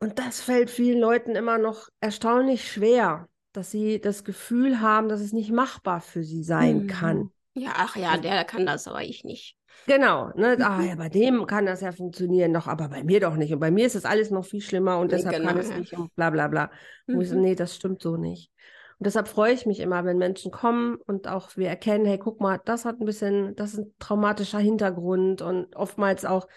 Und 0.00 0.18
das 0.18 0.40
fällt 0.40 0.70
vielen 0.70 1.00
Leuten 1.00 1.34
immer 1.34 1.58
noch 1.58 1.88
erstaunlich 2.00 2.70
schwer, 2.70 3.28
dass 3.52 3.70
sie 3.70 4.00
das 4.00 4.24
Gefühl 4.24 4.80
haben, 4.80 5.08
dass 5.08 5.20
es 5.20 5.32
nicht 5.32 5.50
machbar 5.50 6.00
für 6.00 6.22
sie 6.22 6.42
sein 6.42 6.84
mhm. 6.84 6.86
kann. 6.86 7.32
Ja, 7.58 7.70
ach 7.74 7.96
ja, 7.96 8.16
der 8.16 8.44
kann 8.44 8.66
das, 8.66 8.86
aber 8.86 9.02
ich 9.02 9.24
nicht. 9.24 9.56
Genau, 9.86 10.30
ne? 10.34 10.56
Ah, 10.60 10.82
ja, 10.82 10.94
bei 10.96 11.08
dem 11.08 11.46
kann 11.46 11.66
das 11.66 11.80
ja 11.80 11.92
funktionieren, 11.92 12.52
doch, 12.52 12.66
aber 12.66 12.88
bei 12.88 13.04
mir 13.04 13.20
doch 13.20 13.36
nicht. 13.36 13.52
Und 13.52 13.60
bei 13.60 13.70
mir 13.70 13.86
ist 13.86 13.94
das 13.94 14.04
alles 14.04 14.30
noch 14.30 14.44
viel 14.44 14.60
schlimmer 14.60 14.98
und 14.98 15.12
deshalb 15.12 15.36
genau, 15.36 15.48
kann 15.48 15.58
es 15.58 15.70
ja. 15.70 15.78
nicht 15.78 15.92
und 15.92 16.14
bla 16.14 16.30
bla 16.30 16.48
bla. 16.48 16.70
Mhm. 17.06 17.20
ich 17.20 17.28
so, 17.28 17.38
nee, 17.38 17.54
das 17.54 17.74
stimmt 17.74 18.02
so 18.02 18.16
nicht. 18.16 18.50
Und 18.98 19.06
deshalb 19.06 19.28
freue 19.28 19.52
ich 19.52 19.64
mich 19.64 19.80
immer, 19.80 20.04
wenn 20.04 20.18
Menschen 20.18 20.50
kommen 20.50 20.96
und 21.06 21.28
auch 21.28 21.56
wir 21.56 21.68
erkennen, 21.68 22.04
hey, 22.04 22.18
guck 22.18 22.40
mal, 22.40 22.60
das 22.64 22.84
hat 22.84 23.00
ein 23.00 23.06
bisschen, 23.06 23.54
das 23.54 23.74
ist 23.74 23.78
ein 23.78 23.94
traumatischer 24.00 24.58
Hintergrund 24.58 25.40
und 25.40 25.76
oftmals 25.76 26.24
auch 26.24 26.48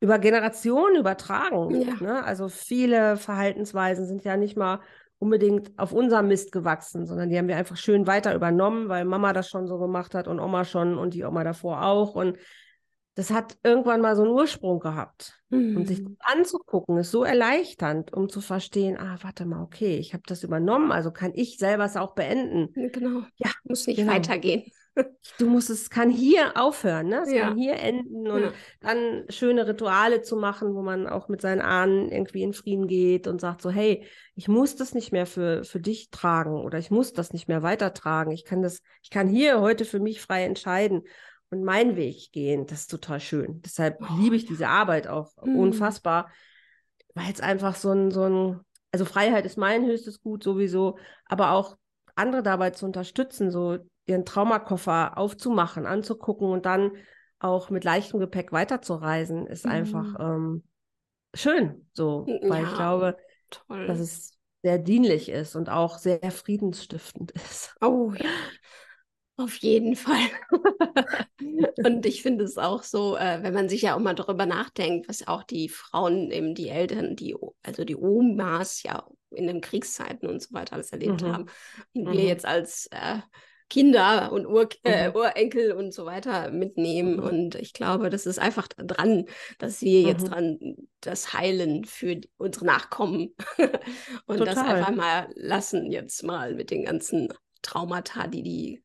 über 0.00 0.18
Generationen 0.18 0.96
übertragen. 0.96 1.80
Ja. 1.80 1.94
Ne? 2.00 2.24
Also 2.24 2.48
viele 2.48 3.16
Verhaltensweisen 3.16 4.06
sind 4.06 4.24
ja 4.24 4.36
nicht 4.36 4.56
mal 4.56 4.80
unbedingt 5.18 5.76
auf 5.78 5.92
unserem 5.92 6.28
Mist 6.28 6.52
gewachsen, 6.52 7.06
sondern 7.06 7.28
die 7.28 7.38
haben 7.38 7.48
wir 7.48 7.56
einfach 7.56 7.76
schön 7.76 8.06
weiter 8.06 8.34
übernommen, 8.34 8.88
weil 8.88 9.04
Mama 9.04 9.32
das 9.32 9.48
schon 9.48 9.66
so 9.66 9.78
gemacht 9.78 10.14
hat 10.14 10.28
und 10.28 10.38
Oma 10.40 10.64
schon 10.64 10.96
und 10.96 11.14
die 11.14 11.24
Oma 11.24 11.44
davor 11.44 11.84
auch. 11.84 12.14
Und 12.14 12.38
das 13.18 13.32
hat 13.32 13.58
irgendwann 13.64 14.00
mal 14.00 14.14
so 14.14 14.22
einen 14.22 14.30
Ursprung 14.30 14.78
gehabt. 14.78 15.40
Mhm. 15.48 15.76
Und 15.76 15.88
sich 15.88 16.00
mhm. 16.00 16.16
anzugucken, 16.20 16.98
ist 16.98 17.10
so 17.10 17.24
erleichternd, 17.24 18.12
um 18.12 18.28
zu 18.28 18.40
verstehen, 18.40 18.96
ah, 18.96 19.18
warte 19.22 19.44
mal, 19.44 19.60
okay, 19.60 19.96
ich 19.96 20.12
habe 20.12 20.22
das 20.24 20.44
übernommen, 20.44 20.92
also 20.92 21.10
kann 21.10 21.32
ich 21.34 21.58
selber 21.58 21.84
es 21.84 21.96
auch 21.96 22.14
beenden. 22.14 22.72
Genau. 22.92 23.22
Ja, 23.36 23.50
muss 23.64 23.88
nicht 23.88 23.96
genau. 23.96 24.12
weitergehen. 24.12 24.70
Du 25.38 25.48
musst 25.48 25.70
es 25.70 25.90
kann 25.90 26.10
hier 26.10 26.56
aufhören, 26.56 27.08
ne? 27.08 27.22
Es 27.22 27.32
ja. 27.32 27.48
kann 27.48 27.56
hier 27.56 27.74
enden 27.74 28.28
und 28.28 28.42
ja. 28.42 28.52
dann 28.80 29.24
schöne 29.28 29.66
Rituale 29.66 30.22
zu 30.22 30.36
machen, 30.36 30.74
wo 30.74 30.82
man 30.82 31.06
auch 31.06 31.28
mit 31.28 31.40
seinen 31.40 31.60
Ahnen 31.60 32.10
irgendwie 32.10 32.42
in 32.42 32.52
Frieden 32.52 32.88
geht 32.88 33.28
und 33.28 33.40
sagt 33.40 33.62
so, 33.62 33.70
hey, 33.70 34.04
ich 34.34 34.48
muss 34.48 34.74
das 34.74 34.94
nicht 34.94 35.12
mehr 35.12 35.26
für, 35.26 35.62
für 35.62 35.78
dich 35.78 36.10
tragen 36.10 36.60
oder 36.60 36.78
ich 36.78 36.90
muss 36.90 37.12
das 37.12 37.32
nicht 37.32 37.46
mehr 37.46 37.62
weitertragen. 37.62 38.32
Ich 38.32 38.44
kann 38.44 38.60
das, 38.62 38.80
ich 39.02 39.10
kann 39.10 39.28
hier 39.28 39.60
heute 39.60 39.84
für 39.84 40.00
mich 40.00 40.20
frei 40.20 40.44
entscheiden 40.44 41.02
und 41.50 41.64
meinen 41.64 41.96
Weg 41.96 42.32
gehen. 42.32 42.66
Das 42.66 42.80
ist 42.80 42.90
total 42.90 43.20
schön. 43.20 43.62
Deshalb 43.62 43.98
oh, 44.00 44.20
liebe 44.20 44.36
ich 44.36 44.42
ja. 44.42 44.48
diese 44.50 44.68
Arbeit 44.68 45.08
auch 45.08 45.32
mhm. 45.42 45.56
unfassbar, 45.56 46.30
weil 47.14 47.32
es 47.32 47.40
einfach 47.40 47.74
so 47.74 47.90
ein, 47.90 48.10
so 48.10 48.24
ein, 48.24 48.60
also 48.92 49.04
Freiheit 49.04 49.46
ist 49.46 49.56
mein 49.56 49.84
höchstes 49.84 50.20
Gut 50.20 50.42
sowieso, 50.42 50.98
aber 51.26 51.52
auch 51.52 51.76
andere 52.14 52.42
dabei 52.42 52.70
zu 52.70 52.84
unterstützen, 52.84 53.50
so 53.50 53.78
ihren 54.06 54.24
Traumakoffer 54.24 55.16
aufzumachen, 55.16 55.86
anzugucken 55.86 56.48
und 56.48 56.66
dann 56.66 56.92
auch 57.38 57.70
mit 57.70 57.84
leichtem 57.84 58.18
Gepäck 58.18 58.52
weiterzureisen, 58.52 59.46
ist 59.46 59.64
mhm. 59.64 59.72
einfach 59.72 60.16
ähm, 60.18 60.64
schön. 61.34 61.88
So, 61.92 62.26
weil 62.26 62.62
ja, 62.62 62.68
ich 62.68 62.74
glaube, 62.74 63.16
toll. 63.50 63.86
dass 63.86 64.00
es 64.00 64.38
sehr 64.62 64.78
dienlich 64.78 65.28
ist 65.28 65.54
und 65.54 65.68
auch 65.68 65.98
sehr 65.98 66.30
friedensstiftend 66.30 67.30
ist. 67.32 67.76
Oh 67.80 68.12
ja. 68.16 68.28
Auf 69.38 69.54
jeden 69.58 69.94
Fall. 69.94 70.18
und 71.84 72.04
ich 72.04 72.22
finde 72.22 72.44
es 72.44 72.58
auch 72.58 72.82
so, 72.82 73.16
äh, 73.16 73.40
wenn 73.42 73.54
man 73.54 73.68
sich 73.68 73.82
ja 73.82 73.94
auch 73.94 74.00
mal 74.00 74.16
darüber 74.16 74.46
nachdenkt, 74.46 75.08
was 75.08 75.28
auch 75.28 75.44
die 75.44 75.68
Frauen, 75.68 76.32
eben 76.32 76.56
die 76.56 76.68
Eltern, 76.68 77.14
die, 77.14 77.36
also 77.62 77.84
die 77.84 77.94
Omas 77.94 78.82
ja 78.82 79.06
in 79.30 79.46
den 79.46 79.60
Kriegszeiten 79.60 80.28
und 80.28 80.42
so 80.42 80.52
weiter 80.52 80.72
alles 80.72 80.90
erlebt 80.90 81.22
mhm. 81.22 81.32
haben. 81.32 81.46
Und 81.94 82.04
mhm. 82.08 82.12
wir 82.12 82.24
jetzt 82.24 82.46
als 82.46 82.88
äh, 82.90 83.18
Kinder 83.70 84.32
und 84.32 84.44
Ur 84.44 84.68
äh, 84.82 85.08
mhm. 85.08 85.14
Urenkel 85.14 85.70
und 85.70 85.94
so 85.94 86.04
weiter 86.04 86.50
mitnehmen. 86.50 87.18
Mhm. 87.18 87.22
Und 87.22 87.54
ich 87.54 87.72
glaube, 87.72 88.10
das 88.10 88.26
ist 88.26 88.40
einfach 88.40 88.66
dran, 88.66 89.26
dass 89.60 89.82
wir 89.82 90.00
jetzt 90.00 90.24
mhm. 90.24 90.30
dran 90.30 90.76
das 91.00 91.32
heilen 91.32 91.84
für 91.84 92.20
unsere 92.38 92.66
Nachkommen 92.66 93.36
und 94.26 94.38
Total. 94.38 94.46
das 94.46 94.58
einfach 94.58 94.90
mal 94.90 95.28
lassen 95.36 95.92
jetzt 95.92 96.24
mal 96.24 96.56
mit 96.56 96.72
den 96.72 96.86
ganzen 96.86 97.32
Traumata, 97.62 98.26
die 98.26 98.42
die 98.42 98.82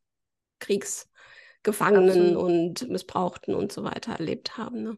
Kriegsgefangenen 0.63 2.35
Absolut. 2.35 2.43
und 2.43 2.89
Missbrauchten 2.89 3.53
und 3.53 3.71
so 3.71 3.83
weiter 3.83 4.13
erlebt 4.13 4.57
haben. 4.57 4.83
Ne? 4.83 4.97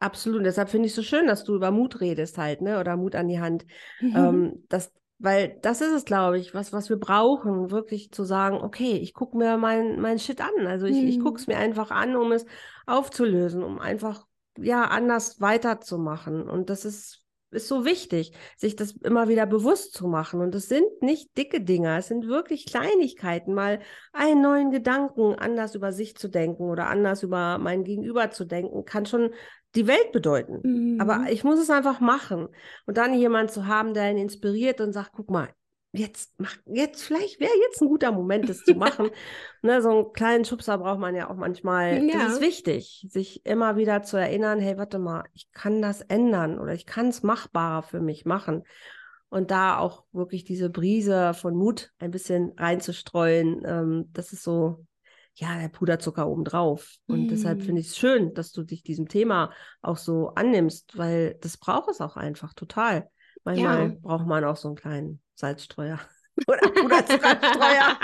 Absolut. 0.00 0.44
Deshalb 0.44 0.68
finde 0.68 0.86
ich 0.86 0.92
es 0.92 0.96
so 0.96 1.02
schön, 1.02 1.26
dass 1.26 1.44
du 1.44 1.54
über 1.54 1.70
Mut 1.70 2.00
redest 2.00 2.36
halt, 2.38 2.60
ne? 2.60 2.80
Oder 2.80 2.96
Mut 2.96 3.14
an 3.14 3.28
die 3.28 3.40
Hand. 3.40 3.64
Mhm. 4.00 4.16
Ähm, 4.16 4.64
das, 4.68 4.92
weil 5.18 5.56
das 5.62 5.80
ist 5.80 5.92
es, 5.92 6.04
glaube 6.04 6.38
ich, 6.38 6.54
was, 6.54 6.72
was 6.72 6.88
wir 6.88 6.98
brauchen, 6.98 7.70
wirklich 7.70 8.10
zu 8.10 8.24
sagen, 8.24 8.56
okay, 8.56 8.96
ich 8.96 9.14
gucke 9.14 9.36
mir 9.36 9.56
mein, 9.56 10.00
mein 10.00 10.18
Shit 10.18 10.40
an. 10.40 10.66
Also 10.66 10.86
ich, 10.86 11.00
mhm. 11.00 11.08
ich 11.08 11.20
gucke 11.20 11.38
es 11.38 11.46
mir 11.46 11.56
einfach 11.56 11.92
an, 11.92 12.16
um 12.16 12.32
es 12.32 12.44
aufzulösen, 12.86 13.62
um 13.62 13.78
einfach 13.78 14.26
ja 14.58 14.84
anders 14.84 15.40
weiterzumachen. 15.40 16.48
Und 16.48 16.68
das 16.68 16.84
ist 16.84 17.21
ist 17.52 17.68
so 17.68 17.84
wichtig, 17.84 18.32
sich 18.56 18.76
das 18.76 18.92
immer 19.02 19.28
wieder 19.28 19.46
bewusst 19.46 19.94
zu 19.94 20.08
machen. 20.08 20.40
Und 20.40 20.54
es 20.54 20.68
sind 20.68 20.86
nicht 21.00 21.36
dicke 21.36 21.60
Dinge, 21.60 21.98
es 21.98 22.08
sind 22.08 22.26
wirklich 22.26 22.66
Kleinigkeiten, 22.66 23.54
mal 23.54 23.80
einen 24.12 24.42
neuen 24.42 24.70
Gedanken 24.70 25.34
anders 25.34 25.74
über 25.74 25.92
sich 25.92 26.16
zu 26.16 26.28
denken 26.28 26.64
oder 26.64 26.88
anders 26.88 27.22
über 27.22 27.58
mein 27.58 27.84
Gegenüber 27.84 28.30
zu 28.30 28.44
denken, 28.44 28.84
kann 28.84 29.06
schon 29.06 29.30
die 29.74 29.86
Welt 29.86 30.12
bedeuten. 30.12 30.60
Mhm. 30.62 31.00
Aber 31.00 31.30
ich 31.30 31.44
muss 31.44 31.58
es 31.58 31.70
einfach 31.70 32.00
machen. 32.00 32.48
Und 32.86 32.98
dann 32.98 33.14
jemand 33.14 33.50
zu 33.50 33.66
haben, 33.66 33.94
der 33.94 34.10
ihn 34.10 34.18
inspiriert 34.18 34.80
und 34.80 34.92
sagt, 34.92 35.12
guck 35.14 35.30
mal, 35.30 35.48
jetzt 35.92 36.32
mach, 36.38 36.56
jetzt 36.66 37.02
vielleicht 37.02 37.38
wäre 37.38 37.52
jetzt 37.68 37.82
ein 37.82 37.88
guter 37.88 38.12
Moment, 38.12 38.48
das 38.48 38.64
zu 38.64 38.74
machen. 38.74 39.10
ne, 39.62 39.82
so 39.82 39.90
einen 39.90 40.12
kleinen 40.12 40.44
Schubser 40.44 40.78
braucht 40.78 40.98
man 40.98 41.14
ja 41.14 41.30
auch 41.30 41.36
manchmal. 41.36 42.02
Ja. 42.04 42.24
Das 42.24 42.34
ist 42.34 42.40
wichtig, 42.40 43.06
sich 43.10 43.44
immer 43.44 43.76
wieder 43.76 44.02
zu 44.02 44.16
erinnern, 44.16 44.58
hey, 44.58 44.78
warte 44.78 44.98
mal, 44.98 45.24
ich 45.34 45.50
kann 45.52 45.82
das 45.82 46.00
ändern 46.00 46.58
oder 46.58 46.72
ich 46.72 46.86
kann 46.86 47.08
es 47.08 47.22
machbarer 47.22 47.82
für 47.82 48.00
mich 48.00 48.24
machen. 48.24 48.64
Und 49.28 49.50
da 49.50 49.78
auch 49.78 50.04
wirklich 50.12 50.44
diese 50.44 50.68
Brise 50.68 51.32
von 51.34 51.54
Mut 51.54 51.90
ein 51.98 52.10
bisschen 52.10 52.52
reinzustreuen, 52.56 53.62
ähm, 53.64 54.10
das 54.12 54.32
ist 54.32 54.42
so, 54.42 54.86
ja, 55.34 55.58
der 55.58 55.68
Puderzucker 55.68 56.28
obendrauf. 56.28 56.96
Und 57.06 57.26
mm. 57.26 57.28
deshalb 57.28 57.62
finde 57.62 57.80
ich 57.80 57.88
es 57.88 57.96
schön, 57.96 58.34
dass 58.34 58.52
du 58.52 58.62
dich 58.62 58.82
diesem 58.82 59.08
Thema 59.08 59.50
auch 59.80 59.96
so 59.96 60.28
annimmst, 60.34 60.98
weil 60.98 61.38
das 61.40 61.56
braucht 61.56 61.88
es 61.88 62.02
auch 62.02 62.16
einfach 62.16 62.52
total. 62.52 63.08
Manchmal 63.44 63.88
ja. 63.88 63.96
braucht 64.02 64.26
man 64.26 64.44
auch 64.44 64.56
so 64.56 64.68
einen 64.68 64.76
kleinen 64.76 65.22
Salzstreuer. 65.42 65.98
Oder 66.46 66.70
Puderzuckerstreuer. 66.70 67.98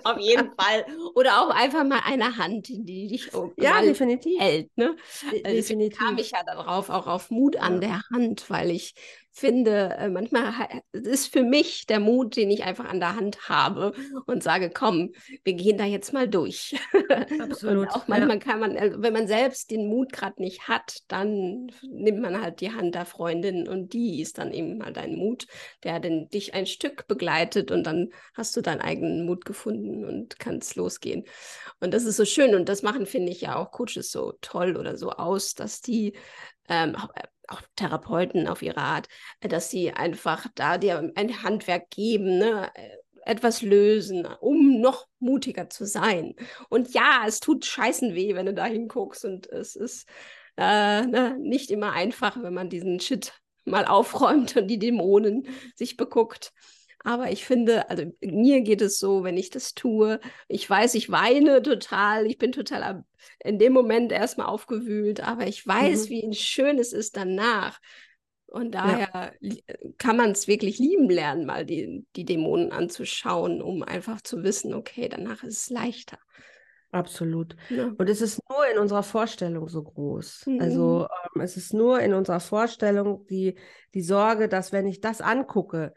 Auf 0.04 0.18
jeden 0.18 0.50
Fall. 0.58 0.86
Oder 1.14 1.42
auch 1.42 1.50
einfach 1.50 1.84
mal 1.84 2.00
eine 2.04 2.38
Hand, 2.38 2.68
die 2.68 3.08
dich 3.08 3.30
ja, 3.58 3.82
definitiv. 3.82 4.40
hält. 4.40 4.70
Ne? 4.78 4.96
De 5.30 5.44
also 5.44 5.56
definitiv. 5.56 5.98
kam 5.98 6.16
ich 6.16 6.30
ja 6.30 6.42
darauf, 6.42 6.88
auch 6.88 7.06
auf 7.06 7.30
Mut 7.30 7.56
an 7.56 7.82
der 7.82 8.00
Hand, 8.10 8.48
weil 8.48 8.70
ich 8.70 8.94
finde, 9.36 9.94
äh, 9.98 10.08
manchmal 10.08 10.54
ist 10.92 11.30
für 11.30 11.42
mich 11.42 11.86
der 11.86 12.00
Mut, 12.00 12.36
den 12.36 12.50
ich 12.50 12.64
einfach 12.64 12.86
an 12.86 13.00
der 13.00 13.16
Hand 13.16 13.50
habe 13.50 13.92
und 14.26 14.42
sage, 14.42 14.70
komm, 14.70 15.12
wir 15.44 15.52
gehen 15.52 15.76
da 15.76 15.84
jetzt 15.84 16.14
mal 16.14 16.26
durch. 16.26 16.74
Absolut. 17.38 17.88
und 17.88 17.94
auch 17.94 18.08
manchmal 18.08 18.38
ja. 18.38 18.42
kann 18.42 18.60
man, 18.60 18.76
äh, 18.76 18.94
wenn 18.96 19.12
man 19.12 19.28
selbst 19.28 19.70
den 19.70 19.88
Mut 19.88 20.10
gerade 20.10 20.40
nicht 20.40 20.68
hat, 20.68 21.02
dann 21.08 21.70
nimmt 21.82 22.22
man 22.22 22.40
halt 22.40 22.62
die 22.62 22.72
Hand 22.72 22.94
der 22.94 23.04
Freundin 23.04 23.68
und 23.68 23.92
die 23.92 24.22
ist 24.22 24.38
dann 24.38 24.52
eben 24.52 24.78
mal 24.78 24.94
dein 24.94 25.16
Mut, 25.16 25.46
der 25.84 26.00
denn 26.00 26.30
dich 26.30 26.54
ein 26.54 26.64
Stück 26.64 27.06
begleitet 27.06 27.70
und 27.70 27.84
dann 27.86 28.08
hast 28.32 28.56
du 28.56 28.62
deinen 28.62 28.80
eigenen 28.80 29.26
Mut 29.26 29.44
gefunden 29.44 30.06
und 30.06 30.38
kannst 30.38 30.76
losgehen. 30.76 31.24
Und 31.78 31.92
das 31.92 32.04
ist 32.04 32.16
so 32.16 32.24
schön 32.24 32.54
und 32.54 32.70
das 32.70 32.82
machen, 32.82 33.04
finde 33.04 33.32
ich 33.32 33.42
ja 33.42 33.56
auch 33.56 33.70
Coaches 33.70 34.10
so 34.10 34.32
toll 34.40 34.78
oder 34.78 34.96
so 34.96 35.10
aus, 35.10 35.54
dass 35.54 35.82
die 35.82 36.14
ähm, 36.68 36.96
auch 37.48 37.62
Therapeuten 37.76 38.48
auf 38.48 38.62
ihre 38.62 38.78
Art, 38.80 39.08
äh, 39.40 39.48
dass 39.48 39.70
sie 39.70 39.92
einfach 39.92 40.46
da 40.54 40.78
dir 40.78 41.12
ein 41.14 41.42
Handwerk 41.42 41.90
geben, 41.90 42.38
ne? 42.38 42.70
Äh, 42.74 42.88
etwas 43.26 43.60
lösen, 43.60 44.24
um 44.40 44.80
noch 44.80 45.08
mutiger 45.18 45.68
zu 45.68 45.84
sein. 45.84 46.36
Und 46.68 46.94
ja, 46.94 47.24
es 47.26 47.40
tut 47.40 47.64
scheißen 47.64 48.14
weh, 48.14 48.36
wenn 48.36 48.46
du 48.46 48.54
da 48.54 48.66
hinguckst 48.66 49.24
und 49.24 49.48
es 49.48 49.74
ist 49.74 50.08
äh, 50.56 51.02
ne, 51.04 51.36
nicht 51.40 51.70
immer 51.72 51.92
einfach, 51.92 52.40
wenn 52.40 52.54
man 52.54 52.70
diesen 52.70 53.00
Shit 53.00 53.32
mal 53.64 53.84
aufräumt 53.84 54.56
und 54.56 54.68
die 54.68 54.78
Dämonen 54.78 55.48
sich 55.74 55.96
beguckt. 55.96 56.52
Aber 57.04 57.30
ich 57.30 57.44
finde, 57.44 57.88
also 57.88 58.04
mir 58.20 58.62
geht 58.62 58.82
es 58.82 58.98
so, 58.98 59.22
wenn 59.22 59.36
ich 59.36 59.50
das 59.50 59.74
tue, 59.74 60.18
ich 60.48 60.68
weiß, 60.68 60.94
ich 60.94 61.10
weine 61.10 61.62
total, 61.62 62.26
ich 62.26 62.38
bin 62.38 62.52
total 62.52 63.04
in 63.44 63.58
dem 63.58 63.72
Moment 63.72 64.12
erstmal 64.12 64.48
aufgewühlt, 64.48 65.20
aber 65.20 65.46
ich 65.46 65.66
weiß, 65.66 66.06
mhm. 66.06 66.10
wie 66.10 66.34
schön 66.34 66.78
es 66.78 66.92
ist 66.92 67.16
danach. 67.16 67.80
Und 68.46 68.74
daher 68.74 69.34
ja. 69.40 69.58
kann 69.98 70.16
man 70.16 70.30
es 70.30 70.48
wirklich 70.48 70.78
lieben 70.78 71.10
lernen, 71.10 71.46
mal 71.46 71.66
die, 71.66 72.06
die 72.16 72.24
Dämonen 72.24 72.72
anzuschauen, 72.72 73.60
um 73.60 73.82
einfach 73.82 74.20
zu 74.20 74.42
wissen, 74.42 74.72
okay, 74.72 75.08
danach 75.08 75.42
ist 75.42 75.62
es 75.62 75.70
leichter. 75.70 76.18
Absolut. 76.92 77.56
Ja. 77.68 77.92
Und 77.98 78.08
es 78.08 78.20
ist 78.20 78.40
nur 78.48 78.66
in 78.72 78.78
unserer 78.78 79.02
Vorstellung 79.02 79.68
so 79.68 79.82
groß. 79.82 80.46
Mhm. 80.46 80.60
Also 80.60 81.08
ähm, 81.34 81.40
es 81.42 81.56
ist 81.56 81.74
nur 81.74 82.00
in 82.00 82.14
unserer 82.14 82.40
Vorstellung 82.40 83.26
die, 83.26 83.56
die 83.94 84.02
Sorge, 84.02 84.48
dass 84.48 84.72
wenn 84.72 84.86
ich 84.86 85.00
das 85.00 85.20
angucke, 85.20 85.92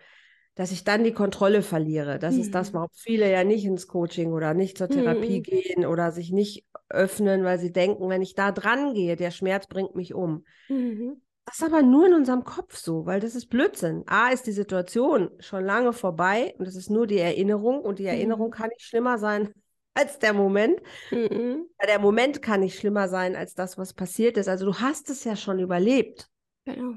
dass 0.55 0.71
ich 0.71 0.83
dann 0.83 1.03
die 1.03 1.13
Kontrolle 1.13 1.61
verliere. 1.61 2.19
Das 2.19 2.35
mhm. 2.35 2.41
ist 2.41 2.55
das, 2.55 2.71
mhm. 2.71 2.75
warum 2.75 2.89
viele 2.93 3.31
ja 3.31 3.43
nicht 3.43 3.65
ins 3.65 3.87
Coaching 3.87 4.33
oder 4.33 4.53
nicht 4.53 4.77
zur 4.77 4.89
Therapie 4.89 5.39
mhm. 5.39 5.43
gehen 5.43 5.85
oder 5.85 6.11
sich 6.11 6.31
nicht 6.31 6.65
öffnen, 6.89 7.43
weil 7.43 7.59
sie 7.59 7.71
denken, 7.71 8.09
wenn 8.09 8.21
ich 8.21 8.35
da 8.35 8.51
dran 8.51 8.93
gehe, 8.93 9.15
der 9.15 9.31
Schmerz 9.31 9.67
bringt 9.67 9.95
mich 9.95 10.13
um. 10.13 10.45
Mhm. 10.67 11.21
Das 11.45 11.59
ist 11.59 11.63
aber 11.63 11.81
nur 11.81 12.05
in 12.05 12.13
unserem 12.13 12.43
Kopf 12.43 12.77
so, 12.77 13.07
weil 13.07 13.19
das 13.19 13.33
ist 13.33 13.47
Blödsinn. 13.47 14.03
A 14.05 14.29
ist 14.29 14.45
die 14.45 14.51
Situation 14.51 15.31
schon 15.39 15.65
lange 15.65 15.93
vorbei 15.93 16.53
und 16.59 16.67
es 16.67 16.75
ist 16.75 16.91
nur 16.91 17.07
die 17.07 17.17
Erinnerung 17.17 17.81
und 17.81 17.97
die 17.97 18.05
Erinnerung 18.05 18.49
mhm. 18.49 18.53
kann 18.53 18.69
nicht 18.69 18.83
schlimmer 18.83 19.17
sein 19.17 19.51
als 19.95 20.19
der 20.19 20.33
Moment. 20.33 20.79
Mhm. 21.09 21.65
Der 21.87 21.99
Moment 21.99 22.41
kann 22.41 22.59
nicht 22.59 22.77
schlimmer 22.77 23.07
sein 23.07 23.35
als 23.35 23.55
das, 23.55 23.77
was 23.77 23.93
passiert 23.93 24.37
ist. 24.37 24.47
Also 24.47 24.65
du 24.65 24.75
hast 24.75 25.09
es 25.09 25.23
ja 25.23 25.35
schon 25.35 25.57
überlebt. 25.57 26.29
Genau. 26.65 26.95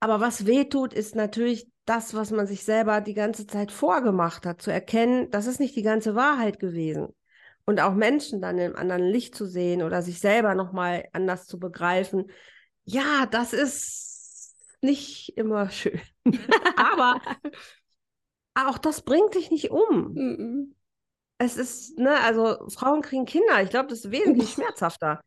Aber 0.00 0.20
was 0.20 0.46
weh 0.46 0.64
tut, 0.64 0.94
ist 0.94 1.14
natürlich 1.14 1.66
das, 1.84 2.14
was 2.14 2.30
man 2.30 2.46
sich 2.46 2.64
selber 2.64 3.00
die 3.00 3.14
ganze 3.14 3.46
Zeit 3.46 3.70
vorgemacht 3.70 4.46
hat, 4.46 4.62
zu 4.62 4.70
erkennen, 4.70 5.30
das 5.30 5.46
ist 5.46 5.60
nicht 5.60 5.76
die 5.76 5.82
ganze 5.82 6.14
Wahrheit 6.14 6.58
gewesen. 6.58 7.08
Und 7.66 7.80
auch 7.80 7.94
Menschen 7.94 8.40
dann 8.42 8.58
im 8.58 8.76
anderen 8.76 9.02
Licht 9.02 9.34
zu 9.34 9.46
sehen 9.46 9.82
oder 9.82 10.02
sich 10.02 10.20
selber 10.20 10.54
nochmal 10.54 11.08
anders 11.12 11.46
zu 11.46 11.58
begreifen. 11.58 12.30
Ja, 12.84 13.26
das 13.30 13.52
ist 13.52 14.54
nicht 14.82 15.36
immer 15.36 15.70
schön. 15.70 16.00
Aber 16.76 17.20
auch 18.54 18.78
das 18.78 19.02
bringt 19.02 19.34
dich 19.34 19.50
nicht 19.50 19.70
um. 19.70 20.74
Es 21.36 21.56
ist, 21.56 21.98
ne, 21.98 22.20
also 22.20 22.68
Frauen 22.68 23.02
kriegen 23.02 23.24
Kinder. 23.26 23.60
Ich 23.60 23.68
glaube, 23.68 23.88
das 23.88 24.04
ist 24.04 24.12
wesentlich 24.12 24.50
schmerzhafter. 24.52 25.20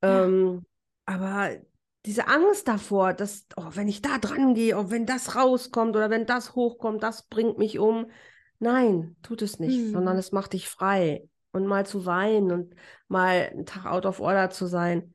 Ähm, 0.00 0.64
aber 1.04 1.58
diese 2.06 2.28
Angst 2.28 2.68
davor, 2.68 3.14
dass, 3.14 3.46
oh, 3.56 3.70
wenn 3.70 3.88
ich 3.88 4.02
da 4.02 4.18
dran 4.18 4.54
gehe, 4.54 4.76
oh, 4.76 4.90
wenn 4.90 5.06
das 5.06 5.36
rauskommt 5.36 5.96
oder 5.96 6.10
wenn 6.10 6.26
das 6.26 6.54
hochkommt, 6.54 7.02
das 7.02 7.26
bringt 7.28 7.58
mich 7.58 7.78
um. 7.78 8.10
Nein, 8.58 9.16
tut 9.22 9.42
es 9.42 9.58
nicht, 9.58 9.78
mhm. 9.78 9.92
sondern 9.92 10.18
es 10.18 10.32
macht 10.32 10.52
dich 10.52 10.68
frei. 10.68 11.28
Und 11.52 11.66
mal 11.66 11.86
zu 11.86 12.04
weinen 12.04 12.50
und 12.50 12.74
mal 13.06 13.48
einen 13.52 13.64
Tag 13.64 13.86
out 13.86 14.06
of 14.06 14.18
order 14.18 14.50
zu 14.50 14.66
sein. 14.66 15.14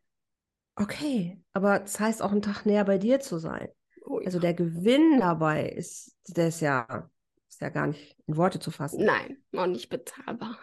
Okay, 0.76 1.42
aber 1.52 1.80
das 1.80 2.00
heißt 2.00 2.22
auch 2.22 2.32
einen 2.32 2.42
Tag 2.42 2.66
näher 2.66 2.86
bei 2.86 2.98
dir 2.98 3.20
zu 3.20 3.40
sein. 3.40 3.68
Oh, 4.06 4.20
ja. 4.20 4.26
Also 4.26 4.40
der 4.40 4.54
Gewinn 4.54 5.20
dabei 5.20 5.68
ist, 5.68 6.16
der 6.28 6.48
ist 6.48 6.62
ja, 6.62 7.10
ist 7.50 7.60
ja 7.60 7.68
gar 7.68 7.88
nicht 7.88 8.16
in 8.26 8.38
Worte 8.38 8.60
zu 8.60 8.72
fassen. 8.72 9.04
Nein, 9.04 9.38
auch 9.54 9.68
nicht 9.68 9.90
bezahlbar. 9.90 10.58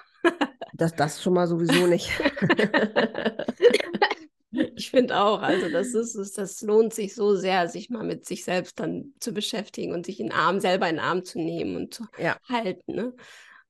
das, 0.72 0.94
das 0.94 1.22
schon 1.22 1.34
mal 1.34 1.46
sowieso 1.46 1.86
nicht. 1.86 2.10
Ich 4.50 4.90
finde 4.90 5.20
auch, 5.20 5.42
also 5.42 5.68
das 5.68 5.92
ist, 5.94 6.38
das 6.38 6.62
lohnt 6.62 6.94
sich 6.94 7.14
so 7.14 7.34
sehr, 7.34 7.68
sich 7.68 7.90
mal 7.90 8.04
mit 8.04 8.26
sich 8.26 8.44
selbst 8.44 8.78
dann 8.78 9.12
zu 9.20 9.32
beschäftigen 9.32 9.92
und 9.92 10.06
sich 10.06 10.20
in 10.20 10.32
Arm, 10.32 10.60
selber 10.60 10.88
in 10.88 10.96
den 10.96 11.04
Arm 11.04 11.24
zu 11.24 11.38
nehmen 11.38 11.76
und 11.76 11.94
zu 11.94 12.04
ja. 12.18 12.38
halten, 12.48 12.94
ne? 12.94 13.14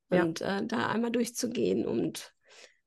Und 0.08 0.40
ja. 0.40 0.58
äh, 0.58 0.66
da 0.66 0.86
einmal 0.88 1.10
durchzugehen 1.10 1.84
und 1.84 2.32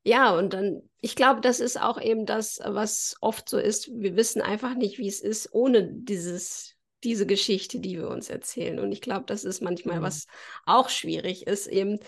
ja, 0.03 0.35
und 0.35 0.53
dann, 0.53 0.81
ich 1.01 1.15
glaube, 1.15 1.41
das 1.41 1.59
ist 1.59 1.79
auch 1.79 1.99
eben 2.01 2.25
das, 2.25 2.59
was 2.63 3.15
oft 3.19 3.49
so 3.49 3.57
ist. 3.57 3.89
Wir 3.93 4.15
wissen 4.15 4.41
einfach 4.41 4.75
nicht, 4.75 4.97
wie 4.97 5.07
es 5.07 5.19
ist, 5.19 5.49
ohne 5.51 5.91
dieses, 5.91 6.75
diese 7.03 7.25
Geschichte, 7.25 7.79
die 7.79 7.97
wir 7.97 8.09
uns 8.09 8.29
erzählen. 8.29 8.79
Und 8.79 8.91
ich 8.91 9.01
glaube, 9.01 9.25
das 9.25 9.43
ist 9.43 9.61
manchmal, 9.61 9.99
mhm. 9.99 10.03
was 10.03 10.27
auch 10.65 10.89
schwierig 10.89 11.47
ist, 11.47 11.67
eben 11.67 11.99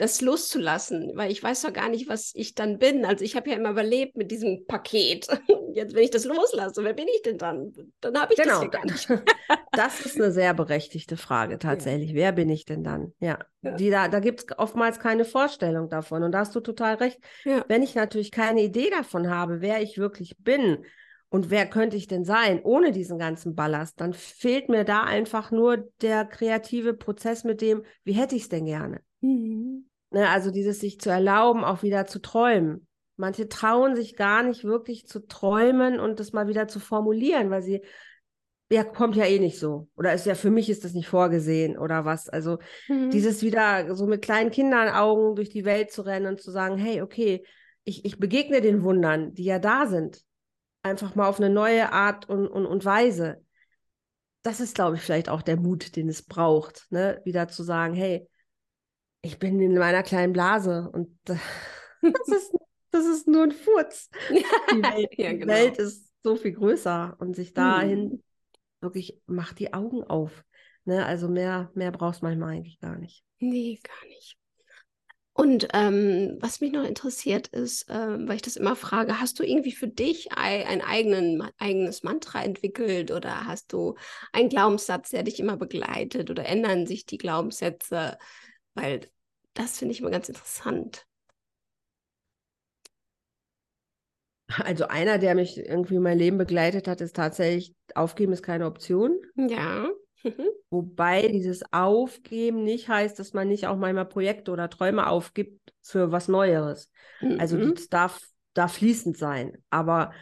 das 0.00 0.22
loszulassen, 0.22 1.12
weil 1.14 1.30
ich 1.30 1.42
weiß 1.42 1.60
doch 1.60 1.74
gar 1.74 1.90
nicht, 1.90 2.08
was 2.08 2.32
ich 2.34 2.54
dann 2.54 2.78
bin. 2.78 3.04
Also 3.04 3.22
ich 3.22 3.36
habe 3.36 3.50
ja 3.50 3.56
immer 3.56 3.70
überlebt 3.70 4.16
mit 4.16 4.30
diesem 4.30 4.66
Paket. 4.66 5.26
Jetzt, 5.74 5.94
wenn 5.94 6.02
ich 6.02 6.10
das 6.10 6.24
loslasse, 6.24 6.82
wer 6.82 6.94
bin 6.94 7.06
ich 7.06 7.22
denn 7.22 7.36
dann? 7.36 7.72
Dann 8.00 8.18
habe 8.18 8.32
ich 8.32 8.40
genau. 8.40 8.64
das 8.64 8.70
gar 8.70 8.84
nicht. 8.84 9.08
das 9.72 10.00
ist 10.00 10.16
eine 10.16 10.32
sehr 10.32 10.54
berechtigte 10.54 11.18
Frage 11.18 11.58
tatsächlich. 11.58 12.10
Ja. 12.10 12.16
Wer 12.16 12.32
bin 12.32 12.48
ich 12.48 12.64
denn 12.64 12.82
dann? 12.82 13.12
Ja, 13.20 13.38
ja. 13.60 13.72
Die, 13.72 13.90
da, 13.90 14.08
da 14.08 14.20
gibt 14.20 14.40
es 14.40 14.58
oftmals 14.58 15.00
keine 15.00 15.26
Vorstellung 15.26 15.90
davon. 15.90 16.22
Und 16.22 16.32
da 16.32 16.40
hast 16.40 16.54
du 16.54 16.60
total 16.60 16.94
recht. 16.94 17.20
Ja. 17.44 17.62
Wenn 17.68 17.82
ich 17.82 17.94
natürlich 17.94 18.32
keine 18.32 18.62
Idee 18.62 18.88
davon 18.88 19.28
habe, 19.28 19.60
wer 19.60 19.82
ich 19.82 19.98
wirklich 19.98 20.36
bin, 20.38 20.84
und 21.30 21.48
wer 21.48 21.64
könnte 21.66 21.96
ich 21.96 22.08
denn 22.08 22.24
sein 22.24 22.60
ohne 22.62 22.90
diesen 22.90 23.18
ganzen 23.18 23.54
Ballast? 23.54 24.00
Dann 24.00 24.12
fehlt 24.12 24.68
mir 24.68 24.84
da 24.84 25.04
einfach 25.04 25.52
nur 25.52 25.88
der 26.02 26.24
kreative 26.24 26.92
Prozess 26.92 27.44
mit 27.44 27.60
dem, 27.60 27.82
wie 28.02 28.12
hätte 28.12 28.34
ich 28.34 28.42
es 28.42 28.48
denn 28.48 28.66
gerne? 28.66 29.00
Mhm. 29.20 29.86
Ne, 30.10 30.28
also 30.28 30.50
dieses 30.50 30.80
sich 30.80 31.00
zu 31.00 31.08
erlauben, 31.08 31.62
auch 31.62 31.84
wieder 31.84 32.04
zu 32.06 32.20
träumen. 32.20 32.88
Manche 33.16 33.48
trauen 33.48 33.94
sich 33.94 34.16
gar 34.16 34.42
nicht 34.42 34.64
wirklich 34.64 35.06
zu 35.06 35.24
träumen 35.24 36.00
und 36.00 36.18
das 36.18 36.32
mal 36.32 36.48
wieder 36.48 36.66
zu 36.66 36.80
formulieren, 36.80 37.50
weil 37.50 37.62
sie, 37.62 37.82
ja, 38.68 38.82
kommt 38.82 39.14
ja 39.14 39.24
eh 39.24 39.38
nicht 39.38 39.60
so. 39.60 39.88
Oder 39.96 40.12
ist 40.14 40.26
ja, 40.26 40.34
für 40.34 40.50
mich 40.50 40.68
ist 40.68 40.84
das 40.84 40.94
nicht 40.94 41.06
vorgesehen 41.06 41.78
oder 41.78 42.04
was. 42.04 42.28
Also 42.28 42.58
mhm. 42.88 43.10
dieses 43.10 43.42
wieder 43.42 43.94
so 43.94 44.06
mit 44.06 44.22
kleinen 44.22 44.50
Kindern 44.50 44.88
Augen 44.88 45.36
durch 45.36 45.50
die 45.50 45.64
Welt 45.64 45.92
zu 45.92 46.02
rennen 46.02 46.26
und 46.26 46.40
zu 46.40 46.50
sagen, 46.50 46.76
hey, 46.76 47.02
okay, 47.02 47.44
ich, 47.84 48.04
ich 48.04 48.18
begegne 48.18 48.60
den 48.60 48.82
Wundern, 48.82 49.32
die 49.34 49.44
ja 49.44 49.60
da 49.60 49.86
sind. 49.86 50.24
Einfach 50.82 51.14
mal 51.14 51.28
auf 51.28 51.38
eine 51.38 51.50
neue 51.50 51.92
Art 51.92 52.28
und, 52.28 52.48
und, 52.48 52.66
und 52.66 52.84
Weise. 52.84 53.44
Das 54.42 54.60
ist, 54.60 54.74
glaube 54.74 54.96
ich, 54.96 55.02
vielleicht 55.02 55.28
auch 55.28 55.42
der 55.42 55.58
Mut, 55.58 55.96
den 55.96 56.08
es 56.08 56.22
braucht, 56.22 56.86
ne? 56.90 57.20
Wieder 57.24 57.48
zu 57.48 57.62
sagen, 57.62 57.94
hey, 57.94 58.26
ich 59.22 59.38
bin 59.38 59.60
in 59.60 59.74
meiner 59.74 60.02
kleinen 60.02 60.32
Blase 60.32 60.90
und 60.92 61.18
das 61.26 62.28
ist, 62.28 62.52
das 62.90 63.06
ist 63.06 63.28
nur 63.28 63.44
ein 63.44 63.52
Furz. 63.52 64.08
Die 64.30 64.34
Welt, 64.82 65.18
ja, 65.18 65.32
genau. 65.32 65.52
Welt 65.52 65.78
ist 65.78 66.10
so 66.22 66.36
viel 66.36 66.52
größer 66.52 67.16
und 67.18 67.36
sich 67.36 67.52
dahin 67.52 68.10
hm. 68.10 68.22
wirklich 68.80 69.20
macht 69.26 69.58
die 69.58 69.74
Augen 69.74 70.02
auf. 70.04 70.44
Ne? 70.84 71.04
Also 71.04 71.28
mehr, 71.28 71.70
mehr 71.74 71.92
brauchst 71.92 72.22
du 72.22 72.26
manchmal 72.26 72.54
eigentlich 72.54 72.80
gar 72.80 72.96
nicht. 72.96 73.24
Nee, 73.38 73.78
gar 73.82 74.08
nicht. 74.08 74.39
Und 75.32 75.68
ähm, 75.72 76.36
was 76.40 76.60
mich 76.60 76.72
noch 76.72 76.84
interessiert 76.84 77.48
ist, 77.48 77.88
äh, 77.88 78.28
weil 78.28 78.36
ich 78.36 78.42
das 78.42 78.56
immer 78.56 78.76
frage, 78.76 79.20
hast 79.20 79.38
du 79.38 79.42
irgendwie 79.44 79.72
für 79.72 79.88
dich 79.88 80.32
ein, 80.32 80.66
ein 80.66 80.82
eigenen, 80.82 81.42
eigenes 81.58 82.02
Mantra 82.02 82.42
entwickelt 82.42 83.10
oder 83.10 83.46
hast 83.46 83.72
du 83.72 83.94
einen 84.32 84.48
Glaubenssatz, 84.48 85.10
der 85.10 85.22
dich 85.22 85.40
immer 85.40 85.56
begleitet 85.56 86.30
oder 86.30 86.44
ändern 86.46 86.86
sich 86.86 87.06
die 87.06 87.18
Glaubenssätze? 87.18 88.18
Weil 88.74 89.08
das 89.54 89.78
finde 89.78 89.92
ich 89.92 90.00
immer 90.00 90.10
ganz 90.10 90.28
interessant. 90.28 91.06
Also 94.48 94.86
einer, 94.88 95.18
der 95.18 95.34
mich 95.34 95.58
irgendwie 95.58 95.98
mein 95.98 96.18
Leben 96.18 96.36
begleitet 96.38 96.88
hat, 96.88 97.00
ist 97.00 97.14
tatsächlich, 97.16 97.74
aufgeben 97.94 98.32
ist 98.32 98.42
keine 98.42 98.66
Option. 98.66 99.16
Ja. 99.36 99.88
Mhm. 100.22 100.48
Wobei 100.70 101.28
dieses 101.28 101.62
Aufgeben 101.72 102.62
nicht 102.62 102.88
heißt, 102.88 103.18
dass 103.18 103.32
man 103.32 103.48
nicht 103.48 103.66
auch 103.66 103.76
manchmal 103.76 104.06
Projekte 104.06 104.50
oder 104.50 104.68
Träume 104.68 105.06
aufgibt 105.06 105.72
für 105.82 106.12
was 106.12 106.28
Neueres. 106.28 106.90
Mhm. 107.20 107.40
Also 107.40 107.56
das 107.56 107.88
darf, 107.88 108.20
darf 108.54 108.74
fließend 108.74 109.16
sein. 109.16 109.58
Aber 109.70 110.12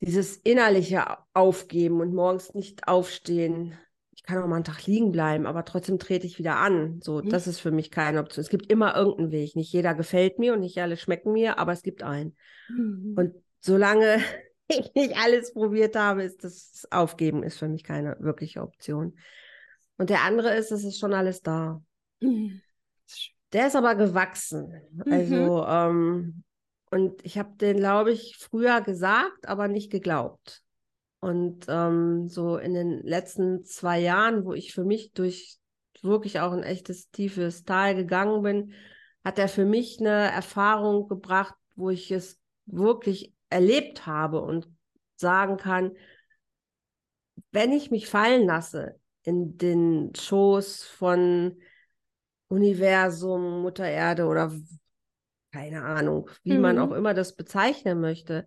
dieses 0.00 0.36
innerliche 0.36 1.04
Aufgeben 1.32 2.00
und 2.00 2.12
morgens 2.12 2.54
nicht 2.54 2.88
aufstehen, 2.88 3.78
ich 4.10 4.22
kann 4.24 4.42
auch 4.42 4.46
mal 4.46 4.56
einen 4.56 4.64
Tag 4.64 4.86
liegen 4.86 5.10
bleiben, 5.10 5.46
aber 5.46 5.64
trotzdem 5.64 5.98
trete 5.98 6.26
ich 6.26 6.38
wieder 6.38 6.56
an. 6.56 7.00
So, 7.02 7.22
mhm. 7.22 7.28
das 7.28 7.46
ist 7.46 7.60
für 7.60 7.70
mich 7.70 7.90
keine 7.90 8.20
Option. 8.20 8.42
Es 8.42 8.50
gibt 8.50 8.70
immer 8.70 8.94
irgendeinen 8.94 9.32
Weg. 9.32 9.56
Nicht 9.56 9.72
jeder 9.72 9.94
gefällt 9.94 10.38
mir 10.38 10.52
und 10.52 10.60
nicht 10.60 10.78
alle 10.80 10.96
schmecken 10.96 11.32
mir, 11.32 11.58
aber 11.58 11.72
es 11.72 11.82
gibt 11.82 12.02
einen. 12.02 12.36
Mhm. 12.68 13.14
Und 13.16 13.34
solange 13.60 14.18
ich 14.80 14.94
nicht 14.94 15.16
alles 15.16 15.52
probiert 15.52 15.96
habe, 15.96 16.24
ist 16.24 16.44
das 16.44 16.86
Aufgeben 16.90 17.42
ist 17.42 17.58
für 17.58 17.68
mich 17.68 17.84
keine 17.84 18.16
wirkliche 18.20 18.62
Option. 18.62 19.16
Und 19.96 20.10
der 20.10 20.22
andere 20.22 20.54
ist, 20.54 20.72
es 20.72 20.84
ist 20.84 20.98
schon 20.98 21.14
alles 21.14 21.42
da. 21.42 21.82
Mhm. 22.20 22.60
Der 23.52 23.66
ist 23.66 23.76
aber 23.76 23.94
gewachsen. 23.94 24.72
Also, 25.10 25.62
mhm. 25.62 25.66
ähm, 25.68 26.44
und 26.90 27.24
ich 27.24 27.38
habe 27.38 27.56
den, 27.56 27.78
glaube 27.78 28.12
ich, 28.12 28.36
früher 28.38 28.80
gesagt, 28.80 29.48
aber 29.48 29.68
nicht 29.68 29.90
geglaubt. 29.90 30.62
Und 31.20 31.66
ähm, 31.68 32.28
so 32.28 32.56
in 32.56 32.74
den 32.74 33.02
letzten 33.02 33.64
zwei 33.64 34.00
Jahren, 34.00 34.44
wo 34.44 34.54
ich 34.54 34.74
für 34.74 34.84
mich 34.84 35.12
durch 35.12 35.58
wirklich 36.02 36.40
auch 36.40 36.52
ein 36.52 36.64
echtes 36.64 37.10
tiefes 37.10 37.64
Tal 37.64 37.94
gegangen 37.94 38.42
bin, 38.42 38.72
hat 39.24 39.38
er 39.38 39.48
für 39.48 39.64
mich 39.64 40.00
eine 40.00 40.32
Erfahrung 40.32 41.08
gebracht, 41.08 41.54
wo 41.76 41.90
ich 41.90 42.10
es 42.10 42.40
wirklich 42.66 43.32
erlebt 43.52 44.06
habe 44.06 44.40
und 44.40 44.68
sagen 45.16 45.56
kann, 45.56 45.92
wenn 47.52 47.72
ich 47.72 47.90
mich 47.90 48.08
fallen 48.08 48.46
lasse 48.46 48.98
in 49.22 49.56
den 49.56 50.14
Schoß 50.14 50.84
von 50.84 51.60
Universum, 52.48 53.62
Mutter 53.62 53.88
Erde 53.88 54.26
oder 54.26 54.52
keine 55.52 55.84
Ahnung, 55.84 56.30
wie 56.42 56.54
mhm. 56.54 56.60
man 56.60 56.78
auch 56.78 56.92
immer 56.92 57.14
das 57.14 57.36
bezeichnen 57.36 58.00
möchte, 58.00 58.46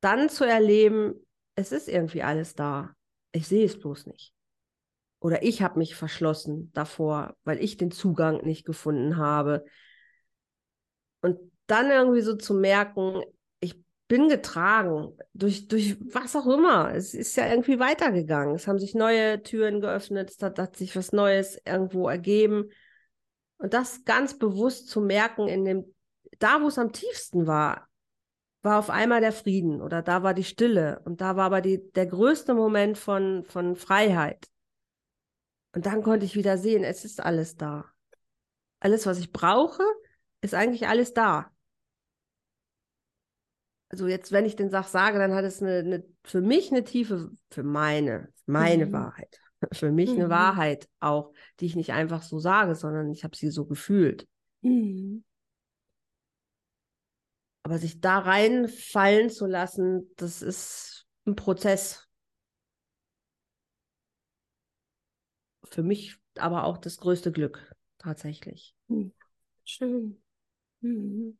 dann 0.00 0.28
zu 0.28 0.44
erleben, 0.44 1.14
es 1.54 1.70
ist 1.70 1.88
irgendwie 1.88 2.22
alles 2.22 2.54
da. 2.54 2.94
Ich 3.32 3.46
sehe 3.46 3.64
es 3.64 3.78
bloß 3.78 4.06
nicht. 4.06 4.34
Oder 5.20 5.42
ich 5.42 5.62
habe 5.62 5.78
mich 5.78 5.94
verschlossen 5.94 6.70
davor, 6.72 7.36
weil 7.44 7.62
ich 7.62 7.76
den 7.76 7.90
Zugang 7.90 8.44
nicht 8.44 8.66
gefunden 8.66 9.16
habe. 9.16 9.64
Und 11.22 11.38
dann 11.66 11.90
irgendwie 11.90 12.20
so 12.20 12.36
zu 12.36 12.54
merken, 12.54 13.22
bin 14.14 14.28
getragen 14.28 15.12
durch, 15.32 15.66
durch 15.66 15.96
was 16.00 16.36
auch 16.36 16.46
immer. 16.46 16.94
Es 16.94 17.14
ist 17.14 17.34
ja 17.34 17.48
irgendwie 17.48 17.80
weitergegangen. 17.80 18.54
Es 18.54 18.68
haben 18.68 18.78
sich 18.78 18.94
neue 18.94 19.42
Türen 19.42 19.80
geöffnet, 19.80 20.30
es 20.30 20.40
hat, 20.40 20.56
hat 20.60 20.76
sich 20.76 20.94
was 20.94 21.10
Neues 21.10 21.60
irgendwo 21.64 22.08
ergeben. 22.08 22.70
Und 23.58 23.74
das 23.74 24.04
ganz 24.04 24.38
bewusst 24.38 24.88
zu 24.88 25.00
merken, 25.00 25.48
in 25.48 25.64
dem, 25.64 25.94
da 26.38 26.62
wo 26.62 26.68
es 26.68 26.78
am 26.78 26.92
tiefsten 26.92 27.48
war, 27.48 27.88
war 28.62 28.78
auf 28.78 28.88
einmal 28.88 29.20
der 29.20 29.32
Frieden 29.32 29.82
oder 29.82 30.00
da 30.00 30.22
war 30.22 30.32
die 30.32 30.44
Stille 30.44 31.02
und 31.04 31.20
da 31.20 31.34
war 31.34 31.46
aber 31.46 31.60
die, 31.60 31.90
der 31.94 32.06
größte 32.06 32.54
Moment 32.54 32.96
von, 32.96 33.42
von 33.42 33.74
Freiheit. 33.74 34.46
Und 35.74 35.86
dann 35.86 36.04
konnte 36.04 36.24
ich 36.24 36.36
wieder 36.36 36.56
sehen, 36.56 36.84
es 36.84 37.04
ist 37.04 37.20
alles 37.20 37.56
da. 37.56 37.86
Alles, 38.78 39.06
was 39.06 39.18
ich 39.18 39.32
brauche, 39.32 39.82
ist 40.40 40.54
eigentlich 40.54 40.86
alles 40.86 41.14
da 41.14 41.50
also 43.94 44.08
jetzt, 44.08 44.32
wenn 44.32 44.44
ich 44.44 44.56
den 44.56 44.70
Sach 44.70 44.88
sage, 44.88 45.20
dann 45.20 45.34
hat 45.34 45.44
es 45.44 45.62
eine, 45.62 45.78
eine, 45.78 46.04
für 46.24 46.40
mich 46.40 46.72
eine 46.72 46.82
tiefe, 46.82 47.30
für 47.50 47.62
meine, 47.62 48.28
meine 48.44 48.86
mhm. 48.86 48.92
Wahrheit, 48.92 49.40
für 49.72 49.92
mich 49.92 50.10
mhm. 50.10 50.16
eine 50.16 50.30
Wahrheit 50.30 50.88
auch, 50.98 51.32
die 51.60 51.66
ich 51.66 51.76
nicht 51.76 51.92
einfach 51.92 52.22
so 52.22 52.40
sage, 52.40 52.74
sondern 52.74 53.12
ich 53.12 53.22
habe 53.22 53.36
sie 53.36 53.50
so 53.50 53.66
gefühlt. 53.66 54.26
Mhm. 54.62 55.22
Aber 57.62 57.78
sich 57.78 58.00
da 58.00 58.18
reinfallen 58.18 59.30
zu 59.30 59.46
lassen, 59.46 60.10
das 60.16 60.42
ist 60.42 61.06
ein 61.24 61.36
Prozess. 61.36 62.08
Für 65.70 65.84
mich 65.84 66.18
aber 66.36 66.64
auch 66.64 66.78
das 66.78 66.96
größte 66.96 67.30
Glück, 67.30 67.72
tatsächlich. 67.98 68.74
Hm. 68.88 69.12
Schön. 69.64 70.20
Mhm. 70.80 71.38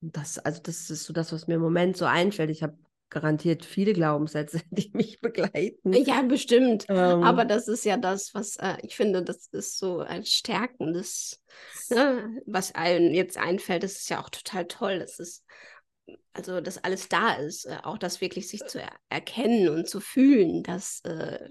Das, 0.00 0.38
also 0.38 0.60
das 0.62 0.90
ist 0.90 1.04
so 1.04 1.12
das, 1.12 1.32
was 1.32 1.46
mir 1.46 1.54
im 1.54 1.60
Moment 1.60 1.96
so 1.96 2.04
einfällt. 2.04 2.50
Ich 2.50 2.62
habe 2.62 2.76
garantiert 3.10 3.64
viele 3.64 3.92
Glaubenssätze, 3.92 4.60
die 4.70 4.90
mich 4.94 5.20
begleiten. 5.20 5.92
Ja, 5.92 6.22
bestimmt. 6.22 6.86
Ähm, 6.88 7.22
Aber 7.22 7.44
das 7.44 7.68
ist 7.68 7.84
ja 7.84 7.96
das, 7.96 8.34
was 8.34 8.56
äh, 8.56 8.76
ich 8.82 8.96
finde, 8.96 9.22
das 9.22 9.48
ist 9.48 9.78
so 9.78 9.98
ein 9.98 10.24
stärkendes, 10.24 11.42
ne, 11.90 12.40
was 12.46 12.74
einem 12.74 13.12
jetzt 13.12 13.36
einfällt. 13.36 13.82
Das 13.82 13.96
ist 13.96 14.08
ja 14.10 14.22
auch 14.22 14.30
total 14.30 14.66
toll. 14.66 15.00
Das 15.00 15.18
ist 15.18 15.44
also, 16.32 16.60
dass 16.60 16.82
alles 16.82 17.08
da 17.08 17.34
ist, 17.34 17.66
äh, 17.66 17.78
auch 17.82 17.98
das 17.98 18.20
wirklich 18.20 18.48
sich 18.48 18.64
zu 18.64 18.80
er 18.80 18.92
erkennen 19.08 19.68
und 19.68 19.88
zu 19.88 20.00
fühlen, 20.00 20.62
das 20.62 21.00
äh, 21.04 21.48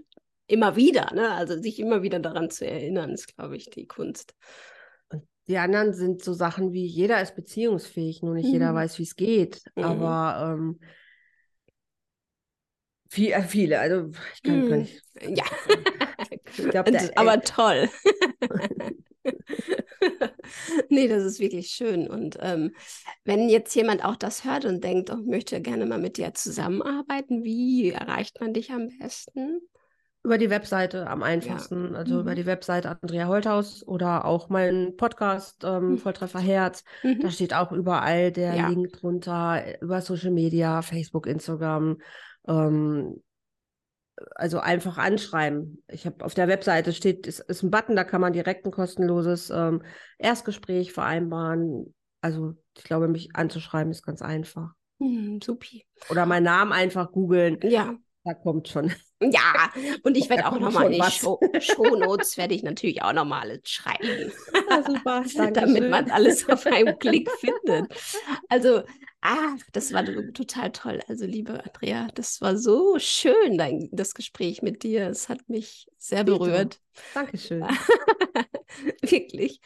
immer 0.47 0.75
wieder, 0.75 1.13
ne? 1.13 1.31
Also 1.31 1.61
sich 1.61 1.79
immer 1.79 2.01
wieder 2.01 2.19
daran 2.19 2.49
zu 2.49 2.65
erinnern, 2.65 3.11
ist, 3.11 3.35
glaube 3.35 3.55
ich, 3.57 3.69
die 3.69 3.87
Kunst. 3.87 4.33
Die 5.49 5.57
anderen 5.57 5.93
sind 5.93 6.23
so 6.23 6.33
Sachen 6.33 6.73
wie, 6.73 6.85
jeder 6.85 7.19
ist 7.21 7.35
beziehungsfähig, 7.35 8.21
nur 8.21 8.35
nicht 8.35 8.45
mhm. 8.45 8.53
jeder 8.53 8.75
weiß, 8.75 8.99
wie 8.99 9.03
es 9.03 9.15
geht. 9.15 9.63
Mhm. 9.75 9.83
Aber 9.83 10.53
ähm, 10.53 10.79
viel, 13.09 13.31
äh, 13.31 13.41
viele, 13.41 13.79
also 13.79 14.11
ich 14.35 14.43
kann, 14.43 14.65
mhm. 14.65 14.69
kann 14.69 14.79
nicht. 14.81 15.01
Ja, 15.21 15.45
glaub, 16.69 16.85
der, 16.85 17.17
aber 17.17 17.41
toll. 17.41 17.89
nee, 20.89 21.07
das 21.07 21.23
ist 21.23 21.39
wirklich 21.39 21.69
schön. 21.69 22.07
Und 22.07 22.37
ähm, 22.41 22.75
wenn 23.23 23.49
jetzt 23.49 23.73
jemand 23.73 24.05
auch 24.05 24.17
das 24.17 24.45
hört 24.45 24.65
und 24.65 24.83
denkt, 24.83 25.09
oh, 25.09 25.17
möchte 25.25 25.59
gerne 25.61 25.87
mal 25.87 25.99
mit 25.99 26.17
dir 26.17 26.35
zusammenarbeiten, 26.35 27.43
wie 27.43 27.89
erreicht 27.89 28.39
man 28.39 28.53
dich 28.53 28.71
am 28.71 28.89
besten? 28.99 29.61
Über 30.30 30.38
die 30.38 30.51
Webseite 30.51 31.07
am 31.07 31.23
einfachsten, 31.23 31.93
ja. 31.93 31.97
also 31.97 32.13
mhm. 32.13 32.19
über 32.19 32.36
die 32.36 32.45
Webseite 32.45 32.95
Andrea 33.01 33.25
Holthaus 33.25 33.82
oder 33.88 34.25
auch 34.25 34.47
mein 34.47 34.95
Podcast 34.95 35.63
ähm, 35.63 35.93
mhm. 35.93 35.97
Volltreffer 35.97 36.38
Herz. 36.38 36.84
Mhm. 37.01 37.21
Da 37.21 37.32
steht 37.32 37.55
auch 37.55 37.71
überall 37.71 38.32
der 38.32 38.53
ja. 38.53 38.67
Link 38.67 38.93
drunter, 38.93 39.82
über 39.82 40.01
Social 40.01 40.30
Media, 40.30 40.84
Facebook, 40.84 41.25
Instagram. 41.25 41.97
Ähm, 42.47 43.23
also 44.36 44.59
einfach 44.59 44.99
anschreiben. 44.99 45.84
Ich 45.88 46.05
habe 46.05 46.23
auf 46.23 46.36
der 46.36 46.47
Webseite 46.47 46.93
steht, 46.93 47.25
ist, 47.25 47.39
ist 47.39 47.63
ein 47.63 47.71
Button, 47.71 47.95
da 47.95 48.03
kann 48.03 48.21
man 48.21 48.32
direkt 48.32 48.67
ein 48.67 48.71
kostenloses 48.71 49.49
ähm, 49.49 49.82
Erstgespräch 50.19 50.93
vereinbaren. 50.93 51.95
Also 52.21 52.53
ich 52.77 52.84
glaube, 52.84 53.07
mich 53.07 53.36
anzuschreiben 53.36 53.89
ist 53.89 54.05
ganz 54.05 54.21
einfach. 54.21 54.73
Mhm, 54.99 55.39
supi. 55.41 55.88
Oder 56.11 56.27
meinen 56.27 56.43
Namen 56.43 56.71
einfach 56.71 57.11
googeln. 57.11 57.57
Ja 57.63 57.95
Da 58.30 58.36
kommt 58.36 58.67
schon. 58.67 58.93
Ja, 59.21 59.73
und 60.03 60.15
ich 60.15 60.30
werde 60.30 60.45
auch 60.45 60.59
nochmal 60.59 60.93
in 60.93 61.01
die 61.01 61.11
Show, 61.11 61.39
Shownotes 61.59 62.38
werde 62.38 62.53
ich 62.53 62.61
natürlich 62.61 63.01
auch 63.01 63.11
nochmal 63.11 63.59
schreiben. 63.63 64.32
Ja, 64.69 64.84
super, 64.86 65.23
damit 65.53 65.89
man 65.89 66.11
alles 66.11 66.47
auf 66.47 66.63
einen 66.67 66.99
Klick 66.99 67.27
findet. 67.32 67.91
Also, 68.47 68.84
ach, 69.21 69.57
das 69.71 69.93
war 69.93 70.05
total 70.05 70.71
toll. 70.71 71.01
Also, 71.07 71.25
liebe 71.25 71.53
Andrea, 71.53 72.09
das 72.13 72.39
war 72.39 72.55
so 72.55 72.99
schön, 72.99 73.57
dein, 73.57 73.89
das 73.91 74.13
Gespräch 74.13 74.61
mit 74.61 74.84
dir. 74.84 75.07
Es 75.07 75.27
hat 75.27 75.49
mich 75.49 75.88
sehr 75.97 76.23
berührt. 76.23 76.80
Dankeschön. 77.15 77.65
Wirklich. 79.01 79.59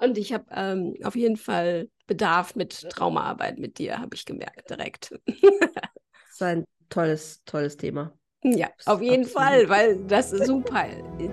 Und 0.00 0.16
ich 0.16 0.32
habe 0.32 0.44
ähm, 0.52 0.94
auf 1.02 1.16
jeden 1.16 1.36
Fall 1.36 1.88
Bedarf 2.06 2.54
mit 2.54 2.88
Traumaarbeit 2.88 3.58
mit 3.58 3.78
dir, 3.78 3.98
habe 3.98 4.14
ich 4.14 4.26
gemerkt 4.26 4.70
direkt. 4.70 5.10
das 5.26 5.40
ist 6.30 6.42
ein 6.42 6.64
tolles, 6.90 7.42
tolles 7.44 7.76
Thema. 7.76 8.12
Ja, 8.42 8.68
auf 8.86 9.02
jeden 9.02 9.24
Absolut. 9.24 9.48
Fall, 9.48 9.68
weil 9.68 9.96
das 10.06 10.32
ist 10.32 10.46
super. 10.46 10.84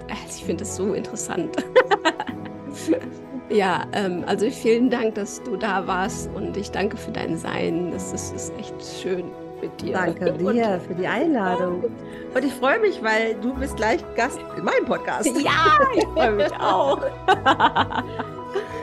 Also 0.09 0.37
ich 0.37 0.43
finde 0.43 0.63
das 0.63 0.75
so 0.75 0.93
interessant. 0.93 1.55
ja, 3.49 3.87
ähm, 3.93 4.23
also 4.27 4.49
vielen 4.49 4.89
Dank, 4.89 5.15
dass 5.15 5.41
du 5.43 5.55
da 5.55 5.87
warst 5.87 6.29
und 6.35 6.57
ich 6.57 6.69
danke 6.71 6.97
für 6.97 7.11
dein 7.11 7.37
Sein. 7.37 7.91
Das 7.91 8.11
ist, 8.11 8.33
ist 8.33 8.53
echt 8.59 8.75
schön 9.01 9.31
mit 9.61 9.81
dir. 9.81 9.93
Danke 9.93 10.33
dir 10.33 10.81
für 10.85 10.95
die 10.95 11.07
Einladung. 11.07 11.85
Und 12.35 12.45
ich 12.45 12.53
freue 12.53 12.79
mich, 12.79 13.01
weil 13.01 13.35
du 13.35 13.53
bist 13.53 13.77
gleich 13.77 14.03
Gast 14.15 14.39
in 14.57 14.65
meinem 14.65 14.85
Podcast. 14.85 15.27
Ja, 15.41 15.79
ich 15.95 16.03
freue 16.07 16.33
mich 16.33 16.53
auch. 16.59 17.01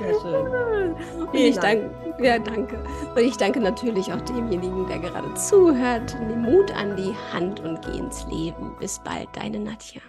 Sehr 0.01 0.21
schön. 0.23 0.97
Vielen 1.31 1.51
ich 1.51 1.59
Dank. 1.59 1.91
Ja, 2.19 2.39
danke. 2.39 2.79
Und 3.15 3.23
ich 3.23 3.37
danke 3.37 3.61
natürlich 3.61 4.13
auch 4.13 4.21
demjenigen, 4.21 4.87
der 4.87 5.01
gerade 5.01 5.35
zuhört. 5.35 6.17
Nimm 6.29 6.43
Mut 6.43 6.71
an 6.73 6.97
die 6.97 7.15
Hand 7.33 7.61
und 7.61 7.81
geh 7.83 7.99
ins 7.99 8.25
Leben. 8.27 8.77
Bis 8.79 9.01
bald, 9.01 9.29
deine 9.33 9.59
Nadja. 9.59 10.01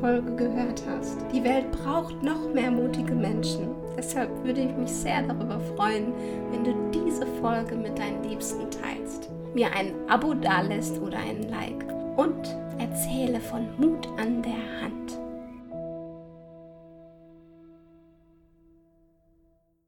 Folge 0.00 0.34
gehört 0.34 0.82
hast. 0.88 1.18
Die 1.32 1.44
Welt 1.44 1.70
braucht 1.72 2.22
noch 2.22 2.52
mehr 2.54 2.70
mutige 2.70 3.14
Menschen. 3.14 3.68
Deshalb 3.96 4.30
würde 4.44 4.62
ich 4.62 4.76
mich 4.76 4.90
sehr 4.90 5.22
darüber 5.22 5.60
freuen, 5.76 6.12
wenn 6.50 6.64
du 6.64 6.72
diese 6.92 7.26
Folge 7.40 7.74
mit 7.74 7.98
deinen 7.98 8.22
Liebsten 8.24 8.70
teilst, 8.70 9.28
mir 9.54 9.72
ein 9.72 9.92
Abo 10.08 10.34
dalässt 10.34 11.00
oder 11.00 11.18
einen 11.18 11.48
Like 11.50 11.84
und 12.16 12.56
erzähle 12.78 13.40
von 13.40 13.68
Mut 13.78 14.08
an 14.18 14.42
der 14.42 14.82
Hand. 14.82 15.29